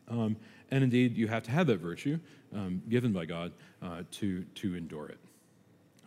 Um, 0.10 0.38
and 0.72 0.84
indeed, 0.84 1.18
you 1.18 1.28
have 1.28 1.44
to 1.44 1.52
have 1.52 1.68
that 1.68 1.80
virtue 1.80 2.20
um, 2.54 2.82
given 2.90 3.12
by 3.12 3.26
God 3.26 3.52
uh, 3.82 4.04
to, 4.12 4.44
to 4.44 4.76
endure 4.76 5.08
it. 5.08 5.18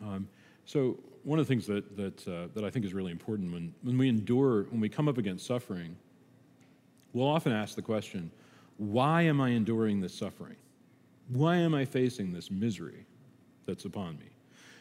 Um, 0.03 0.28
so, 0.64 0.98
one 1.22 1.38
of 1.38 1.46
the 1.46 1.53
things 1.53 1.66
that, 1.66 1.96
that, 1.96 2.28
uh, 2.28 2.48
that 2.55 2.64
I 2.64 2.70
think 2.70 2.86
is 2.86 2.94
really 2.94 3.12
important 3.12 3.53
when, 3.53 3.74
when 3.82 3.98
we 3.98 4.09
endure, 4.09 4.62
when 4.64 4.80
we 4.80 4.88
come 4.88 5.07
up 5.07 5.18
against 5.18 5.44
suffering, 5.44 5.96
we'll 7.12 7.28
often 7.28 7.53
ask 7.53 7.74
the 7.74 7.82
question 7.82 8.30
why 8.81 9.22
am 9.22 9.43
I 9.43 9.51
enduring 9.51 10.01
this 10.01 10.14
suffering? 10.14 10.57
Why 11.28 11.57
am 11.57 11.74
I 11.74 11.85
facing 11.85 12.33
this 12.33 12.51
misery 12.51 13.05
that's 13.66 13.85
upon 13.85 14.18
me? 14.18 14.31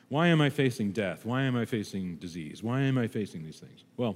Why 0.08 0.28
am 0.28 0.40
I 0.40 0.50
facing 0.50 0.94
death? 0.94 1.26
Why 1.26 1.42
am 1.42 1.58
I 1.58 1.66
facing 1.66 2.16
disease? 2.16 2.64
Why 2.64 2.80
am 2.80 2.98
I 2.98 3.08
facing 3.08 3.44
these 3.44 3.60
things? 3.60 3.84
Well, 3.98 4.16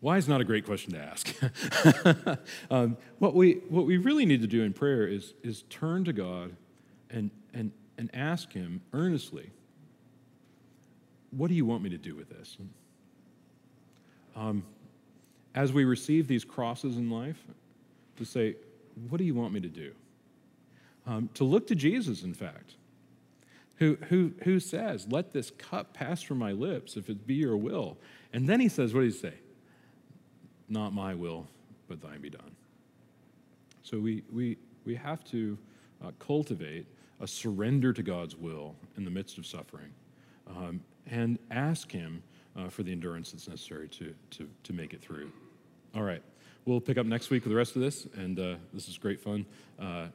why 0.00 0.16
is 0.16 0.26
not 0.26 0.40
a 0.40 0.44
great 0.44 0.66
question 0.66 0.92
to 0.94 0.98
ask. 0.98 2.40
um, 2.70 2.96
what, 3.20 3.36
we, 3.36 3.60
what 3.68 3.86
we 3.86 3.96
really 3.96 4.26
need 4.26 4.40
to 4.40 4.48
do 4.48 4.64
in 4.64 4.72
prayer 4.72 5.06
is, 5.06 5.34
is 5.44 5.62
turn 5.70 6.04
to 6.04 6.12
God 6.12 6.56
and, 7.10 7.30
and, 7.54 7.70
and 7.96 8.10
ask 8.12 8.52
Him 8.52 8.80
earnestly, 8.92 9.50
What 11.30 11.46
do 11.46 11.54
you 11.54 11.64
want 11.64 11.84
me 11.84 11.90
to 11.90 11.98
do 11.98 12.16
with 12.16 12.28
this? 12.28 12.56
Um, 14.34 14.64
as 15.54 15.72
we 15.72 15.84
receive 15.84 16.26
these 16.26 16.44
crosses 16.44 16.96
in 16.96 17.08
life, 17.08 17.38
to 18.16 18.24
say, 18.24 18.56
What 19.08 19.18
do 19.18 19.24
you 19.24 19.34
want 19.34 19.52
me 19.52 19.60
to 19.60 19.68
do? 19.68 19.92
Um, 21.06 21.30
to 21.34 21.44
look 21.44 21.66
to 21.68 21.74
Jesus, 21.74 22.22
in 22.22 22.34
fact, 22.34 22.74
who, 23.76 23.96
who, 24.08 24.32
who 24.42 24.60
says, 24.60 25.06
Let 25.10 25.32
this 25.32 25.50
cup 25.50 25.94
pass 25.94 26.22
from 26.22 26.38
my 26.38 26.52
lips 26.52 26.96
if 26.96 27.08
it 27.08 27.26
be 27.26 27.34
your 27.34 27.56
will. 27.56 27.98
And 28.32 28.48
then 28.48 28.60
he 28.60 28.68
says, 28.68 28.94
What 28.94 29.02
does 29.02 29.14
he 29.14 29.20
say? 29.20 29.34
Not 30.68 30.92
my 30.92 31.14
will, 31.14 31.46
but 31.88 32.00
thine 32.00 32.20
be 32.20 32.30
done. 32.30 32.56
So 33.82 33.98
we, 33.98 34.24
we, 34.32 34.58
we 34.84 34.96
have 34.96 35.22
to 35.26 35.56
uh, 36.04 36.10
cultivate 36.18 36.86
a 37.20 37.26
surrender 37.26 37.92
to 37.92 38.02
God's 38.02 38.36
will 38.36 38.74
in 38.96 39.04
the 39.04 39.10
midst 39.10 39.38
of 39.38 39.46
suffering 39.46 39.92
um, 40.48 40.80
and 41.10 41.38
ask 41.50 41.90
Him 41.90 42.22
uh, 42.56 42.68
for 42.68 42.82
the 42.82 42.92
endurance 42.92 43.32
that's 43.32 43.48
necessary 43.48 43.88
to, 43.88 44.14
to, 44.32 44.48
to 44.64 44.72
make 44.72 44.92
it 44.92 45.00
through. 45.00 45.30
All 45.94 46.02
right. 46.02 46.22
We'll 46.66 46.80
pick 46.80 46.98
up 46.98 47.06
next 47.06 47.30
week 47.30 47.44
with 47.44 47.52
the 47.52 47.56
rest 47.56 47.76
of 47.76 47.82
this, 47.82 48.08
and 48.16 48.40
uh, 48.40 48.54
this 48.74 48.88
is 48.88 48.98
great 48.98 49.20
fun. 49.20 49.46
Uh, 49.78 50.06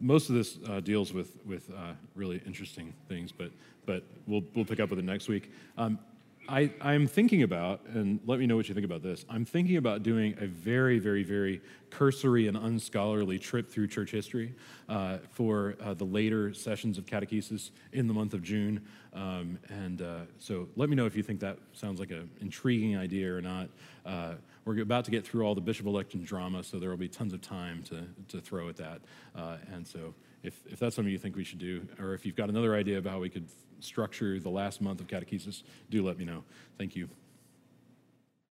most 0.00 0.28
of 0.28 0.34
this 0.34 0.58
uh, 0.68 0.80
deals 0.80 1.14
with, 1.14 1.34
with 1.46 1.70
uh, 1.70 1.94
really 2.14 2.42
interesting 2.44 2.92
things, 3.08 3.32
but, 3.32 3.50
but 3.86 4.04
we'll, 4.26 4.44
we'll 4.54 4.66
pick 4.66 4.80
up 4.80 4.90
with 4.90 4.98
it 4.98 5.04
next 5.06 5.28
week. 5.28 5.50
Um, 5.78 5.98
I, 6.46 6.70
I'm 6.82 7.06
thinking 7.06 7.42
about, 7.42 7.86
and 7.86 8.20
let 8.26 8.38
me 8.38 8.46
know 8.46 8.54
what 8.54 8.68
you 8.68 8.74
think 8.74 8.84
about 8.84 9.02
this. 9.02 9.24
I'm 9.30 9.46
thinking 9.46 9.78
about 9.78 10.02
doing 10.02 10.34
a 10.38 10.46
very, 10.46 10.98
very, 10.98 11.22
very 11.22 11.62
cursory 11.88 12.48
and 12.48 12.56
unscholarly 12.58 13.38
trip 13.38 13.70
through 13.70 13.86
church 13.86 14.10
history 14.10 14.54
uh, 14.90 15.18
for 15.30 15.76
uh, 15.82 15.94
the 15.94 16.04
later 16.04 16.52
sessions 16.52 16.98
of 16.98 17.06
catechesis 17.06 17.70
in 17.94 18.08
the 18.08 18.12
month 18.12 18.34
of 18.34 18.42
June. 18.42 18.84
Um, 19.14 19.58
and 19.70 20.02
so 20.38 20.68
let 20.76 20.90
me 20.90 20.96
know 20.96 21.06
if 21.06 21.16
you 21.16 21.22
think 21.22 21.40
that 21.40 21.56
sounds 21.72 21.98
like 21.98 22.10
an 22.10 22.28
intriguing 22.42 22.94
idea 22.98 23.34
or 23.34 23.40
not. 23.40 23.70
We're 24.64 24.80
about 24.80 25.04
to 25.06 25.10
get 25.10 25.26
through 25.26 25.44
all 25.44 25.54
the 25.54 25.60
bishop 25.60 25.86
election 25.86 26.22
drama, 26.22 26.62
so 26.62 26.78
there 26.78 26.90
will 26.90 26.96
be 26.96 27.08
tons 27.08 27.32
of 27.32 27.40
time 27.40 27.82
to, 27.84 28.04
to 28.28 28.40
throw 28.40 28.68
at 28.68 28.76
that. 28.76 29.00
Uh, 29.34 29.56
and 29.72 29.86
so 29.86 30.14
if, 30.42 30.60
if 30.66 30.78
that's 30.78 30.94
something 30.94 31.10
you 31.10 31.18
think 31.18 31.34
we 31.36 31.44
should 31.44 31.58
do, 31.58 31.86
or 31.98 32.14
if 32.14 32.24
you've 32.24 32.36
got 32.36 32.48
another 32.48 32.74
idea 32.74 32.98
about 32.98 33.14
how 33.14 33.20
we 33.20 33.28
could 33.28 33.48
structure 33.80 34.38
the 34.38 34.50
last 34.50 34.80
month 34.80 35.00
of 35.00 35.08
catechesis, 35.08 35.62
do 35.90 36.04
let 36.04 36.16
me 36.16 36.24
know. 36.24 36.44
Thank 36.78 36.94
you. 36.94 37.08